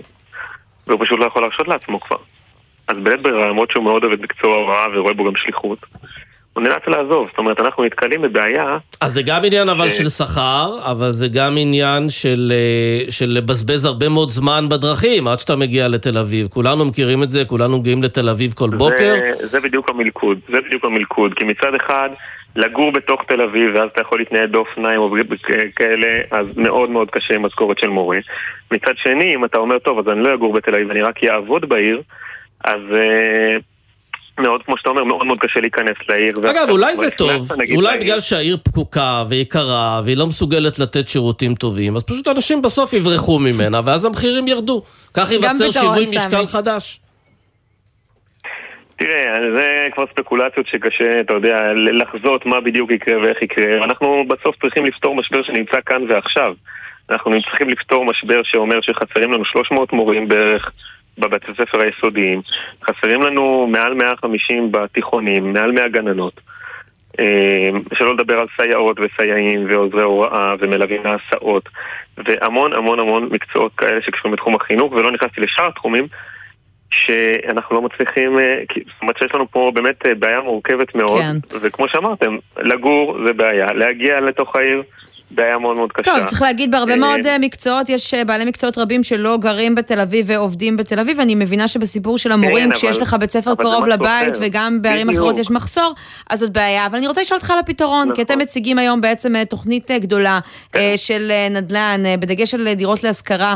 והוא 0.87 1.05
פשוט 1.05 1.19
לא 1.19 1.25
יכול 1.25 1.41
להרשות 1.41 1.67
לעצמו 1.67 1.99
כבר. 1.99 2.17
אז 2.87 2.97
בלית 3.03 3.21
ברירה, 3.21 3.47
למרות 3.47 3.71
שהוא 3.71 3.83
מאוד 3.83 4.03
אוהב 4.03 4.13
את 4.13 4.19
מקצוע 4.19 4.53
ההוראה 4.53 4.85
ורואה 4.93 5.13
בו 5.13 5.23
גם 5.23 5.35
שליחות, 5.35 5.79
הוא 6.53 6.63
נאלץ 6.63 6.87
לעזוב. 6.87 7.27
זאת 7.29 7.37
אומרת, 7.37 7.59
אנחנו 7.59 7.83
נתקלים 7.83 8.21
בבעיה 8.21 8.77
אז 9.01 9.13
זה 9.13 9.21
גם 9.21 9.41
עניין 9.45 9.69
אבל 9.69 9.89
של 9.89 10.09
שכר, 10.09 10.79
אבל 10.91 11.11
זה 11.11 11.27
גם 11.27 11.53
עניין 11.57 12.09
של, 12.09 12.53
אה, 12.55 13.11
של 13.11 13.29
לבזבז 13.29 13.85
הרבה 13.85 14.09
מאוד 14.09 14.29
זמן 14.29 14.69
בדרכים 14.69 15.27
עד 15.27 15.39
שאתה 15.39 15.55
מגיע 15.55 15.87
לתל 15.87 16.17
אביב. 16.17 16.47
כולנו 16.47 16.85
מכירים 16.85 17.23
את 17.23 17.29
זה, 17.29 17.45
כולנו 17.45 17.79
מגיעים 17.79 18.03
לתל 18.03 18.29
אביב 18.29 18.53
כל 18.53 18.69
בוקר. 18.69 19.15
זה, 19.39 19.47
זה 19.47 19.59
בדיוק 19.59 19.89
המלכוד, 19.89 20.39
זה 20.51 20.57
בדיוק 20.67 20.85
המלכוד, 20.85 21.33
כי 21.33 21.45
מצד 21.45 21.75
אחד, 21.75 22.09
לגור 22.55 22.91
בתוך 22.91 23.21
תל 23.27 23.41
אביב, 23.41 23.75
ואז 23.75 23.89
אתה 23.93 24.01
יכול 24.01 24.19
להתנייד 24.19 24.51
באופניים 24.51 24.99
או 24.99 25.15
כאלה, 25.75 26.07
אז 26.31 26.45
מאוד 26.55 26.89
מאוד 26.89 27.09
קשה 27.11 27.35
עם 27.35 27.45
משכורת 27.45 27.79
של 27.79 27.87
מורה. 27.87 28.17
מצד 28.71 28.93
שני, 28.97 29.35
אם 29.35 29.45
אתה 29.45 29.57
אומר, 29.57 29.79
טוב, 29.79 29.99
אז 29.99 30.05
אני 30.07 30.23
לא 30.23 30.33
אגור 30.33 30.53
בתל 30.53 30.75
אביב, 30.75 30.91
אני 30.91 31.01
רק 31.01 31.23
אעבוד 31.23 31.69
בעיר, 31.69 32.01
אז 32.63 32.81
אה, 32.95 33.57
מאוד, 34.39 34.61
כמו 34.65 34.77
שאתה 34.77 34.89
אומר, 34.89 35.03
מאוד 35.03 35.25
מאוד 35.25 35.39
קשה 35.39 35.59
להיכנס 35.59 35.97
לעיר. 36.09 36.33
אגב, 36.51 36.69
אולי 36.69 36.97
זה 36.97 37.09
טוב, 37.09 37.51
נגיד, 37.57 37.75
אולי 37.75 37.87
לעיר. 37.87 38.01
בגלל 38.01 38.19
שהעיר 38.19 38.57
פקוקה 38.63 39.23
ויקרה 39.29 40.01
והיא 40.05 40.17
לא 40.17 40.27
מסוגלת 40.27 40.79
לתת 40.79 41.07
שירותים 41.07 41.55
טובים, 41.55 41.95
אז 41.95 42.03
פשוט 42.03 42.27
אנשים 42.27 42.61
בסוף 42.61 42.93
יברחו 42.93 43.39
ממנה 43.39 43.81
ואז 43.85 44.05
המחירים 44.05 44.47
ירדו. 44.47 44.83
כך 45.13 45.31
ייווצר 45.31 45.71
שיווי 45.71 46.07
סמי. 46.07 46.17
משקל 46.17 46.47
חדש. 46.47 46.99
תראה, 48.95 49.39
זה 49.55 49.87
כבר 49.93 50.05
ספקולציות 50.07 50.67
שקשה, 50.67 51.19
אתה 51.19 51.33
יודע, 51.33 51.73
לחזות 51.73 52.45
מה 52.45 52.61
בדיוק 52.61 52.91
יקרה 52.91 53.21
ואיך 53.21 53.41
יקרה. 53.41 53.83
אנחנו 53.83 54.25
בסוף 54.27 54.55
צריכים 54.61 54.85
לפתור 54.85 55.15
משבר 55.15 55.43
שנמצא 55.43 55.77
כאן 55.85 56.01
ועכשיו. 56.09 56.53
אנחנו 57.09 57.31
צריכים 57.41 57.69
לפתור 57.69 58.05
משבר 58.05 58.43
שאומר 58.43 58.81
שחסרים 58.81 59.31
לנו 59.31 59.45
300 59.45 59.93
מורים 59.93 60.27
בערך 60.27 60.71
בבתי 61.17 61.51
הספר 61.51 61.81
היסודיים, 61.81 62.41
חסרים 62.83 63.21
לנו 63.21 63.67
מעל 63.67 63.93
150 63.93 64.71
בתיכונים, 64.71 65.53
מעל 65.53 65.71
100 65.71 65.87
גננות. 65.87 66.41
אה, 67.19 67.69
שלא 67.93 68.13
לדבר 68.13 68.39
על 68.39 68.47
סייעות 68.55 68.97
וסייעים 68.99 69.65
ועוזרי 69.69 70.03
הוראה 70.03 70.55
ומלווים 70.59 71.01
להסעות 71.03 71.69
והמון 72.17 72.73
המון 72.73 72.99
המון 72.99 73.29
מקצועות 73.31 73.75
כאלה 73.75 74.01
שקשורים 74.01 74.33
לתחום 74.33 74.55
החינוך 74.55 74.91
ולא 74.91 75.11
נכנסתי 75.11 75.41
לשאר 75.41 75.67
התחומים 75.67 76.07
שאנחנו 76.93 77.75
לא 77.75 77.81
מצליחים, 77.81 78.39
אה, 78.39 78.63
זאת 78.75 79.01
אומרת 79.01 79.17
שיש 79.17 79.35
לנו 79.35 79.51
פה 79.51 79.71
באמת 79.75 80.07
אה, 80.07 80.15
בעיה 80.15 80.41
מורכבת 80.41 80.95
מאוד 80.95 81.21
כן. 81.21 81.57
וכמו 81.61 81.89
שאמרתם, 81.89 82.37
לגור 82.57 83.17
זה 83.27 83.33
בעיה, 83.33 83.73
להגיע 83.73 84.19
לתוך 84.19 84.55
העיר 84.55 84.83
בעיה 85.35 85.57
מאוד 85.57 85.75
מאוד 85.75 85.91
קשה. 85.91 86.11
טוב, 86.11 86.25
צריך 86.25 86.41
להגיד, 86.41 86.71
בהרבה 86.71 86.91
אה, 86.91 86.97
מאוד 86.97 87.27
אה, 87.27 87.37
מקצועות, 87.39 87.89
יש 87.89 88.13
אה, 88.13 88.23
בעלי 88.25 88.45
מקצועות 88.45 88.77
רבים 88.77 89.03
שלא 89.03 89.37
גרים 89.37 89.75
בתל 89.75 89.99
אביב 89.99 90.25
ועובדים 90.29 90.77
בתל 90.77 90.99
אביב. 90.99 91.19
אני 91.19 91.35
מבינה 91.35 91.67
שבסיפור 91.67 92.17
של 92.17 92.31
המורים, 92.31 92.69
כן, 92.69 92.75
כשיש 92.75 92.95
אבל- 92.95 93.01
לך 93.01 93.15
בית 93.19 93.31
ספר 93.31 93.55
קרוב 93.55 93.87
לבית. 93.87 94.33
וגם 94.41 94.81
בערים 94.81 95.07
בדיוק. 95.07 95.21
אחרות 95.23 95.37
יש 95.37 95.51
מחסור, 95.51 95.93
אז 96.29 96.39
זאת 96.39 96.51
בעיה. 96.51 96.85
אבל 96.85 96.97
אני 96.97 97.07
רוצה 97.07 97.21
לשאול 97.21 97.37
אותך 97.39 97.51
על 97.51 97.59
הפתרון, 97.59 98.05
כי 98.07 98.11
נכון. 98.11 98.23
אתם 98.23 98.39
מציגים 98.39 98.79
היום 98.79 99.01
בעצם 99.01 99.43
תוכנית 99.43 99.91
גדולה 99.91 100.39
אה, 100.75 100.93
של 100.95 101.31
נדל"ן, 101.51 102.03
בדגש 102.19 102.53
על 102.53 102.73
דירות 102.73 103.03
להשכרה 103.03 103.55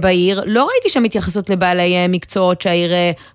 בעיר. 0.00 0.42
לא 0.46 0.68
ראיתי 0.72 0.88
שם 0.88 1.04
התייחסות 1.04 1.50
לבעלי 1.50 2.08
מקצועות 2.08 2.60
שהעיר 2.62 2.90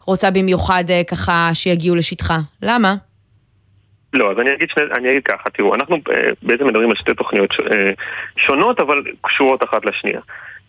רוצה 0.06 0.32
במיוחד 0.32 0.84
ככה 1.08 1.50
שיגיעו 1.54 1.96
לשטחה. 1.96 2.40
למה? 2.62 2.96
לא, 4.16 4.32
אז 4.32 4.40
אני 4.40 4.54
אגיד, 4.54 4.70
שני, 4.70 4.84
אני 4.92 5.10
אגיד 5.10 5.24
ככה, 5.24 5.50
תראו, 5.50 5.76
אנחנו 5.76 5.96
אה, 5.96 6.24
בעצם 6.44 6.66
מדברים 6.66 6.90
על 6.90 6.96
שתי 6.96 7.14
תוכניות 7.14 7.52
ש- 7.52 7.60
אה, 7.60 7.92
שונות, 8.38 8.80
אבל 8.80 9.04
קשורות 9.22 9.64
אחת 9.64 9.86
לשנייה. 9.86 10.20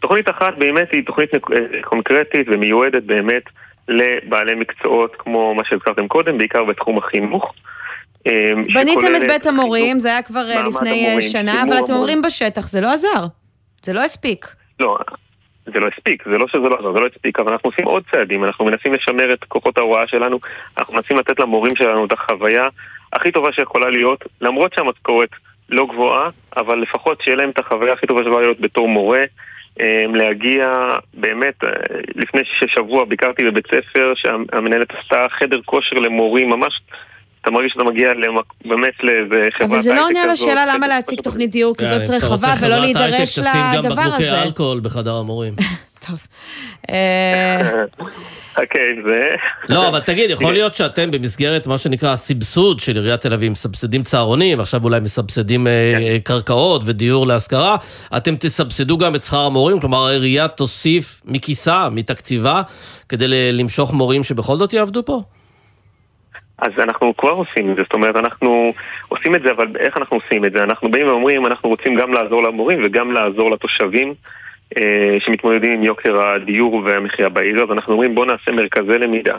תוכנית 0.00 0.30
אחת 0.30 0.58
באמת 0.58 0.88
היא 0.92 1.06
תוכנית 1.06 1.34
אה, 1.34 1.38
קונקרטית 1.82 2.46
ומיועדת 2.50 3.02
באמת 3.02 3.42
לבעלי 3.88 4.54
מקצועות 4.54 5.16
כמו 5.18 5.54
מה 5.54 5.62
שהזכרתם 5.64 6.08
קודם, 6.08 6.38
בעיקר 6.38 6.64
בתחום 6.64 6.98
החינוך. 6.98 7.54
בניתם 8.74 9.16
את 9.16 9.22
בית 9.28 9.46
המורים, 9.46 10.00
זה 10.00 10.08
היה 10.08 10.22
כבר 10.22 10.42
לפני 10.68 10.90
המורים, 10.90 11.20
שנה, 11.20 11.62
אבל 11.62 11.78
אתם. 11.84 11.92
אומרים 11.92 12.22
בשטח, 12.22 12.68
זה 12.68 12.80
לא 12.80 12.92
עזר. 12.92 13.26
זה 13.82 13.92
לא 13.92 14.00
הספיק. 14.00 14.46
לא, 14.80 14.98
זה 15.66 15.80
לא 15.80 15.88
הספיק, 15.88 16.24
זה 16.30 16.38
לא 16.38 16.48
שזה 16.48 16.68
לא 16.68 16.76
עזר, 16.78 16.92
זה 16.92 17.00
לא 17.00 17.06
הספיק, 17.06 17.40
אבל 17.40 17.52
אנחנו 17.52 17.70
עושים 17.70 17.84
עוד 17.84 18.02
צעדים, 18.10 18.44
אנחנו 18.44 18.64
מנסים 18.64 18.94
לשמר 18.94 19.32
את 19.32 19.44
כוחות 19.44 19.78
ההוראה 19.78 20.06
שלנו, 20.06 20.38
אנחנו 20.78 20.94
מנסים 20.94 21.16
לתת 21.16 21.40
למורים 21.40 21.76
שלנו 21.76 22.04
את 22.04 22.12
החוויה 22.12 22.64
הכי 23.12 23.32
טובה 23.32 23.52
שיכולה 23.52 23.90
להיות, 23.90 24.24
למרות 24.40 24.74
שהמשכורת 24.74 25.30
לא 25.68 25.86
גבוהה, 25.86 26.30
אבל 26.56 26.78
לפחות 26.78 27.22
שיהיה 27.22 27.36
להם 27.36 27.50
את 27.50 27.58
החוויה 27.58 27.92
הכי 27.92 28.06
טובה 28.06 28.22
שיכולה 28.22 28.42
להיות 28.42 28.60
בתור 28.60 28.88
מורה. 28.88 29.22
אמ, 29.80 30.14
להגיע, 30.14 30.90
באמת, 31.14 31.64
אה, 31.64 31.70
לפני 32.14 32.40
שבוע 32.66 33.04
ביקרתי 33.04 33.44
בבית 33.44 33.66
ספר 33.66 34.12
שהמנהלת 34.14 34.94
עשתה 34.94 35.26
חדר 35.30 35.60
כושר 35.64 35.96
למורים, 35.96 36.50
ממש, 36.50 36.80
אתה 37.46 37.54
מרגיש 37.54 37.72
שאתה 37.72 37.84
מגיע 37.84 38.08
למק... 38.14 38.44
באמת 38.64 38.92
לאיזה 39.02 39.48
חברת 39.52 39.70
אבל 39.70 39.80
זה 39.80 39.94
לא 39.94 40.06
הייטק 40.06 40.08
עונה 40.08 40.22
על 40.22 40.30
כזאת, 40.30 40.48
השאלה 40.48 40.74
למה 40.74 40.88
להציג 40.88 41.20
תוכנית 41.20 41.50
דיור 41.50 41.74
כזאת 41.76 42.02
אתה 42.02 42.12
רחבה 42.12 42.34
רוצה 42.34 42.46
ולא 42.46 42.56
חברת 42.56 42.84
הייטק, 42.84 43.00
להידרש 43.00 43.38
תשים 43.38 43.52
גם 43.54 43.84
לדבר 43.84 43.94
בקבוקי 43.94 44.28
הזה. 44.28 44.42
אלכוהול 44.42 44.80
בחדר 44.80 45.14
המורים. 45.16 45.54
טוב. 46.06 46.26
אה, 46.90 47.60
חכה 48.54 48.78
עם 48.96 49.02
זה. 49.08 49.22
לא, 49.68 49.88
אבל 49.88 50.00
תגיד, 50.00 50.30
יכול 50.30 50.52
להיות 50.52 50.74
שאתם 50.74 51.10
במסגרת 51.10 51.66
מה 51.66 51.78
שנקרא 51.78 52.12
הסבסוד 52.12 52.80
של 52.80 52.96
עיריית 52.96 53.20
תל 53.20 53.32
אביב, 53.32 53.52
מסבסדים 53.52 54.02
צהרונים, 54.02 54.60
עכשיו 54.60 54.84
אולי 54.84 55.00
מסבסדים 55.00 55.66
אה, 55.66 55.92
כן. 55.96 56.02
אה, 56.02 56.18
קרקעות 56.24 56.82
ודיור 56.84 57.26
להשכרה, 57.26 57.76
אתם 58.16 58.36
תסבסדו 58.36 58.98
גם 58.98 59.14
את 59.14 59.22
שכר 59.22 59.40
המורים, 59.40 59.80
כלומר 59.80 60.06
העירייה 60.06 60.48
תוסיף 60.48 61.22
מכיסה, 61.24 61.88
מתקציבה, 61.90 62.62
כדי 63.08 63.52
למשוך 63.52 63.92
מורים 63.92 64.24
שבכל 64.24 64.56
זאת 64.56 64.72
יעבדו 64.72 65.04
פה? 65.04 65.22
אז 66.58 66.72
אנחנו 66.78 67.16
כבר 67.16 67.30
עושים 67.30 67.70
את 67.70 67.76
זה, 67.76 67.82
זאת 67.82 67.92
אומרת, 67.92 68.16
אנחנו 68.16 68.66
עושים 69.08 69.34
את 69.34 69.42
זה, 69.42 69.50
אבל 69.50 69.66
איך 69.78 69.96
אנחנו 69.96 70.16
עושים 70.16 70.44
את 70.44 70.52
זה? 70.52 70.62
אנחנו 70.62 70.90
באים 70.90 71.06
ואומרים, 71.06 71.46
אנחנו 71.46 71.68
רוצים 71.68 71.94
גם 71.94 72.12
לעזור 72.12 72.42
למורים 72.42 72.80
וגם 72.84 73.12
לעזור 73.12 73.50
לתושבים 73.50 74.14
אה, 74.78 75.16
שמתמודדים 75.18 75.72
עם 75.72 75.82
יוקר 75.82 76.26
הדיור 76.26 76.74
והמחיה 76.84 77.28
בעיר, 77.28 77.62
אז 77.62 77.70
אנחנו 77.70 77.92
אומרים, 77.92 78.14
בואו 78.14 78.26
נעשה 78.26 78.52
מרכזי 78.52 78.98
למידה 78.98 79.38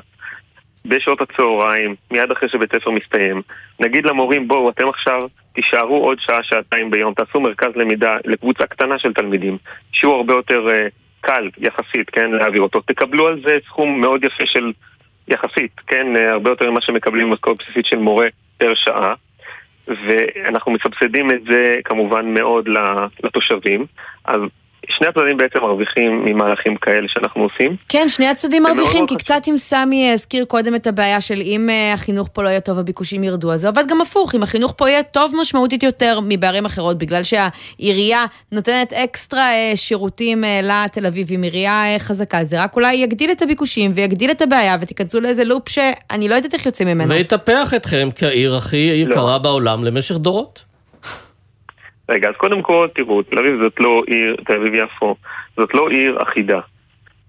בשעות 0.86 1.22
הצהריים, 1.22 1.96
מיד 2.12 2.32
אחרי 2.32 2.50
שבית 2.50 2.76
ספר 2.76 2.92
מסתיים, 2.92 3.42
נגיד 3.80 4.06
למורים, 4.06 4.48
בואו, 4.48 4.70
אתם 4.70 4.90
עכשיו 4.90 5.22
תישארו 5.54 5.98
עוד 5.98 6.20
שעה-שעתיים 6.20 6.92
ביום, 6.92 7.14
תעשו 7.14 7.40
מרכז 7.40 7.76
למידה 7.76 8.18
לקבוצה 8.26 8.66
קטנה 8.66 9.00
של 9.00 9.14
תלמידים, 9.14 9.58
שיעור 9.92 10.16
הרבה 10.16 10.34
יותר 10.34 10.68
uh, 10.68 10.92
קל 11.22 11.50
יחסית, 11.58 12.10
כן, 12.10 12.32
להעביר 12.32 12.62
אותו. 12.62 12.82
תקבלו 12.82 13.28
על 13.28 13.42
זה 13.46 13.58
סכום 13.68 14.02
מאוד 14.02 14.24
יפה 14.26 14.44
של 14.46 14.72
יחסית, 15.28 15.72
כן, 15.88 16.16
uh, 16.16 16.32
הרבה 16.32 16.50
יותר 16.50 16.72
ממה 16.72 16.82
שמקבלים 16.82 17.30
במשכורת 17.30 17.58
בסיסית 17.58 17.86
של 17.86 17.98
מורה 17.98 18.28
פר 18.58 18.74
שעה. 18.76 19.14
ואנחנו 19.88 20.72
מסבסדים 20.72 21.32
את 21.32 21.44
זה 21.50 21.76
כמובן 21.84 22.34
מאוד 22.34 22.70
לתושבים. 23.24 23.86
אז 24.26 24.42
שני 24.90 25.08
הצדדים 25.08 25.38
בעצם 25.38 25.60
מרוויחים 25.62 26.26
ממהלכים 26.26 26.76
כאלה 26.76 27.08
שאנחנו 27.08 27.44
עושים. 27.44 27.76
כן, 27.90 28.10
שני 28.10 28.28
הצדדים 28.28 28.64
מרוויחים, 28.64 29.08
כי 29.08 29.16
חשוב. 29.16 29.18
קצת 29.18 29.42
אם 29.48 29.58
סמי 29.58 30.12
הזכיר 30.12 30.46
קודם 30.46 30.76
את 30.76 30.88
הבעיה 30.88 31.22
של 31.22 31.42
אם 31.42 31.70
אה, 31.70 31.94
החינוך 31.94 32.30
פה 32.34 32.44
לא 32.44 32.50
יהיה 32.50 32.60
טוב, 32.60 32.80
הביקושים 32.80 33.24
ירדו, 33.24 33.54
אז 33.54 33.62
זה 33.62 33.68
עובד 33.68 33.84
גם 33.88 34.02
הפוך, 34.02 34.36
אם 34.36 34.44
החינוך 34.44 34.74
פה 34.78 34.90
יהיה 34.90 35.04
טוב 35.04 35.34
משמעותית 35.42 35.84
יותר 35.84 36.20
מבערים 36.28 36.66
אחרות, 36.66 36.98
בגלל 36.98 37.22
שהעירייה 37.24 38.26
נותנת 38.52 38.94
אקסטרה 38.94 39.52
אה, 39.52 39.72
שירותים 39.76 40.44
אה, 40.44 40.60
לתל 40.64 41.06
אביב 41.06 41.28
עם 41.32 41.44
עירייה 41.44 41.84
חזקה, 42.00 42.44
זה 42.44 42.64
רק 42.64 42.76
אולי 42.76 42.96
יגדיל 42.96 43.32
את 43.32 43.42
הביקושים 43.42 43.92
ויגדיל 43.96 44.32
את 44.32 44.42
הבעיה, 44.42 44.78
ותיכנסו 44.80 45.22
לאיזה 45.22 45.44
לופ 45.44 45.70
שאני 45.70 46.30
לא 46.30 46.36
יודעת 46.36 46.54
איך 46.54 46.66
יוצאים 46.66 46.88
ממנו. 46.88 47.14
ויטפח 47.14 47.74
אתכם 47.76 48.10
כעיר 48.16 48.56
הכי 48.56 48.78
יקרה 48.78 49.32
לא. 49.34 49.38
בעולם 49.38 49.84
למשך 49.84 50.16
דורות. 50.16 50.77
רגע, 52.10 52.30
אז 52.30 52.36
קודם 52.36 52.62
כל, 52.62 52.88
תראו, 52.96 53.24
תל 53.24 53.40
אביב 53.40 53.62
זאת 53.62 53.80
לא 53.80 54.04
עיר, 54.08 54.36
תל 54.46 54.56
אביב-יפו, 54.56 55.16
זאת 55.58 55.74
לא 55.74 55.90
עיר 55.90 56.24
אחידה. 56.24 56.60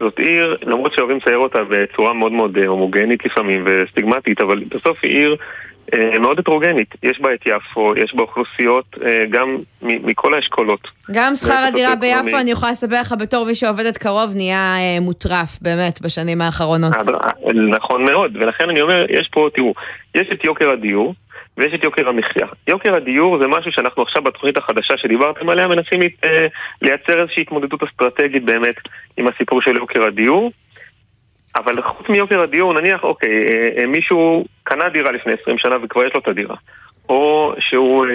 זאת 0.00 0.18
עיר, 0.18 0.56
למרות 0.62 0.92
שאוהבים 0.92 1.16
לצייר 1.16 1.38
אותה 1.38 1.58
בצורה 1.68 2.12
מאוד 2.12 2.32
מאוד 2.32 2.58
אה, 2.58 2.66
הומוגנית 2.66 3.24
לפעמים 3.24 3.64
וסטיגמטית, 3.66 4.40
אבל 4.40 4.64
בסוף 4.64 4.98
היא 5.02 5.12
עיר 5.12 5.36
אה, 5.94 6.18
מאוד 6.18 6.38
הטרוגנית. 6.38 6.94
יש 7.02 7.20
בה 7.20 7.34
את 7.34 7.46
יפו, 7.46 7.92
יש 7.96 8.14
בה 8.14 8.22
אוכלוסיות 8.22 8.84
אה, 9.06 9.24
גם 9.30 9.58
מכל 9.80 10.34
האשכולות. 10.34 10.88
גם 11.12 11.34
שכר 11.34 11.64
הדירה 11.68 11.96
ביפו, 11.96 12.38
אני 12.38 12.50
יכולה 12.50 12.72
לספר 12.72 13.00
לך 13.00 13.14
בתור 13.20 13.46
מי 13.46 13.54
שעובדת 13.54 13.96
קרוב, 13.96 14.32
נהיה 14.34 14.76
אה, 14.76 15.00
מוטרף, 15.00 15.58
באמת, 15.62 16.02
בשנים 16.02 16.40
האחרונות. 16.40 16.92
אה, 16.92 17.00
אה, 17.46 17.52
נכון 17.52 18.04
מאוד, 18.04 18.36
ולכן 18.36 18.68
אני 18.70 18.80
אומר, 18.80 19.06
יש 19.08 19.28
פה, 19.28 19.48
תראו, 19.54 19.74
יש 20.20 20.28
את 20.32 20.44
יוקר 20.44 20.70
הדיור, 20.70 21.14
ויש 21.56 21.74
את 21.74 21.84
יוקר 21.84 22.08
המחיה. 22.08 22.46
יוקר 22.66 22.96
הדיור 22.96 23.38
זה 23.38 23.46
משהו 23.46 23.72
שאנחנו 23.72 24.02
עכשיו 24.02 24.22
בתוכנית 24.22 24.56
החדשה 24.56 24.96
שדיברתם 24.96 25.48
עליה 25.48 25.68
מנסים 25.68 26.00
אה, 26.02 26.46
לייצר 26.82 27.20
איזושהי 27.20 27.42
התמודדות 27.42 27.82
אסטרטגית 27.82 28.44
באמת 28.44 28.76
עם 29.16 29.28
הסיפור 29.28 29.62
של 29.62 29.76
יוקר 29.76 30.06
הדיור. 30.06 30.52
אבל 31.56 31.82
חוץ 31.82 32.08
מיוקר 32.08 32.42
הדיור, 32.42 32.80
נניח, 32.80 33.02
אוקיי, 33.02 33.30
אה, 33.30 33.68
אה, 33.78 33.86
מישהו 33.86 34.44
קנה 34.62 34.88
דירה 34.88 35.12
לפני 35.12 35.32
20 35.42 35.58
שנה 35.58 35.76
וכבר 35.82 36.04
יש 36.04 36.14
לו 36.14 36.20
את 36.20 36.28
הדירה. 36.28 36.56
או 37.08 37.54
שהוא 37.58 38.06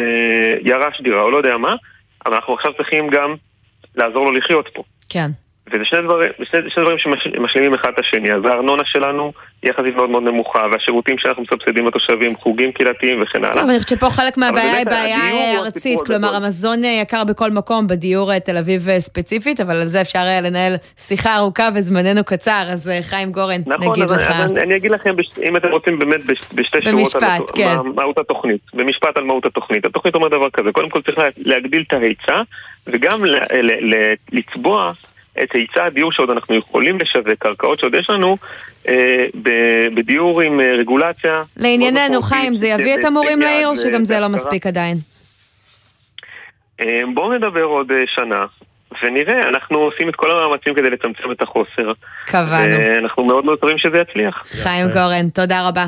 ירש 0.62 1.02
דירה, 1.02 1.22
או 1.22 1.32
לא 1.32 1.38
יודע 1.38 1.58
מה, 1.58 1.76
אבל 2.26 2.36
אנחנו 2.36 2.54
עכשיו 2.54 2.74
צריכים 2.74 3.10
גם 3.10 3.36
לעזור 3.96 4.26
לו 4.26 4.32
לחיות 4.32 4.70
פה. 4.74 4.84
כן. 5.10 5.30
וזה 5.68 5.86
שני 5.86 6.02
דברים, 6.02 6.32
שני, 6.44 6.70
שני 6.70 6.84
דברים 6.84 6.98
שמשלימים 6.98 7.74
אחד 7.74 7.90
את 7.94 8.00
השני. 8.00 8.34
אז 8.34 8.46
הארנונה 8.46 8.84
שלנו 8.86 9.34
היא 9.62 9.72
יחסית 9.72 9.96
מאוד 9.96 10.10
מאוד 10.10 10.24
נמוכה, 10.24 10.66
והשירותים 10.72 11.18
שאנחנו 11.18 11.44
מסבסדים 11.44 11.88
לתושבים, 11.88 12.36
חוגים 12.36 12.72
קהילתיים 12.72 13.22
וכן 13.22 13.44
הלאה. 13.44 13.54
טוב, 13.54 13.70
אני 13.70 13.80
חושבת 13.80 14.00
שפה 14.00 14.10
חלק 14.10 14.38
מהבעיה 14.38 14.78
היא 14.78 14.86
בעיה 14.86 15.60
ארצית, 15.60 16.00
כלומר 16.06 16.36
המזון 16.36 16.84
יקר 16.84 17.24
בכל 17.24 17.52
מקום, 17.52 17.88
בדיור 17.88 18.32
אה, 18.32 18.40
תל 18.40 18.58
אביב 18.58 18.90
אה, 18.90 19.00
ספציפית, 19.00 19.60
אבל 19.60 19.76
על 19.76 19.88
זה 19.88 20.02
אפשר 20.02 20.20
היה 20.20 20.42
לנהל 20.42 20.76
שיחה 20.98 21.36
ארוכה 21.36 21.70
וזמננו 21.76 22.24
קצר, 22.24 22.64
אז 22.72 22.90
אה, 22.90 23.00
חיים 23.02 23.32
גורן, 23.32 23.62
נכון, 23.66 23.92
נגיד 23.92 24.10
לך. 24.10 24.30
נכון, 24.30 24.58
אני 24.58 24.76
אגיד 24.76 24.92
לכם, 24.92 25.16
אם 25.44 25.58
אתם 25.58 25.68
רוצים 25.68 26.00
באמת 26.00 26.26
בשתי 26.26 26.82
שורות 26.82 26.96
במשפט, 26.96 27.52
כן. 27.56 27.76
מהות 27.96 28.18
התוכנית, 28.18 28.62
במשפט 28.74 29.18
על 29.18 29.24
מהות 29.24 29.46
התוכנית. 29.46 29.86
התוכנית 29.86 30.16
אומרת 30.16 30.32
דבר 30.32 30.50
כזה, 30.50 30.72
קודם 30.72 30.90
כל 30.90 31.02
צריך 31.02 31.18
להגדיל 31.38 31.84
את 31.88 31.94
ההיצע, 31.94 32.42
וגם 32.88 33.24
לצבוע 34.32 34.92
את 35.44 35.50
היצע 35.54 35.86
הדיור 35.86 36.12
שעוד 36.12 36.30
אנחנו 36.30 36.56
יכולים 36.56 37.00
לשווק, 37.00 37.28
קרקעות 37.40 37.80
שעוד 37.80 37.94
יש 37.96 38.10
לנו, 38.10 38.38
אה, 38.88 39.26
בדיור 39.94 40.42
עם 40.42 40.60
אה, 40.60 40.76
רגולציה. 40.80 41.44
לענייננו, 41.58 42.22
חיים, 42.22 42.56
זה 42.56 42.68
יביא 42.68 42.96
את 42.96 43.06
המורים 43.06 43.42
לעיר 43.42 43.68
או 43.68 43.78
שגם 43.78 44.06
זה 44.06 44.20
לא 44.20 44.28
מספיק 44.28 44.68
עדיין? 44.68 44.98
אה, 46.82 47.02
בואו 47.14 47.34
נדבר 47.34 47.64
עוד 47.64 47.92
אה, 47.92 48.04
שנה, 48.16 48.46
ונראה, 49.04 49.50
אנחנו 49.50 49.78
עושים 49.78 50.10
את 50.10 50.16
כל 50.16 50.32
המאמצים 50.32 50.74
כדי 50.74 50.90
לצמצם 50.90 51.32
את 51.32 51.42
החוסר. 51.42 51.92
קבענו. 52.26 52.76
ואנחנו 52.78 53.26
מאוד 53.26 53.46
מאוד 53.46 53.58
מקווים 53.58 53.78
שזה 53.78 53.98
יצליח. 53.98 54.44
חיים 54.64 54.88
גורן, 54.88 55.30
תודה 55.30 55.68
רבה. 55.68 55.86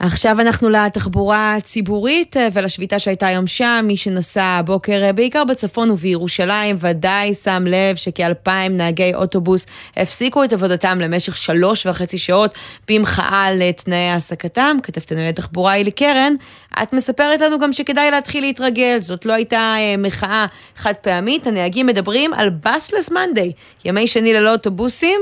עכשיו 0.00 0.40
אנחנו 0.40 0.68
לתחבורה 0.68 1.54
הציבורית 1.54 2.36
אה, 2.36 2.48
ולשביתה 2.52 2.98
שהייתה 2.98 3.26
היום 3.26 3.46
שם. 3.46 3.84
מי 3.88 3.96
שנסע 3.96 4.42
הבוקר, 4.42 5.02
אה, 5.02 5.12
בעיקר 5.12 5.44
בצפון 5.44 5.90
ובירושלים, 5.90 6.76
ודאי 6.80 7.34
שם 7.34 7.64
לב 7.66 7.96
שכאלפיים 7.96 8.76
נהגי 8.76 9.14
אוטובוס 9.14 9.66
הפסיקו 9.96 10.44
את 10.44 10.52
עבודתם 10.52 10.98
למשך 11.00 11.36
שלוש 11.36 11.86
וחצי 11.86 12.18
שעות 12.18 12.54
במחאה 12.88 13.52
לתנאי 13.54 14.08
העסקתם. 14.08 14.76
כתבתנו 14.82 15.18
לתחבורה 15.28 15.74
אילי 15.74 15.90
קרן, 15.90 16.34
את 16.82 16.92
מספרת 16.92 17.40
לנו 17.40 17.58
גם 17.58 17.72
שכדאי 17.72 18.10
להתחיל 18.10 18.44
להתרגל. 18.44 18.98
זאת 19.00 19.26
לא 19.26 19.32
הייתה 19.32 19.74
אה, 19.76 19.94
מחאה 19.98 20.46
חד 20.76 20.94
פעמית, 20.94 21.46
הנהגים 21.46 21.86
מדברים 21.86 22.34
על 22.34 22.50
בסלס 22.50 23.10
מנדי, 23.10 23.52
ימי 23.84 24.06
שני 24.06 24.34
ללא 24.34 24.52
אוטובוסים. 24.52 25.20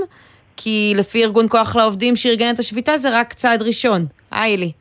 כי 0.56 0.92
לפי 0.96 1.24
ארגון 1.24 1.46
כוח 1.48 1.76
לעובדים 1.76 2.16
שארגן 2.16 2.54
את 2.54 2.58
השביתה 2.58 2.98
זה 2.98 3.18
רק 3.18 3.32
צעד 3.32 3.62
ראשון. 3.62 4.06
היי 4.37 4.57
לי. 4.57 4.72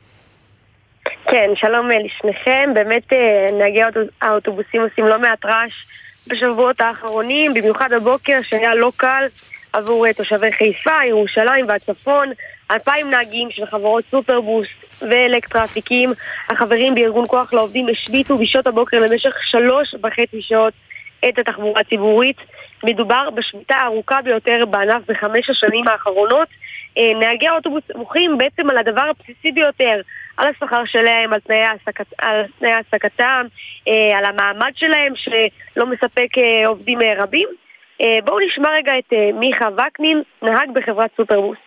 כן, 1.04 1.50
שלום 1.54 1.90
אה, 1.90 1.96
לשניכם. 1.98 2.70
באמת 2.74 3.12
אה, 3.12 3.48
נהגי 3.52 3.80
האוטובוסים 4.22 4.82
עושים 4.82 5.04
לא 5.04 5.18
מעט 5.18 5.44
רעש 5.44 5.72
בשבועות 6.28 6.80
האחרונים, 6.80 7.54
במיוחד 7.54 7.92
הבוקר 7.92 8.42
שהיה 8.42 8.74
לא 8.74 8.92
קל 8.96 9.24
עבור 9.72 10.06
אה, 10.06 10.12
תושבי 10.12 10.52
חיפה, 10.52 11.04
ירושלים 11.08 11.68
והצפון. 11.68 12.32
אלפיים 12.70 13.10
נהגים 13.10 13.50
של 13.50 13.66
חברות 13.66 14.04
סופרבוס 14.10 14.68
ואלקטרה 15.02 15.64
אפיקים, 15.64 16.12
החברים 16.48 16.94
בארגון 16.94 17.24
כוח 17.28 17.52
לעובדים 17.52 17.88
השביתו 17.88 18.38
בשעות 18.38 18.66
הבוקר 18.66 19.00
למשך 19.00 19.36
שלוש 19.50 19.94
וחצי 20.02 20.42
שעות 20.42 20.74
את 21.28 21.38
התחבורה 21.38 21.80
הציבורית. 21.80 22.36
מדובר 22.84 23.30
בשביתה 23.30 23.74
הארוכה 23.74 24.22
ביותר 24.22 24.64
בענף 24.70 25.02
בחמש 25.08 25.50
השנים 25.50 25.88
האחרונות. 25.88 26.48
אה, 26.98 27.14
נהגי 27.14 27.48
האוטובוס 27.48 27.82
מוחים 27.94 28.38
בעצם 28.38 28.70
על 28.70 28.78
הדבר 28.78 29.02
הבסיסי 29.10 29.52
ביותר, 29.52 30.00
על 30.36 30.48
השכר 30.48 30.84
שלהם, 30.84 31.32
על 31.32 31.40
תנאי, 31.40 31.58
העסקת, 31.58 32.06
על 32.18 32.42
תנאי 32.58 32.72
העסקתם, 32.72 33.46
אה, 33.88 34.18
על 34.18 34.24
המעמד 34.24 34.72
שלהם 34.76 35.12
שלא 35.16 35.86
מספק 35.86 36.38
אה, 36.38 36.68
עובדים 36.68 36.98
רבים. 37.18 37.48
בואו 38.24 38.38
נשמע 38.40 38.68
רגע 38.70 38.92
את 38.98 39.12
מיכה 39.34 39.68
וקנין, 39.76 40.22
נהג 40.42 40.70
בחברת 40.72 41.10
סופרבוס. 41.16 41.58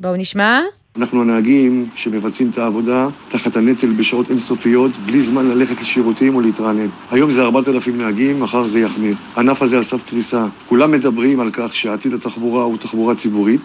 בואו 0.00 0.16
נשמע. 0.16 0.60
אנחנו 0.98 1.22
הנהגים 1.22 1.86
שמבצעים 1.96 2.50
את 2.50 2.58
העבודה 2.58 3.08
תחת 3.28 3.56
הנטל 3.56 3.86
בשעות 3.86 4.30
אינסופיות, 4.30 4.90
בלי 4.96 5.20
זמן 5.20 5.48
ללכת 5.48 5.80
לשירותים 5.80 6.34
או 6.34 6.40
להתרענן. 6.40 6.86
היום 7.10 7.30
זה 7.30 7.42
4,000 7.42 7.98
נהגים, 7.98 8.40
מחר 8.40 8.66
זה 8.66 8.80
יחמיר. 8.80 9.14
הענף 9.36 9.62
הזה 9.62 9.76
על 9.76 9.82
סף 9.82 10.10
קריסה. 10.10 10.44
כולם 10.66 10.90
מדברים 10.90 11.40
על 11.40 11.50
כך 11.52 11.74
שעתיד 11.74 12.12
התחבורה 12.14 12.64
הוא 12.64 12.78
תחבורה 12.78 13.14
ציבורית, 13.14 13.60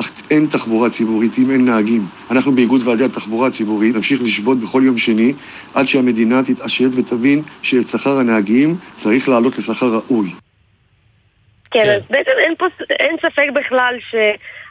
אך 0.00 0.10
אין 0.30 0.46
תחבורה 0.46 0.90
ציבורית 0.90 1.38
אם 1.38 1.50
אין 1.50 1.64
נהגים. 1.64 2.02
אנחנו 2.30 2.52
באיגוד 2.52 2.80
ועדי 2.84 3.04
התחבורה 3.04 3.48
הציבורית 3.48 3.96
נמשיך 3.96 4.22
לשבות 4.22 4.58
בכל 4.58 4.82
יום 4.84 4.98
שני 4.98 5.32
עד 5.74 5.88
שהמדינה 5.88 6.42
תתעשת 6.42 6.88
ותבין 6.92 7.42
שאת 7.62 7.88
שכר 7.88 8.18
הנהגים 8.18 8.76
צריך 8.94 9.28
להעלות 9.28 9.58
לשכר 9.58 9.86
ראוי. 9.86 10.30
כן, 11.70 11.94
אז 11.96 12.02
בעצם 12.10 12.30
אין, 12.38 12.54
פה, 12.58 12.66
אין 12.90 13.16
ספק 13.22 13.46
בכלל 13.54 13.94
ש... 14.10 14.14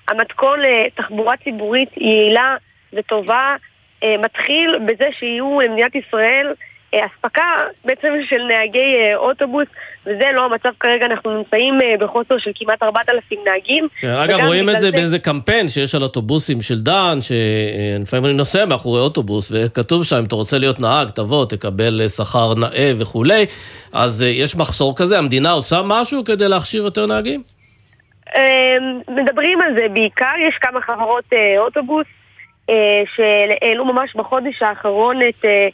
המתכון 0.08 0.60
לתחבורה 0.60 1.38
ציבורית 1.44 1.90
יעילה 1.98 2.56
וטובה 2.94 3.56
אה, 4.04 4.16
מתחיל 4.18 4.80
בזה 4.86 5.06
שיהיו 5.20 5.60
למדינת 5.62 5.96
ישראל 5.96 6.54
אה, 6.94 7.00
אספקה 7.06 7.42
בעצם 7.86 8.08
של 8.30 8.42
נהגי 8.48 8.96
אה, 8.96 9.16
אוטובוס, 9.16 9.68
וזה 10.06 10.26
לא 10.36 10.46
המצב 10.46 10.70
כרגע, 10.80 11.06
אנחנו 11.06 11.38
נמצאים 11.38 11.80
בחוסר 12.00 12.38
של 12.38 12.52
כמעט 12.56 12.84
4,000 12.84 13.40
נהגים. 13.46 13.88
כן, 14.00 14.08
אגב, 14.08 14.40
רואים 14.40 14.70
את 14.70 14.80
זה, 14.80 14.86
זה 14.86 14.92
באיזה 14.92 15.20
קמפיין 15.20 15.70
שיש 15.70 15.96
על 15.96 16.04
אוטובוסים 16.04 16.62
של 16.62 16.82
דן, 16.82 17.20
שלפעמים 17.22 18.26
אני 18.26 18.34
נוסע 18.34 18.66
מאחורי 18.66 19.02
אוטובוס, 19.02 19.52
וכתוב 19.56 20.04
שם, 20.04 20.16
אם 20.16 20.24
אתה 20.26 20.36
רוצה 20.36 20.58
להיות 20.58 20.80
נהג, 20.80 21.10
תבוא, 21.10 21.46
תקבל 21.46 22.08
שכר 22.08 22.54
נאה 22.54 22.92
וכולי, 22.98 23.46
אז 23.94 24.22
יש 24.22 24.56
מחסור 24.56 24.96
כזה, 24.96 25.18
המדינה 25.18 25.52
עושה 25.52 25.82
משהו 25.86 26.24
כדי 26.24 26.48
להכשיר 26.48 26.84
יותר 26.84 27.06
נהגים? 27.06 27.44
אמ, 28.38 29.02
מדברים 29.08 29.62
על 29.62 29.76
זה 29.78 29.88
בעיקר, 29.90 30.34
יש 30.40 30.56
כמה 30.62 30.82
חברות 30.82 31.24
אה, 31.34 31.60
אוטובוס 31.60 32.08
אה, 32.70 33.04
שהעלו 33.16 33.86
ממש 33.86 34.16
בחודש 34.16 34.62
האחרון 34.62 35.20
את 35.22 35.46
אה, 35.46 35.68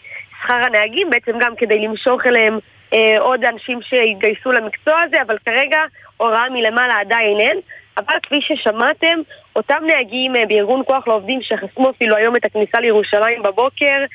שכר 0.44 0.54
הנהגים, 0.54 1.10
בעצם 1.10 1.32
גם 1.40 1.56
כדי 1.56 1.80
למשוך 1.80 2.26
אליהם 2.26 2.60
עוד 3.20 3.46
אנשים 3.46 3.80
שיתגייסו 3.82 4.52
למקצוע 4.52 5.02
הזה, 5.02 5.22
אבל 5.22 5.38
כרגע 5.46 5.80
הוראה 6.18 6.50
מלמעלה 6.50 7.00
עדיין 7.00 7.40
אין. 7.40 7.60
אבל 7.98 8.16
כפי 8.24 8.42
ששמעתם, 8.42 9.20
אותם 9.56 9.84
נהגים 9.88 10.34
בארגון 10.48 10.82
כוח 10.86 11.08
לעובדים 11.08 11.40
שחסמו 11.42 11.90
אפילו 11.90 12.16
היום 12.16 12.36
את 12.36 12.46
הכניסה 12.46 12.80
לירושלים 12.80 13.44
בבוקר, 13.44 14.06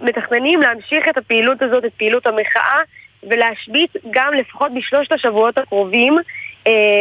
מתכננים 0.00 0.60
להמשיך 0.60 1.08
את 1.08 1.18
הפעילות 1.18 1.62
הזאת, 1.62 1.84
את 1.84 1.92
פעילות 1.96 2.26
המחאה, 2.26 2.78
ולהשבית 3.22 3.90
גם 4.10 4.34
לפחות 4.34 4.74
בשלושת 4.74 5.12
השבועות 5.12 5.58
הקרובים. 5.58 6.18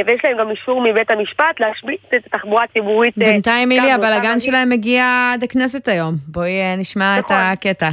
ויש 0.08 0.22
להם 0.24 0.38
גם 0.40 0.50
אישור 0.52 0.82
מבית 0.82 1.12
המשפט 1.12 1.60
להשבית 1.60 2.00
את 2.16 2.26
התחבורה 2.26 2.64
הציבורית. 2.64 3.18
בינתיים, 3.18 3.70
מילי, 3.70 3.92
הבלאגן 3.92 4.40
שלהם 4.40 4.70
מגיע 4.70 5.32
עד 5.34 5.44
הכנסת 5.44 5.88
היום. 5.88 6.16
בואי 6.28 6.78
נשמע 6.78 7.20
את 7.20 7.26
הקטע. 7.30 7.90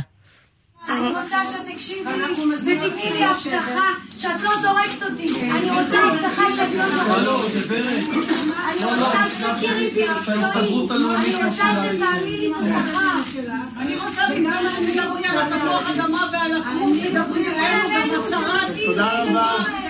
אני 0.89 1.09
רוצה 1.09 1.37
שתקשיבי 1.51 2.11
לי 2.11 2.75
ותתני 2.77 3.11
לי 3.13 3.25
הבטחה 3.25 3.89
שאת 4.19 4.43
לא 4.43 4.51
זורקת 4.63 5.03
אותי. 5.03 5.51
אני 5.51 5.71
רוצה 5.71 5.99
הבטחה 5.99 6.43
שאת 6.57 6.75
לא 6.75 6.87
זורקת 6.87 7.29
אותי. 7.37 7.59
אני 8.69 8.85
רוצה 8.85 9.19
שתכירי 9.29 9.91
בי 9.91 10.05
מקצועית. 10.09 10.91
אני 10.91 11.45
רוצה 11.45 11.65
שתעלי 11.83 12.31
לי 12.31 12.53
את 12.53 12.57
השכר. 12.61 13.41
אני 13.81 13.97
רוצה 13.97 14.23
בגלל 14.31 14.69
שתדברי 14.69 15.25
על 15.29 15.39
התפוח 15.39 15.91
אדמה 15.91 16.31
ועל 16.33 16.61
הכרוב, 16.61 16.97
תדברי 17.05 17.47
עלינו 17.47 18.15
גם 18.15 18.21
הצהרה. 18.27 18.61
תודה 18.87 19.23
רבה. 19.23 19.88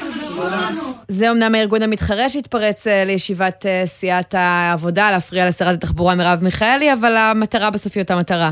זה 1.09 1.31
אומנם 1.31 1.55
הארגון 1.55 1.83
המתחרה 1.83 2.29
שהתפרץ 2.29 2.87
לישיבת 2.87 3.67
סיעת 3.85 4.35
העבודה, 4.39 5.11
להפריע 5.11 5.49
לשרת 5.49 5.75
התחבורה 5.75 6.15
מרב 6.15 6.39
מיכאלי, 6.43 6.93
אבל 6.93 7.17
המטרה 7.17 7.71
בסוף 7.71 7.93
היא 7.95 8.03
אותה 8.03 8.17
מטרה. 8.17 8.51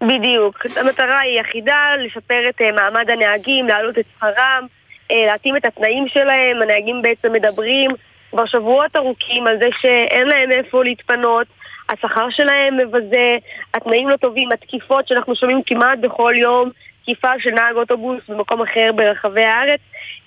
בדיוק. 0.00 0.66
המטרה 0.76 1.20
היא 1.20 1.40
יחידה, 1.40 1.84
לשפר 2.06 2.48
את 2.48 2.60
מעמד 2.74 3.10
הנהגים, 3.10 3.68
להעלות 3.68 3.98
את 3.98 4.04
שכרם, 4.16 4.66
להתאים 5.10 5.56
את 5.56 5.64
התנאים 5.64 6.08
שלהם. 6.08 6.62
הנהגים 6.62 7.02
בעצם 7.02 7.32
מדברים 7.32 7.90
כבר 8.30 8.46
שבועות 8.46 8.96
ארוכים 8.96 9.46
על 9.46 9.56
זה 9.58 9.68
שאין 9.80 10.28
להם 10.28 10.52
איפה 10.52 10.84
להתפנות, 10.84 11.46
השכר 11.88 12.30
שלהם 12.30 12.76
מבזה, 12.76 13.36
התנאים 13.74 14.08
לא 14.08 14.16
טובים, 14.16 14.52
התקיפות 14.52 15.08
שאנחנו 15.08 15.36
שומעים 15.36 15.62
כמעט 15.66 15.98
בכל 15.98 16.34
יום, 16.36 16.70
תקיפה 17.02 17.28
של 17.38 17.50
נהג 17.50 17.76
אוטובוס 17.76 18.20
במקום 18.28 18.62
אחר 18.62 18.90
ברחבי 18.94 19.44
הארץ. 19.44 19.80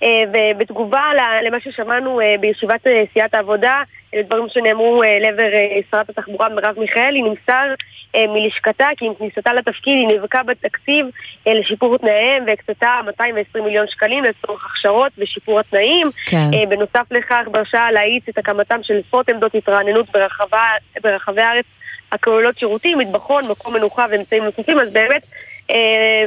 ובתגובה 0.04 1.04
למה 1.44 1.60
ששמענו 1.60 2.20
בישיבת 2.40 2.88
סיעת 3.14 3.34
העבודה, 3.34 3.82
אלה 4.14 4.24
דברים 4.24 4.46
שנאמרו 4.50 5.04
לעבר 5.22 5.50
שרת 5.92 6.10
התחבורה 6.10 6.50
מרב 6.50 6.80
מיכאלי, 6.80 7.22
נמסר 7.22 7.74
מלשכתה 8.18 8.88
כי 8.98 9.06
עם 9.06 9.14
כניסתה 9.14 9.54
לתפקיד 9.54 9.98
היא 9.98 10.08
נאבקה 10.08 10.44
בתקציב 10.44 11.06
לשיפור 11.46 11.98
תנאיהם 11.98 12.44
והקצתה 12.48 13.00
220 13.06 13.64
מיליון 13.64 13.88
שקלים 13.88 14.24
לצורך 14.24 14.66
הכשרות 14.66 15.12
ושיפור 15.18 15.60
התנאים. 15.60 16.08
כן. 16.26 16.70
בנוסף 16.70 17.12
לכך 17.12 17.46
דרשה 17.54 17.92
להאיץ 17.92 18.24
את 18.30 18.38
הקמתם 18.38 18.80
של 18.84 19.02
עשרות 19.08 19.30
עמדות 19.30 19.56
התרעננות 19.56 20.10
ברחבה, 20.12 20.68
ברחבי 21.04 21.42
הארץ 21.42 21.66
הכוללות 22.12 22.60
שירותים, 22.60 22.98
מטבחון, 22.98 23.48
מקום 23.48 23.74
מנוחה 23.74 24.06
ואמצעים 24.12 24.44
נוספים, 24.44 24.80
אז 24.80 24.94
באמת 24.94 25.28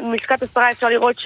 מלשכת 0.02 0.42
השרה 0.42 0.70
אפשר 0.70 0.88
לראות 0.88 1.18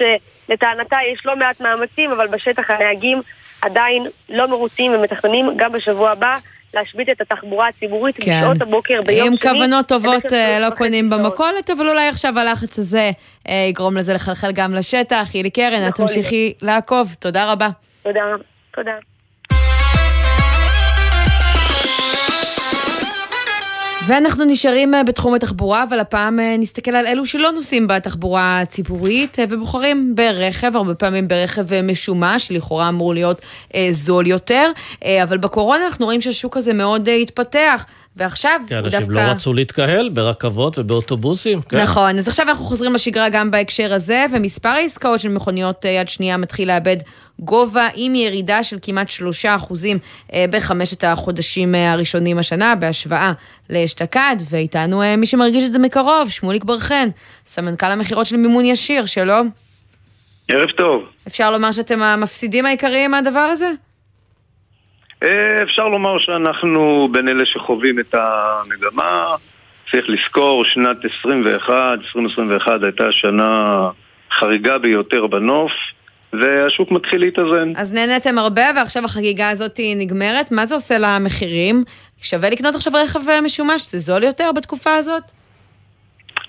שלטענתה 0.49 0.97
יש 1.13 1.25
לא 1.25 1.35
מעט 1.35 1.61
מאמצים, 1.61 2.11
אבל 2.11 2.27
בשטח 2.27 2.69
הנהגים 2.69 3.21
עדיין 3.61 4.07
לא 4.29 4.47
מרוצים 4.47 4.91
ומתכננים 4.93 5.49
גם 5.57 5.71
בשבוע 5.71 6.11
הבא 6.11 6.35
להשבית 6.73 7.09
את 7.09 7.21
התחבורה 7.21 7.67
הציבורית 7.67 8.15
כן. 8.15 8.41
בשעות 8.41 8.61
הבוקר 8.61 9.01
ביום 9.05 9.27
עם 9.27 9.37
שני. 9.37 9.49
עם 9.49 9.55
כוונות 9.55 9.87
טובות 9.87 10.33
אה, 10.33 10.59
לא 10.59 10.75
קונים. 10.75 11.09
במכולת, 11.09 11.69
אבל 11.69 11.89
אולי 11.89 12.07
עכשיו 12.07 12.39
הלחץ 12.39 12.79
הזה 12.79 13.11
אה, 13.49 13.65
יגרום 13.69 13.97
לזה 13.97 14.13
לחלחל 14.13 14.51
גם 14.51 14.73
לשטח. 14.73 15.27
הילי 15.33 15.49
קרן, 15.49 15.87
את 15.87 15.93
יכול 15.93 16.07
תמשיכי 16.07 16.53
לעקוב. 16.61 17.15
תודה 17.19 17.51
רבה. 17.51 17.69
תודה. 18.03 18.21
תודה. 18.75 18.91
ואנחנו 24.09 24.45
נשארים 24.45 24.95
אה, 24.95 25.03
בתחום 25.03 25.33
התחבורה, 25.35 25.83
אבל 25.83 25.99
הפעם 25.99 26.39
אה, 26.39 26.55
נסתכל 26.59 26.91
על 26.91 27.07
אלו 27.07 27.25
שלא 27.25 27.51
נוסעים 27.51 27.87
בתחבורה 27.87 28.61
הציבורית 28.61 29.39
אה, 29.39 29.45
ובוחרים 29.49 30.15
ברכב, 30.15 30.75
הרבה 30.75 30.95
פעמים 30.95 31.27
ברכב 31.27 31.81
משומש, 31.81 32.47
שלכאורה 32.47 32.89
אמור 32.89 33.13
להיות 33.13 33.41
זול 33.91 34.27
יותר, 34.27 34.71
אבל 35.23 35.37
בקורונה 35.37 35.85
אנחנו 35.85 36.05
רואים 36.05 36.21
שהשוק 36.21 36.57
הזה 36.57 36.73
מאוד 36.73 37.09
התפתח, 37.09 37.85
ועכשיו 38.15 38.61
כן, 38.67 38.75
הוא 38.75 38.85
אנשים 38.85 38.99
דווקא... 38.99 39.13
לא 39.13 39.21
רצו 39.21 39.53
להתקהל 39.53 40.09
ברכבות 40.09 40.79
ובאוטובוסים. 40.79 41.61
כן. 41.61 41.81
נכון, 41.81 42.17
אז 42.17 42.27
עכשיו 42.27 42.49
אנחנו 42.49 42.65
חוזרים 42.65 42.93
לשגרה 42.93 43.29
גם 43.29 43.51
בהקשר 43.51 43.93
הזה, 43.93 44.25
ומספר 44.33 44.69
העסקאות 44.69 45.19
של 45.19 45.29
מכוניות 45.29 45.85
יד 45.85 46.09
שנייה 46.09 46.37
מתחיל 46.37 46.67
לאבד 46.67 46.97
גובה 47.39 47.87
עם 47.95 48.15
ירידה 48.15 48.63
של 48.63 48.77
כמעט 48.81 49.09
שלושה 49.09 49.55
אחוזים 49.55 49.97
אה, 50.33 50.45
בחמשת 50.51 51.03
החודשים 51.03 51.75
אה, 51.75 51.93
הראשונים 51.93 52.37
השנה, 52.37 52.75
בהשוואה 52.75 53.31
לאשתקד, 53.69 54.35
ואיתנו 54.49 55.03
אה, 55.03 55.15
מי 55.15 55.25
שמרגיש 55.25 55.63
את 55.65 55.71
זה 55.71 55.79
מקרוב, 55.79 56.29
שמוליק 56.29 56.63
בר 56.63 56.77
חן, 56.77 57.09
סמנכ"ל 57.45 57.85
המכירות 57.85 58.25
של 58.25 58.37
מימון 58.37 58.65
ישיר, 58.65 59.05
שלום. 59.05 59.49
ערב 60.47 60.69
טוב. 60.69 61.03
אפשר 61.27 61.51
לומר 61.51 61.71
שאתם 61.71 62.01
המפסידים 62.01 62.65
העיקריים 62.65 63.11
מהדבר 63.11 63.39
הזה? 63.39 63.71
אפשר 65.63 65.87
לומר 65.87 66.19
שאנחנו 66.19 67.09
בין 67.11 67.27
אלה 67.27 67.45
שחווים 67.45 67.99
את 67.99 68.15
המגמה. 68.15 69.35
צריך 69.91 70.05
לזכור, 70.09 70.65
שנת 70.65 70.97
21, 71.19 71.73
2021 72.05 72.83
הייתה 72.83 73.11
שנה 73.11 73.89
חריגה 74.31 74.77
ביותר 74.77 75.27
בנוף, 75.27 75.71
והשוק 76.33 76.91
מתחיל 76.91 77.21
להתאזן. 77.21 77.73
אז 77.75 77.93
נהניתם 77.93 78.37
הרבה, 78.37 78.63
ועכשיו 78.75 79.05
החגיגה 79.05 79.49
הזאת 79.49 79.79
נגמרת, 79.95 80.51
מה 80.51 80.65
זה 80.65 80.75
עושה 80.75 80.97
למחירים? 80.97 81.83
שווה 82.21 82.49
לקנות 82.49 82.75
עכשיו 82.75 82.93
רכב 82.95 83.29
אה, 83.29 83.41
משומש? 83.41 83.91
זה 83.91 83.97
זול 83.97 84.23
יותר 84.23 84.49
בתקופה 84.55 84.95
הזאת? 84.95 85.23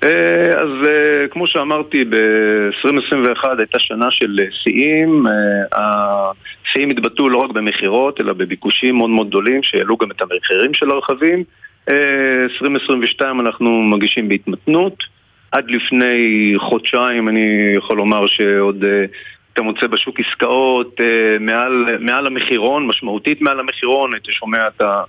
אה, 0.02 0.50
אז 0.56 0.88
אה, 0.88 1.28
כמו 1.30 1.46
שאמרתי, 1.46 2.04
ב-2021 2.04 3.44
הייתה 3.58 3.78
שנה 3.78 4.10
של 4.10 4.40
שיאים. 4.62 5.26
השיאים 5.72 6.90
התבטאו 6.90 7.28
לא 7.28 7.38
רק 7.38 7.50
במכירות, 7.50 8.20
אלא 8.20 8.32
בביקושים 8.32 8.96
מאוד 8.96 9.10
מאוד 9.10 9.28
גדולים, 9.28 9.62
שהעלו 9.62 9.96
גם 9.96 10.10
את 10.10 10.22
המחירים 10.22 10.74
של 10.74 10.90
הרכבים. 10.90 11.44
אה, 11.88 12.44
2022 12.44 13.40
אנחנו 13.40 13.82
מגישים 13.82 14.28
בהתמתנות. 14.28 15.20
עד 15.52 15.70
לפני 15.70 16.54
חודשיים 16.58 17.28
אני 17.28 17.72
יכול 17.76 17.96
לומר 17.96 18.26
שעוד 18.26 18.84
אתה 19.52 19.62
מוצא 19.62 19.86
בשוק 19.86 20.20
עסקאות 20.20 21.00
אה, 21.00 21.36
מעל, 21.40 21.96
מעל 22.00 22.26
המחירון, 22.26 22.86
משמעותית 22.86 23.42
מעל 23.42 23.60
המחירון, 23.60 24.14
היית 24.14 24.24
שומע 24.24 24.68
את 24.68 24.80
ה... 24.80 25.02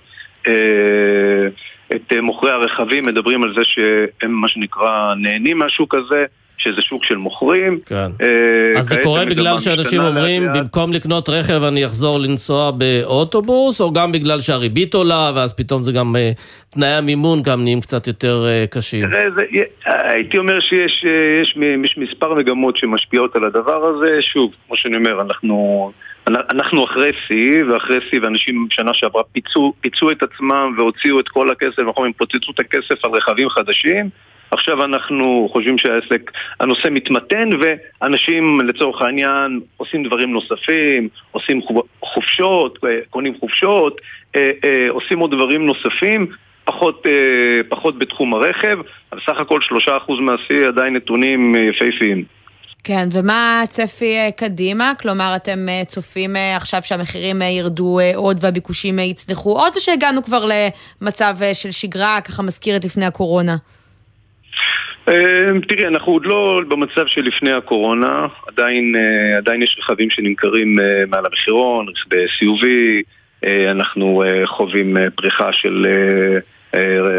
אה, 0.48 1.48
את 1.96 2.12
מוכרי 2.22 2.50
הרכבים 2.50 3.06
מדברים 3.06 3.42
על 3.42 3.54
זה 3.54 3.60
שהם 3.64 4.32
מה 4.32 4.48
שנקרא 4.48 5.14
נהנים 5.14 5.58
מהשוק 5.58 5.94
הזה, 5.94 6.24
שזה 6.62 6.82
שוק 6.82 7.04
של 7.04 7.16
מוכרים. 7.16 7.78
כן. 7.86 8.10
אה, 8.22 8.78
אז 8.78 8.86
זה 8.86 8.96
קורה 9.02 9.24
בגלל 9.24 9.58
שאנשים 9.58 10.00
אומרים, 10.00 10.46
לאט. 10.46 10.56
במקום 10.56 10.92
לקנות 10.92 11.28
רכב 11.28 11.62
אני 11.62 11.86
אחזור 11.86 12.18
לנסוע 12.18 12.70
באוטובוס, 12.70 13.80
או 13.80 13.92
גם 13.92 14.12
בגלל 14.12 14.40
שהריבית 14.40 14.94
עולה, 14.94 15.32
ואז 15.34 15.52
פתאום 15.52 15.82
זה 15.82 15.92
גם, 15.92 16.16
אה, 16.16 16.30
תנאי 16.70 16.88
המימון 16.88 17.42
גם 17.42 17.62
נהיים 17.62 17.80
קצת 17.80 18.06
יותר 18.06 18.44
אה, 18.46 18.64
קשים. 18.70 19.06
תראה, 19.08 19.30
זה, 19.30 19.42
הייתי 19.84 20.38
אומר 20.38 20.60
שיש 20.60 21.04
אה, 21.06 21.42
יש, 21.42 21.56
יש 21.84 21.98
מספר 21.98 22.34
מגמות 22.34 22.76
שמשפיעות 22.76 23.36
על 23.36 23.44
הדבר 23.44 23.84
הזה. 23.84 24.22
שוב, 24.22 24.52
כמו 24.66 24.76
שאני 24.76 24.96
אומר, 24.96 25.20
אנחנו, 25.20 25.92
אנחנו 26.26 26.84
אחרי 26.84 27.12
שיא, 27.26 27.64
ואחרי 27.64 27.98
שיא, 28.10 28.20
ואנשים 28.22 28.66
שנה 28.70 28.90
שעברה 28.94 29.22
פיצו, 29.32 29.72
פיצו 29.80 30.10
את 30.10 30.22
עצמם 30.22 30.74
והוציאו 30.76 31.20
את 31.20 31.28
כל 31.28 31.50
הכסף, 31.50 31.78
אנחנו 31.78 31.92
אומרים, 31.96 32.12
פוצצו 32.12 32.52
את 32.54 32.60
הכסף 32.60 33.04
על 33.04 33.10
רכבים 33.10 33.48
חדשים. 33.48 34.10
עכשיו 34.52 34.84
אנחנו 34.84 35.48
חושבים 35.52 35.78
שהעסק, 35.78 36.30
הנושא 36.60 36.88
מתמתן 36.90 37.50
ואנשים 37.60 38.60
לצורך 38.60 39.02
העניין 39.02 39.60
עושים 39.76 40.02
דברים 40.02 40.32
נוספים, 40.32 41.08
עושים 41.30 41.60
חופשות, 42.02 42.78
אה, 42.84 42.98
קונים 43.10 43.34
חופשות, 43.40 44.00
אה, 44.36 44.50
אה, 44.64 44.86
עושים 44.90 45.18
עוד 45.18 45.30
דברים 45.30 45.66
נוספים, 45.66 46.26
פחות, 46.64 47.06
פחות 47.68 47.98
בתחום 47.98 48.34
הרכב, 48.34 48.78
אבל 49.12 49.20
סך 49.20 49.40
הכל 49.40 49.60
שלושה 49.60 49.96
אחוז 49.96 50.20
מהשיא 50.20 50.68
עדיין 50.68 50.96
נתונים 50.96 51.54
יפהפיים. 51.54 52.24
כן, 52.84 53.08
ומה 53.12 53.60
הצפי 53.62 54.14
קדימה? 54.36 54.92
כלומר, 55.00 55.32
אתם 55.36 55.66
צופים 55.86 56.36
עכשיו 56.56 56.82
שהמחירים 56.82 57.42
ירדו 57.42 57.98
עוד 58.14 58.38
והביקושים 58.40 58.98
יצנחו 58.98 59.52
עוד, 59.58 59.72
או 59.74 59.80
שהגענו 59.80 60.22
כבר 60.22 60.44
למצב 61.00 61.36
של 61.52 61.70
שגרה, 61.70 62.20
ככה 62.20 62.42
מזכיר 62.42 62.76
את 62.76 62.84
לפני 62.84 63.04
הקורונה? 63.04 63.56
אה, 65.08 65.60
תראי, 65.68 65.86
אנחנו 65.86 66.12
עוד 66.12 66.26
לא 66.26 66.60
במצב 66.68 67.06
שלפני 67.06 67.52
הקורונה, 67.52 68.26
עדיין, 68.48 68.94
אה, 68.96 69.36
עדיין 69.36 69.62
יש 69.62 69.78
רכבים 69.82 70.10
שנמכרים 70.10 70.80
אה, 70.80 71.04
מעל 71.08 71.26
המחירון, 71.26 71.86
ב-SUV, 72.08 72.66
אה, 73.44 73.70
אנחנו 73.70 74.22
חווים 74.44 74.96
פריחה 75.14 75.52
של 75.52 75.86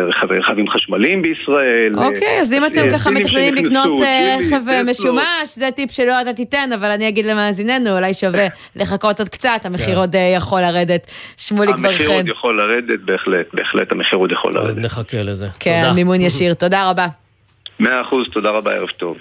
רכבי 0.07 0.37
רכבים 0.37 0.69
חשמליים 0.69 1.21
בישראל. 1.21 1.95
אוקיי, 1.97 2.39
אז 2.39 2.53
אם 2.53 2.65
אתם 2.65 2.91
ככה 2.93 3.11
מתכננים 3.11 3.55
לקנות 3.55 4.01
רכב. 4.01 4.61
משומש, 4.85 5.49
זה 5.55 5.69
טיפ 5.75 5.91
שלא 5.91 6.21
אתה 6.21 6.33
תיתן, 6.33 6.69
אבל 6.75 6.91
אני 6.91 7.07
אגיד 7.07 7.25
למאזיננו, 7.25 7.97
אולי 7.97 8.13
שווה 8.13 8.47
לחכות 8.75 9.19
עוד 9.19 9.29
קצת, 9.29 9.61
המחיר 9.63 9.99
עוד 9.99 10.15
יכול 10.35 10.61
לרדת. 10.61 11.07
שמוליק 11.37 11.75
המחיר 11.75 11.97
ברכן. 11.97 12.13
עוד 12.13 12.27
יכול 12.27 12.57
לרדת, 12.57 12.99
בהחלט, 13.05 13.47
בהחלט 13.53 13.91
המחיר 13.91 14.19
עוד 14.19 14.31
יכול 14.31 14.57
אז 14.57 14.65
לרדת. 14.65 14.85
נחכה 14.85 15.23
לזה. 15.23 15.47
כן. 15.59 15.91
מימון 15.95 16.21
ישיר. 16.21 16.53
תודה 16.63 16.89
רבה. 16.89 17.07
מאה 17.83 18.01
אחוז, 18.01 18.27
תודה 18.31 18.49
רבה, 18.49 18.71
ערב 18.71 18.89
טוב. 18.89 19.17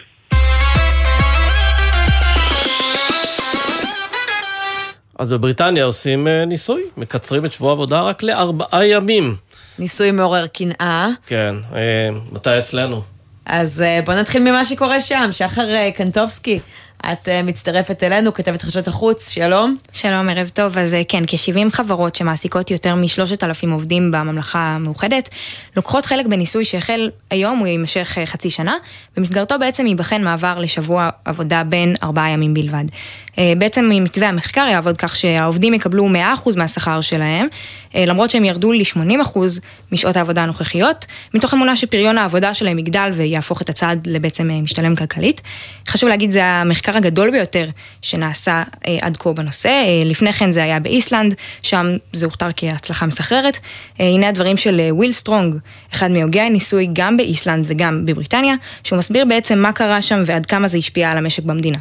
אז 5.18 5.28
בבריטניה 5.28 5.84
עושים 5.84 6.28
אה, 6.28 6.44
ניסוי, 6.44 6.82
מקצרים 6.96 7.44
את 7.44 7.52
שבוע 7.52 7.70
העבודה 7.70 8.02
רק 8.02 8.22
לארבעה 8.22 8.86
ימים. 8.86 9.36
ניסוי 9.78 10.10
מעורר 10.10 10.46
קנאה. 10.46 11.08
כן, 11.26 11.54
אה, 11.74 12.08
מתי 12.32 12.58
אצלנו? 12.58 13.02
אז 13.46 13.82
אה, 13.82 14.00
בוא 14.04 14.14
נתחיל 14.14 14.42
ממה 14.42 14.64
שקורה 14.64 15.00
שם. 15.00 15.28
שחר 15.32 15.90
קנטובסקי, 15.96 16.60
את 17.12 17.28
אה, 17.28 17.42
מצטרפת 17.42 18.02
אלינו, 18.02 18.34
כתבת 18.34 18.62
חדשות 18.62 18.88
החוץ, 18.88 19.30
שלום. 19.30 19.76
שלום, 19.92 20.28
ערב 20.28 20.48
טוב. 20.48 20.78
אז 20.78 20.94
אה, 20.94 21.02
כן, 21.08 21.24
כ-70 21.26 21.70
חברות 21.70 22.14
שמעסיקות 22.14 22.70
יותר 22.70 22.94
מ-3,000 22.94 23.70
עובדים 23.72 24.10
בממלכה 24.10 24.58
המאוחדת, 24.58 25.28
לוקחות 25.76 26.06
חלק 26.06 26.26
בניסוי 26.26 26.64
שהחל 26.64 27.10
היום, 27.30 27.58
הוא 27.58 27.66
יימשך 27.66 28.18
אה, 28.18 28.26
חצי 28.26 28.50
שנה. 28.50 28.76
במסגרתו 29.16 29.58
בעצם 29.58 29.86
ייבחן 29.86 30.24
מעבר 30.24 30.58
לשבוע 30.58 31.10
עבודה 31.24 31.64
בין 31.64 31.96
ארבעה 32.02 32.30
ימים 32.30 32.54
בלבד. 32.54 32.84
אה, 33.38 33.52
בעצם 33.58 33.90
מתווה 33.92 34.28
המחקר 34.28 34.66
יעבוד 34.70 34.96
כך 34.96 35.16
שהעובדים 35.16 35.74
יקבלו 35.74 36.08
100% 36.44 36.56
מהשכר 36.56 37.00
שלהם, 37.00 37.46
אה, 37.94 38.04
למרות 38.04 38.30
שהם 38.30 38.44
ירדו 38.44 38.72
ל-80% 38.72 39.38
משעות 39.92 40.16
העבודה 40.16 40.42
הנוכחיות, 40.42 41.06
מתוך 41.34 41.54
אמונה 41.54 41.76
שפריון 41.76 42.18
העבודה 42.18 42.54
שלהם 42.54 42.78
יגדל 42.78 43.10
ויהפוך 43.14 43.62
את 43.62 43.68
הצעד 43.68 44.06
לבעצם 44.06 44.50
אה, 44.50 44.60
משתלם 44.60 44.96
כלכלית. 44.96 45.40
חשוב 45.88 46.08
להגיד, 46.08 46.30
זה 46.30 46.44
המחקר 46.44 46.96
הגדול 46.96 47.30
ביותר 47.30 47.68
שנעשה 48.02 48.62
עד 49.00 49.16
כה 49.16 49.32
בנושא. 49.32 49.82
לפני 50.04 50.32
כן 50.32 50.52
זה 50.52 50.62
היה 50.62 50.80
באיסלנד, 50.80 51.34
שם 51.62 51.86
זה 52.12 52.24
הוכתר 52.24 52.48
כהצלחה 52.56 53.06
מסחררת. 53.06 53.58
הנה 53.98 54.28
הדברים 54.28 54.56
של 54.56 54.80
וויל 54.90 55.12
סטרונג, 55.12 55.54
אחד 55.94 56.10
מהוגי 56.10 56.40
הניסוי 56.40 56.88
גם 56.92 57.16
באיסלנד 57.16 57.64
וגם 57.68 58.06
בבריטניה, 58.06 58.54
שהוא 58.84 58.98
מסביר 58.98 59.24
בעצם 59.24 59.58
מה 59.58 59.72
קרה 59.72 60.02
שם 60.02 60.22
ועד 60.26 60.46
כמה 60.46 60.68
זה 60.68 60.78
השפיע 60.78 61.10
על 61.10 61.18
המשק 61.18 61.42
במדינה. 61.42 61.78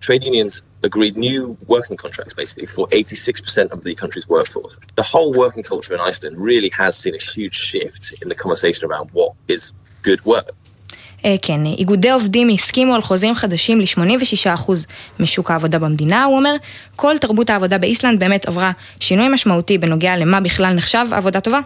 Trade 0.00 0.24
unions 0.24 0.62
agreed 0.82 1.16
new 1.16 1.56
working 1.66 1.96
contracts 1.96 2.34
basically 2.34 2.66
for 2.66 2.88
86% 2.88 3.70
of 3.72 3.84
the 3.84 3.94
country's 3.94 4.28
workforce. 4.28 4.78
The 4.96 5.02
whole 5.02 5.32
working 5.32 5.62
culture 5.62 5.94
in 5.94 6.00
Iceland 6.00 6.36
really 6.38 6.70
has 6.78 6.96
seen 6.96 7.14
a 7.14 7.22
huge 7.34 7.54
shift 7.54 8.14
in 8.22 8.28
the 8.28 8.34
conversation 8.34 8.88
around 8.88 9.10
what 9.12 9.32
is 9.48 9.72
good 10.02 10.24
work. 10.24 10.50
אה, 11.24 11.36
כן, 11.42 11.66
אה, 11.66 11.72
איגודי 11.78 12.10
עובדים 12.10 12.48
הסכימו 12.48 12.94
על 12.94 13.02
חוזים 13.02 13.34
חדשים 13.34 13.80
ל-86% 13.80 14.72
משוק 15.20 15.50
העבודה 15.50 15.78
במדינה, 15.78 16.24
הוא 16.24 16.36
אומר, 16.36 16.54
כל 16.96 17.18
תרבות 17.18 17.50
העבודה 17.50 17.78
באיסלנד 17.78 18.18
באמת 18.18 18.48
עברה 18.48 18.72
שינוי 19.00 19.28
משמעותי 19.28 19.78
בנוגע 19.78 20.16
למה 20.16 20.40
בכלל 20.40 20.72
נחשב 20.72 21.06
עבודה 21.12 21.40
טובה. 21.40 21.60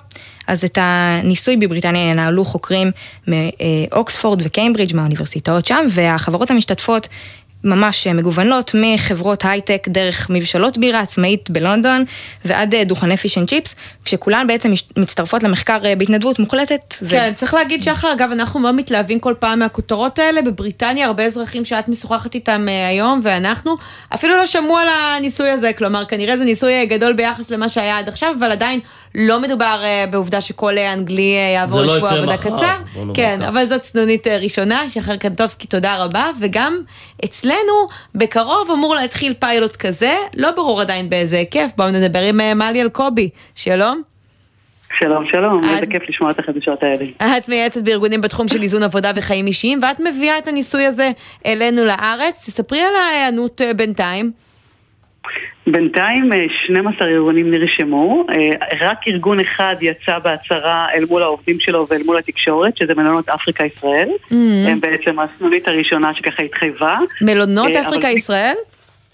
אז 0.46 0.64
את 0.64 0.78
הניסוי 0.80 1.56
בבריטניה 1.56 2.10
ינהלו 2.10 2.44
חוקרים 2.44 2.90
מאוקספורד 3.28 4.42
וקיימברידג' 4.44 4.96
מהאוניברסיטאות 4.96 5.66
שם, 5.66 5.86
והחברות 5.90 6.50
המשתתפות 6.50 7.08
ממש 7.64 8.06
מגוונות 8.06 8.70
מחברות 8.74 9.44
הייטק 9.44 9.88
דרך 9.88 10.26
מבשלות 10.30 10.78
בירה 10.78 11.00
עצמאית 11.00 11.50
בלונדון 11.50 12.04
ועד 12.44 12.74
אה, 12.74 12.84
דוכני 12.84 13.16
fish 13.16 13.38
and 13.38 13.48
chips, 13.48 13.74
כשכולן 14.04 14.46
בעצם 14.46 14.72
מצטרפות 14.96 15.42
למחקר 15.42 15.80
אה, 15.84 15.96
בהתנדבות 15.96 16.38
מוחלטת. 16.38 16.94
ו- 17.02 17.10
כן, 17.10 17.32
צריך 17.34 17.54
להגיד 17.54 17.82
שחר, 17.82 18.12
אגב, 18.12 18.30
אנחנו 18.32 18.60
מאוד 18.60 18.74
מתלהבים 18.74 19.20
כל 19.20 19.34
פעם 19.38 19.58
מהכותרות 19.58 20.18
האלה. 20.18 20.42
בבריטניה, 20.42 21.06
הרבה 21.06 21.24
אזרחים 21.24 21.64
שאת 21.64 21.88
משוחחת 21.88 22.34
איתם 22.34 22.66
אה, 22.68 22.88
היום, 22.88 23.20
ואנחנו, 23.22 23.76
אפילו 24.14 24.36
לא 24.36 24.46
שמעו 24.46 24.78
על 24.78 24.88
הניסוי 24.88 25.50
הזה, 25.50 25.72
כלומר, 25.72 26.04
כנראה 26.04 26.36
זה 26.36 26.44
ניסוי 26.44 26.86
גדול 26.86 27.12
ביחס 27.12 27.50
למה 27.50 27.68
שהיה 27.68 27.98
עד 27.98 28.08
עכשיו, 28.08 28.34
אבל 28.38 28.50
עדיין 28.52 28.80
לא 29.14 29.40
מדובר 29.40 29.80
אה, 29.82 30.04
בעובדה 30.10 30.40
שכל 30.40 30.78
אה, 30.78 30.92
אנגלי 30.92 31.36
אה, 31.36 31.52
יעבור 31.54 31.80
לא 31.80 31.86
לשבוע 31.86 31.98
יקרה 32.08 32.18
עבודה 32.18 32.32
מחר, 32.34 32.50
קצר. 32.50 32.76
בוא 32.94 33.00
נאמר 33.02 33.14
כן, 33.14 33.38
כך. 33.42 33.48
אבל 33.48 33.66
זאת 33.66 33.80
צנונית 33.80 34.26
אה, 34.26 34.38
ראשונה, 34.38 34.88
שחר 34.88 35.16
קנטובסקי, 35.16 35.66
תודה 35.66 35.96
רבה, 36.04 36.30
וגם 36.40 36.78
אצלנו, 37.24 37.86
בקרוב 38.14 38.70
אמור 38.70 38.94
להתחיל 38.94 39.34
פיילוט 39.38 39.76
כזה, 39.76 40.14
לא 40.36 40.50
ברור 40.50 40.80
עדיין 40.80 41.10
באיזה 41.10 41.36
היקף, 41.38 41.70
בואו 41.76 41.90
נדבר 41.90 42.18
עם 42.22 42.58
מלי 42.58 42.82
אלקובי, 42.82 43.28
שלום. 43.54 44.02
שלום, 44.98 45.26
שלום, 45.26 45.58
את- 45.64 45.68
איזה 45.74 45.86
כיף 45.86 46.02
לשמוע 46.08 46.30
את 46.30 46.38
החדשות 46.38 46.82
האלה. 46.82 47.36
את 47.38 47.48
מייעצת 47.48 47.82
בארגונים 47.82 48.20
בתחום 48.20 48.48
של 48.48 48.62
איזון 48.62 48.82
עבודה 48.82 49.12
וחיים 49.16 49.46
אישיים, 49.46 49.80
ואת 49.82 50.00
מביאה 50.00 50.38
את 50.38 50.48
הניסוי 50.48 50.84
הזה 50.86 51.10
אלינו 51.46 51.84
לארץ. 51.84 52.44
תספרי 52.46 52.80
על 52.82 52.94
ההיענות 52.96 53.60
בינתיים. 53.76 54.32
בינתיים 55.66 56.32
אה, 56.32 56.38
12 56.64 57.08
ארגונים 57.08 57.50
נרשמו, 57.50 58.26
אה, 58.30 58.88
רק 58.88 58.98
ארגון 59.08 59.40
אחד 59.40 59.76
יצא 59.80 60.18
בהצהרה 60.18 60.86
אל 60.94 61.04
מול 61.10 61.22
העובדים 61.22 61.60
שלו 61.60 61.86
ואל 61.90 62.02
מול 62.06 62.18
התקשורת, 62.18 62.76
שזה 62.76 62.94
מלונות 62.94 63.28
אפריקה 63.28 63.64
ישראל. 63.64 64.08
Mhm. 64.30 64.34
הם 64.68 64.80
בעצם 64.80 65.16
הסנונית 65.20 65.68
הראשונה 65.68 66.14
שככה 66.14 66.42
התחייבה. 66.42 66.98
מלונות 67.22 67.70
אה, 67.70 67.80
אבל- 67.80 67.88
אפריקה 67.88 68.08
ישראל? 68.08 68.54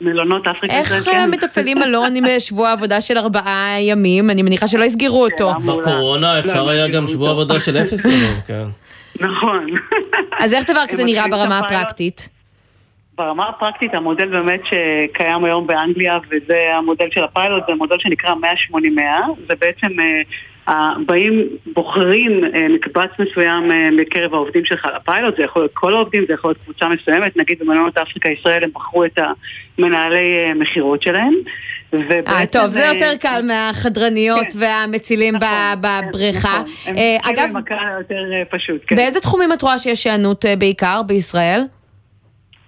מלונות 0.00 0.46
אפריקה 0.46 0.74
איך 0.78 0.86
ישראל, 0.86 1.14
אה, 1.16 1.24
כן. 1.24 1.30
מתפעלים 1.30 1.78
מלון 1.78 2.16
עם 2.16 2.26
אה, 2.26 2.40
שבוע 2.40 2.72
עבודה 2.72 3.00
של 3.00 3.18
ארבעה 3.18 3.76
ימים? 3.80 4.30
אני 4.30 4.42
מניחה 4.42 4.68
שלא 4.68 4.84
יסגרו 4.84 5.24
אותו. 5.24 5.52
בקורונה 5.54 6.38
אפשר 6.38 6.68
היה 6.68 6.88
גם 6.88 7.06
שבוע 7.06 7.30
עבודה 7.30 7.60
של 7.60 7.76
אפס 7.76 8.04
ימים, 8.04 8.34
כן. 8.46 8.64
נכון. 9.26 9.66
אז 10.38 10.54
איך 10.54 10.70
דבר 10.70 10.82
כזה 10.88 11.04
נראה 11.04 11.28
ברמה. 11.28 11.58
הפרקטית? 11.58 12.28
ברמה 13.20 13.48
הפרקטית 13.48 13.94
המודל 13.94 14.26
באמת 14.26 14.60
שקיים 14.64 15.44
היום 15.44 15.66
באנגליה 15.66 16.18
וזה 16.30 16.58
המודל 16.74 17.06
של 17.10 17.24
הפיילוט, 17.24 17.62
זה 17.68 17.74
מודל 17.74 17.96
שנקרא 17.98 18.34
180-100, 18.72 18.74
זה 19.48 19.54
בעצם 19.60 20.00
אה, 20.68 20.92
באים, 21.06 21.48
בוחרים 21.72 22.44
אה, 22.44 22.68
מקבץ 22.68 23.10
מסוים 23.18 23.72
אה, 23.72 23.90
מקרב 23.90 24.34
העובדים 24.34 24.64
שלך 24.64 24.88
לפיילוט, 24.96 25.36
זה 25.36 25.42
יכול 25.42 25.62
להיות 25.62 25.72
כל 25.74 25.94
העובדים, 25.94 26.24
זה 26.28 26.34
יכול 26.34 26.50
להיות 26.50 26.58
קבוצה 26.64 26.88
מסוימת, 26.88 27.36
נגיד 27.36 27.58
במלונות 27.58 27.98
אפריקה 27.98 28.30
ישראל 28.30 28.64
הם 28.64 28.70
בחרו 28.74 29.04
את 29.04 29.18
המנהלי 29.78 30.52
מכירות 30.54 31.02
שלהם. 31.02 31.34
אה, 31.94 32.46
טוב, 32.52 32.66
זה 32.66 32.84
יותר 32.94 33.16
קל 33.20 33.42
מהחדרניות 33.42 34.46
והמצילים 34.58 35.34
ב- 35.34 35.74
בבריכה. 35.80 36.48
נכון, 36.48 36.72
הם 36.86 36.96
התחילו 37.16 37.44
אגב, 37.44 37.56
אה, 38.10 38.42
פשוט, 38.50 38.80
כן. 38.86 38.96
באיזה 38.96 39.20
תחומים 39.20 39.52
את 39.52 39.62
רואה 39.62 39.78
שיש 39.78 40.06
היענות 40.06 40.44
בעיקר 40.58 41.02
בישראל? 41.06 41.62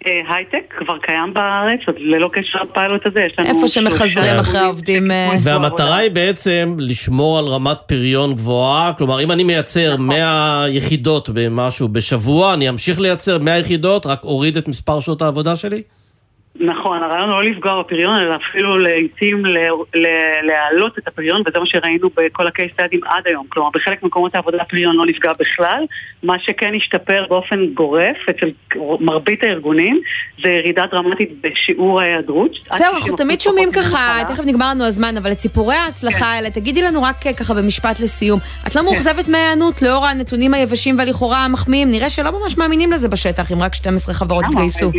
אה, 0.06 0.34
הייטק 0.34 0.74
כבר 0.78 0.98
קיים 0.98 1.34
בארץ, 1.34 1.80
אז 1.88 1.94
ללא 1.98 2.28
קשר 2.32 2.58
לפיילוט 2.62 3.06
הזה, 3.06 3.20
יש 3.20 3.38
לנו... 3.38 3.48
איפה 3.48 3.68
שמחזרים 3.68 4.38
אחרי 4.40 4.60
העובדים... 4.60 5.10
אה, 5.10 5.30
והמטרה 5.42 5.96
היא 5.96 6.10
בעצם 6.10 6.76
לשמור 6.78 7.38
על 7.38 7.44
רמת 7.44 7.78
פריון 7.86 8.34
גבוהה, 8.34 8.92
כלומר 8.98 9.22
אם 9.22 9.32
אני 9.32 9.44
מייצר 9.44 9.96
100 9.96 10.64
יחידות 10.68 11.28
במשהו 11.28 11.88
בשבוע, 11.88 12.54
אני 12.54 12.68
אמשיך 12.68 13.00
לייצר 13.00 13.38
100 13.38 13.58
יחידות, 13.58 14.06
רק 14.06 14.24
אוריד 14.24 14.56
את 14.56 14.68
מספר 14.68 15.00
שעות 15.00 15.22
העבודה 15.22 15.56
שלי? 15.56 15.82
נכון, 16.60 17.02
הרעיון 17.02 17.30
הוא 17.30 17.42
לא 17.42 17.50
לפגוע 17.50 17.82
בפריון, 17.82 18.16
אלא 18.16 18.36
אפילו 18.36 18.78
לעיתים 18.78 19.42
להעלות 20.42 20.98
את 20.98 21.08
הפריון, 21.08 21.42
וזה 21.46 21.58
מה 21.58 21.66
שראינו 21.66 22.10
בכל 22.16 22.46
הקייס 22.46 22.72
סטאדים 22.72 23.00
עד 23.04 23.22
היום. 23.26 23.46
כלומר, 23.48 23.70
בחלק 23.74 24.02
ממקומות 24.02 24.34
העבודה 24.34 24.58
הפריון 24.62 24.96
לא 24.96 25.06
נפגע 25.06 25.30
בכלל, 25.40 25.84
מה 26.22 26.38
שכן 26.38 26.72
השתפר 26.76 27.26
באופן 27.28 27.66
גורף 27.66 28.16
אצל 28.30 28.50
מרבית 29.00 29.44
הארגונים, 29.44 30.00
זה 30.42 30.50
ירידה 30.50 30.84
דרמטית 30.90 31.30
בשיעור 31.40 32.00
ההיעדרות. 32.00 32.50
עד 32.70 32.78
זהו, 32.78 32.92
60% 32.92 32.96
אנחנו 32.96 33.16
תמיד 33.16 33.40
שומעים 33.40 33.72
ככה. 33.72 34.18
תכף 34.28 34.44
נגמר 34.46 34.70
לנו 34.70 34.84
הזמן, 34.84 35.16
אבל 35.16 35.32
את 35.32 35.38
סיפורי 35.38 35.74
ההצלחה 35.74 36.26
האלה, 36.26 36.50
תגידי 36.50 36.82
לנו 36.82 37.02
רק 37.02 37.26
אה, 37.26 37.32
ככה 37.34 37.54
במשפט 37.54 38.00
לסיום. 38.00 38.40
את 38.66 38.76
לא 38.76 38.84
מאוכזבת 38.84 39.28
מההיענות 39.28 39.82
לאור 39.82 40.06
הנתונים 40.06 40.54
היבשים 40.54 40.98
והלכאורה 40.98 41.44
המחמיאים? 41.44 41.90
נראה 41.90 42.10
שלא 42.10 42.30
ממש 42.40 42.58
מאמינים 42.58 42.92
לזה 42.92 43.08
בשטח, 43.08 43.52
אם 43.52 43.62
רק 43.62 43.74
12 43.74 44.14
חברות? 44.14 44.44
התגייסו. 44.44 44.90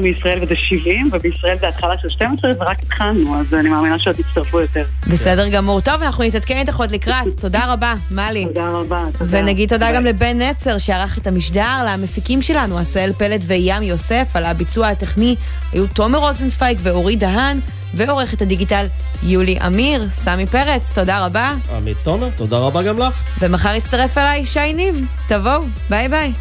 מישראל 0.00 0.38
וזה 0.42 0.56
70, 0.56 1.10
ובישראל 1.12 1.56
זה 1.60 1.68
התחלה 1.68 1.94
של 2.02 2.08
12 2.08 2.50
ורק 2.60 2.78
התחלנו, 2.82 3.40
אז 3.40 3.54
אני 3.54 3.68
מאמינה 3.68 3.98
שעוד 3.98 4.20
יצטרפו 4.20 4.60
יותר. 4.60 4.84
בסדר 5.10 5.48
גמור. 5.48 5.80
טוב, 5.80 6.02
אנחנו 6.02 6.24
נתעדכן 6.24 6.56
איתך 6.56 6.76
עוד 6.76 6.90
לקראת. 6.90 7.26
תודה 7.40 7.72
רבה, 7.72 7.94
מלי. 8.10 8.44
תודה 8.44 8.68
רבה. 8.68 9.04
תודה. 9.18 9.38
ונגיד 9.38 9.68
תודה 9.68 9.92
גם 9.92 10.04
לבן 10.04 10.42
נצר 10.42 10.78
שערך 10.78 11.18
את 11.18 11.26
המשדר, 11.26 11.84
למפיקים 11.86 12.42
שלנו, 12.42 12.78
עשהאל 12.78 13.12
פלד 13.12 13.42
וים 13.46 13.82
יוסף, 13.82 14.28
על 14.34 14.44
הביצוע 14.44 14.88
הטכני 14.88 15.36
היו 15.72 15.86
תומר 15.86 16.18
רוזנצוויג 16.18 16.78
ואורי 16.82 17.16
דהן, 17.16 17.60
ועורכת 17.94 18.42
הדיגיטל 18.42 18.86
יולי 19.22 19.58
אמיר, 19.66 20.06
סמי 20.10 20.46
פרץ, 20.46 20.92
תודה 20.94 21.24
רבה. 21.26 21.54
עמית 21.76 21.96
תומר, 22.04 22.28
תודה 22.36 22.58
רבה 22.58 22.82
גם 22.82 22.98
לך. 22.98 23.22
ומחר 23.40 23.74
יצטרף 23.74 24.18
אליי 24.18 24.46
שי 24.46 24.72
ניב. 24.72 25.06
תבואו, 25.28 25.62
ביי 25.90 26.08
ביי. 26.08 26.32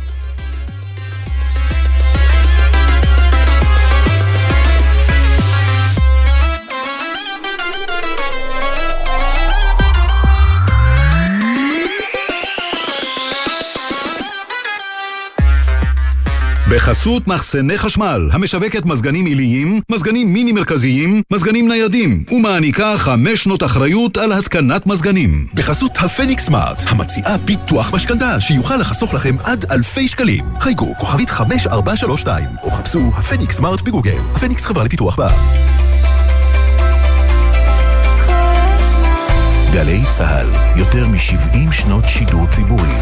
בחסות 16.69 17.27
מחסני 17.27 17.77
חשמל, 17.77 18.29
המשווקת 18.31 18.85
מזגנים 18.85 19.25
עיליים, 19.25 19.81
מזגנים 19.91 20.33
מיני 20.33 20.51
מרכזיים, 20.51 21.21
מזגנים 21.31 21.67
ניידים, 21.67 22.23
ומעניקה 22.31 22.97
חמש 22.97 23.43
שנות 23.43 23.63
אחריות 23.63 24.17
על 24.17 24.31
התקנת 24.31 24.87
מזגנים. 24.87 25.47
בחסות 25.53 25.91
הפניקס 25.99 26.45
סמארט, 26.45 26.83
המציעה 26.87 27.37
ביטוח 27.37 27.93
משכנתה 27.93 28.39
שיוכל 28.39 28.75
לחסוך 28.75 29.13
לכם 29.13 29.35
עד 29.43 29.65
אלפי 29.71 30.07
שקלים. 30.07 30.45
חייגו 30.59 30.93
כוכבית 30.97 31.29
5432, 31.29 32.45
או 32.63 32.71
חפשו 32.71 33.11
הפניקס 33.15 33.55
סמארט 33.55 33.81
בגוגל. 33.81 34.19
הפניקס 34.35 34.65
חברה 34.65 34.83
לפיתוח 34.83 35.15
בע"מ. 35.17 35.69
גלי 39.73 40.01
צה"ל, 40.09 40.47
יותר 40.79 41.07
מ-70 41.07 41.71
שנות 41.71 42.03
שידור 42.07 42.47
ציבורי. 42.47 42.95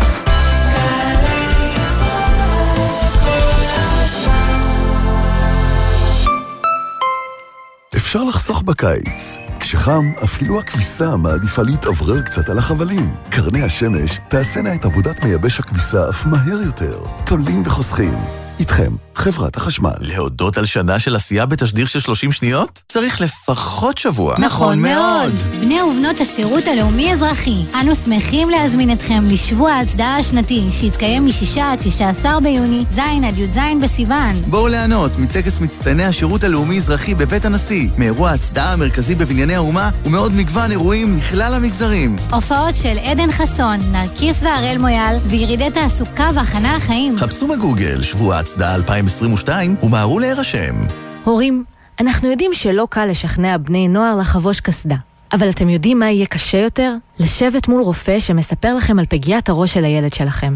אפשר 8.17 8.29
לחסוך 8.29 8.61
בקיץ. 8.61 9.37
כשחם, 9.59 10.11
אפילו 10.23 10.59
הכביסה 10.59 11.17
מעדיפה 11.17 11.61
להתאוורר 11.61 12.21
קצת 12.21 12.49
על 12.49 12.57
החבלים. 12.57 13.15
קרני 13.29 13.63
השמש 13.63 14.19
תעשינה 14.27 14.75
את 14.75 14.85
עבודת 14.85 15.23
מייבש 15.23 15.59
הכביסה 15.59 16.09
אף 16.09 16.25
מהר 16.25 16.61
יותר. 16.65 16.99
תולים 17.25 17.63
וחוסכים. 17.65 18.46
איתכם, 18.59 18.91
חברת 19.15 19.57
החשמל. 19.57 19.91
להודות 19.99 20.57
על 20.57 20.65
שנה 20.65 20.99
של 20.99 21.15
עשייה 21.15 21.45
בתשדיר 21.45 21.85
של 21.85 21.99
30 21.99 22.31
שניות? 22.31 22.81
צריך 22.87 23.21
לפחות 23.21 23.97
שבוע. 23.97 24.35
נכון 24.39 24.79
מאוד. 24.79 25.31
בני 25.59 25.81
ובנות 25.81 26.19
השירות 26.21 26.63
הלאומי-אזרחי, 26.67 27.63
אנו 27.81 27.95
שמחים 27.95 28.49
להזמין 28.49 28.91
אתכם 28.91 29.23
לשבוע 29.27 29.71
ההצדעה 29.71 30.17
השנתי, 30.17 30.63
שיתקיים 30.71 31.25
מ-6 31.25 31.59
עד 31.61 31.81
16 31.81 32.39
ביוני, 32.39 32.83
ז' 32.95 32.99
עד 32.99 33.37
י"ז 33.37 33.57
בסיוון. 33.81 34.41
בואו 34.47 34.67
ליהנות 34.67 35.11
מטקס 35.19 35.59
מצטייני 35.59 36.03
השירות 36.03 36.43
הלאומי-אזרחי 36.43 37.15
בבית 37.15 37.45
הנשיא, 37.45 37.89
מאירוע 37.97 38.29
ההצדעה 38.29 38.73
המרכזי 38.73 39.15
בבנייני 39.15 39.55
האומה, 39.55 39.89
ומעוד 40.05 40.33
מגוון 40.33 40.71
אירועים 40.71 41.17
מכלל 41.17 41.53
המגזרים. 41.53 42.15
הופעות 42.31 42.75
של 42.75 42.97
עדן 43.03 43.31
חסון, 43.31 43.91
נרקיס 43.91 44.43
והראל 44.43 44.77
מויאל, 44.77 45.17
וירידי 45.27 45.71
תעסוקה 45.73 46.29
והכנה 46.35 46.77
לחיים. 46.77 47.17
חפשו 47.17 47.47
בגוגל 47.47 48.03
שבוע 48.03 48.39
ההצדעה 48.47 48.75
2022 48.75 49.75
ומהרו 49.83 50.19
להירשם. 50.19 50.75
הורים, 51.23 51.63
אנחנו 51.99 52.29
יודעים 52.31 52.53
שלא 52.53 52.87
קל 52.89 53.05
לשכנע 53.05 53.57
בני 53.57 53.87
נוער 53.87 54.15
לחבוש 54.15 54.59
קסדה. 54.59 54.95
אבל 55.33 55.49
אתם 55.49 55.69
יודעים 55.69 55.99
מה 55.99 56.11
יהיה 56.11 56.25
קשה 56.25 56.57
יותר? 56.57 56.93
לשבת 57.19 57.67
מול 57.67 57.81
רופא 57.81 58.19
שמספר 58.19 58.75
לכם 58.75 58.99
על 58.99 59.05
פגיעת 59.09 59.49
הראש 59.49 59.73
של 59.73 59.83
הילד 59.83 60.13
שלכם. 60.13 60.55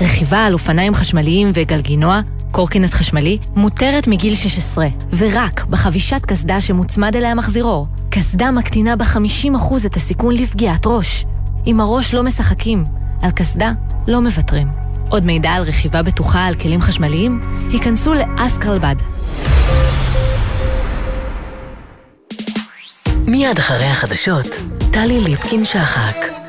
רכיבה 0.00 0.44
על 0.44 0.52
אופניים 0.52 0.94
חשמליים 0.94 1.50
וגלגינוע, 1.54 2.20
קורקינט 2.50 2.94
חשמלי, 2.94 3.38
מותרת 3.56 4.06
מגיל 4.06 4.34
16, 4.34 4.86
ורק 5.16 5.64
בחבישת 5.64 6.26
קסדה 6.26 6.60
שמוצמד 6.60 7.16
אליה 7.16 7.34
מחזירור. 7.34 7.86
קסדה 8.10 8.50
מקטינה 8.50 8.96
ב-50% 8.96 9.86
את 9.86 9.96
הסיכון 9.96 10.34
לפגיעת 10.34 10.86
ראש. 10.86 11.24
עם 11.64 11.80
הראש 11.80 12.14
לא 12.14 12.22
משחקים, 12.22 12.84
על 13.22 13.30
קסדה 13.30 13.72
לא 14.08 14.20
מוותרים. 14.20 14.85
עוד 15.10 15.24
מידע 15.24 15.50
על 15.50 15.62
רכיבה 15.62 16.02
בטוחה 16.02 16.46
על 16.46 16.54
כלים 16.54 16.80
חשמליים? 16.80 17.40
היכנסו 17.70 18.14
לאסקרלבד. 18.14 18.96
מיד 23.26 23.58
אחרי 23.58 23.84
החדשות, 23.84 24.46
טלי 24.92 25.20
ליפקין 25.20 25.64
שחק. 25.64 26.45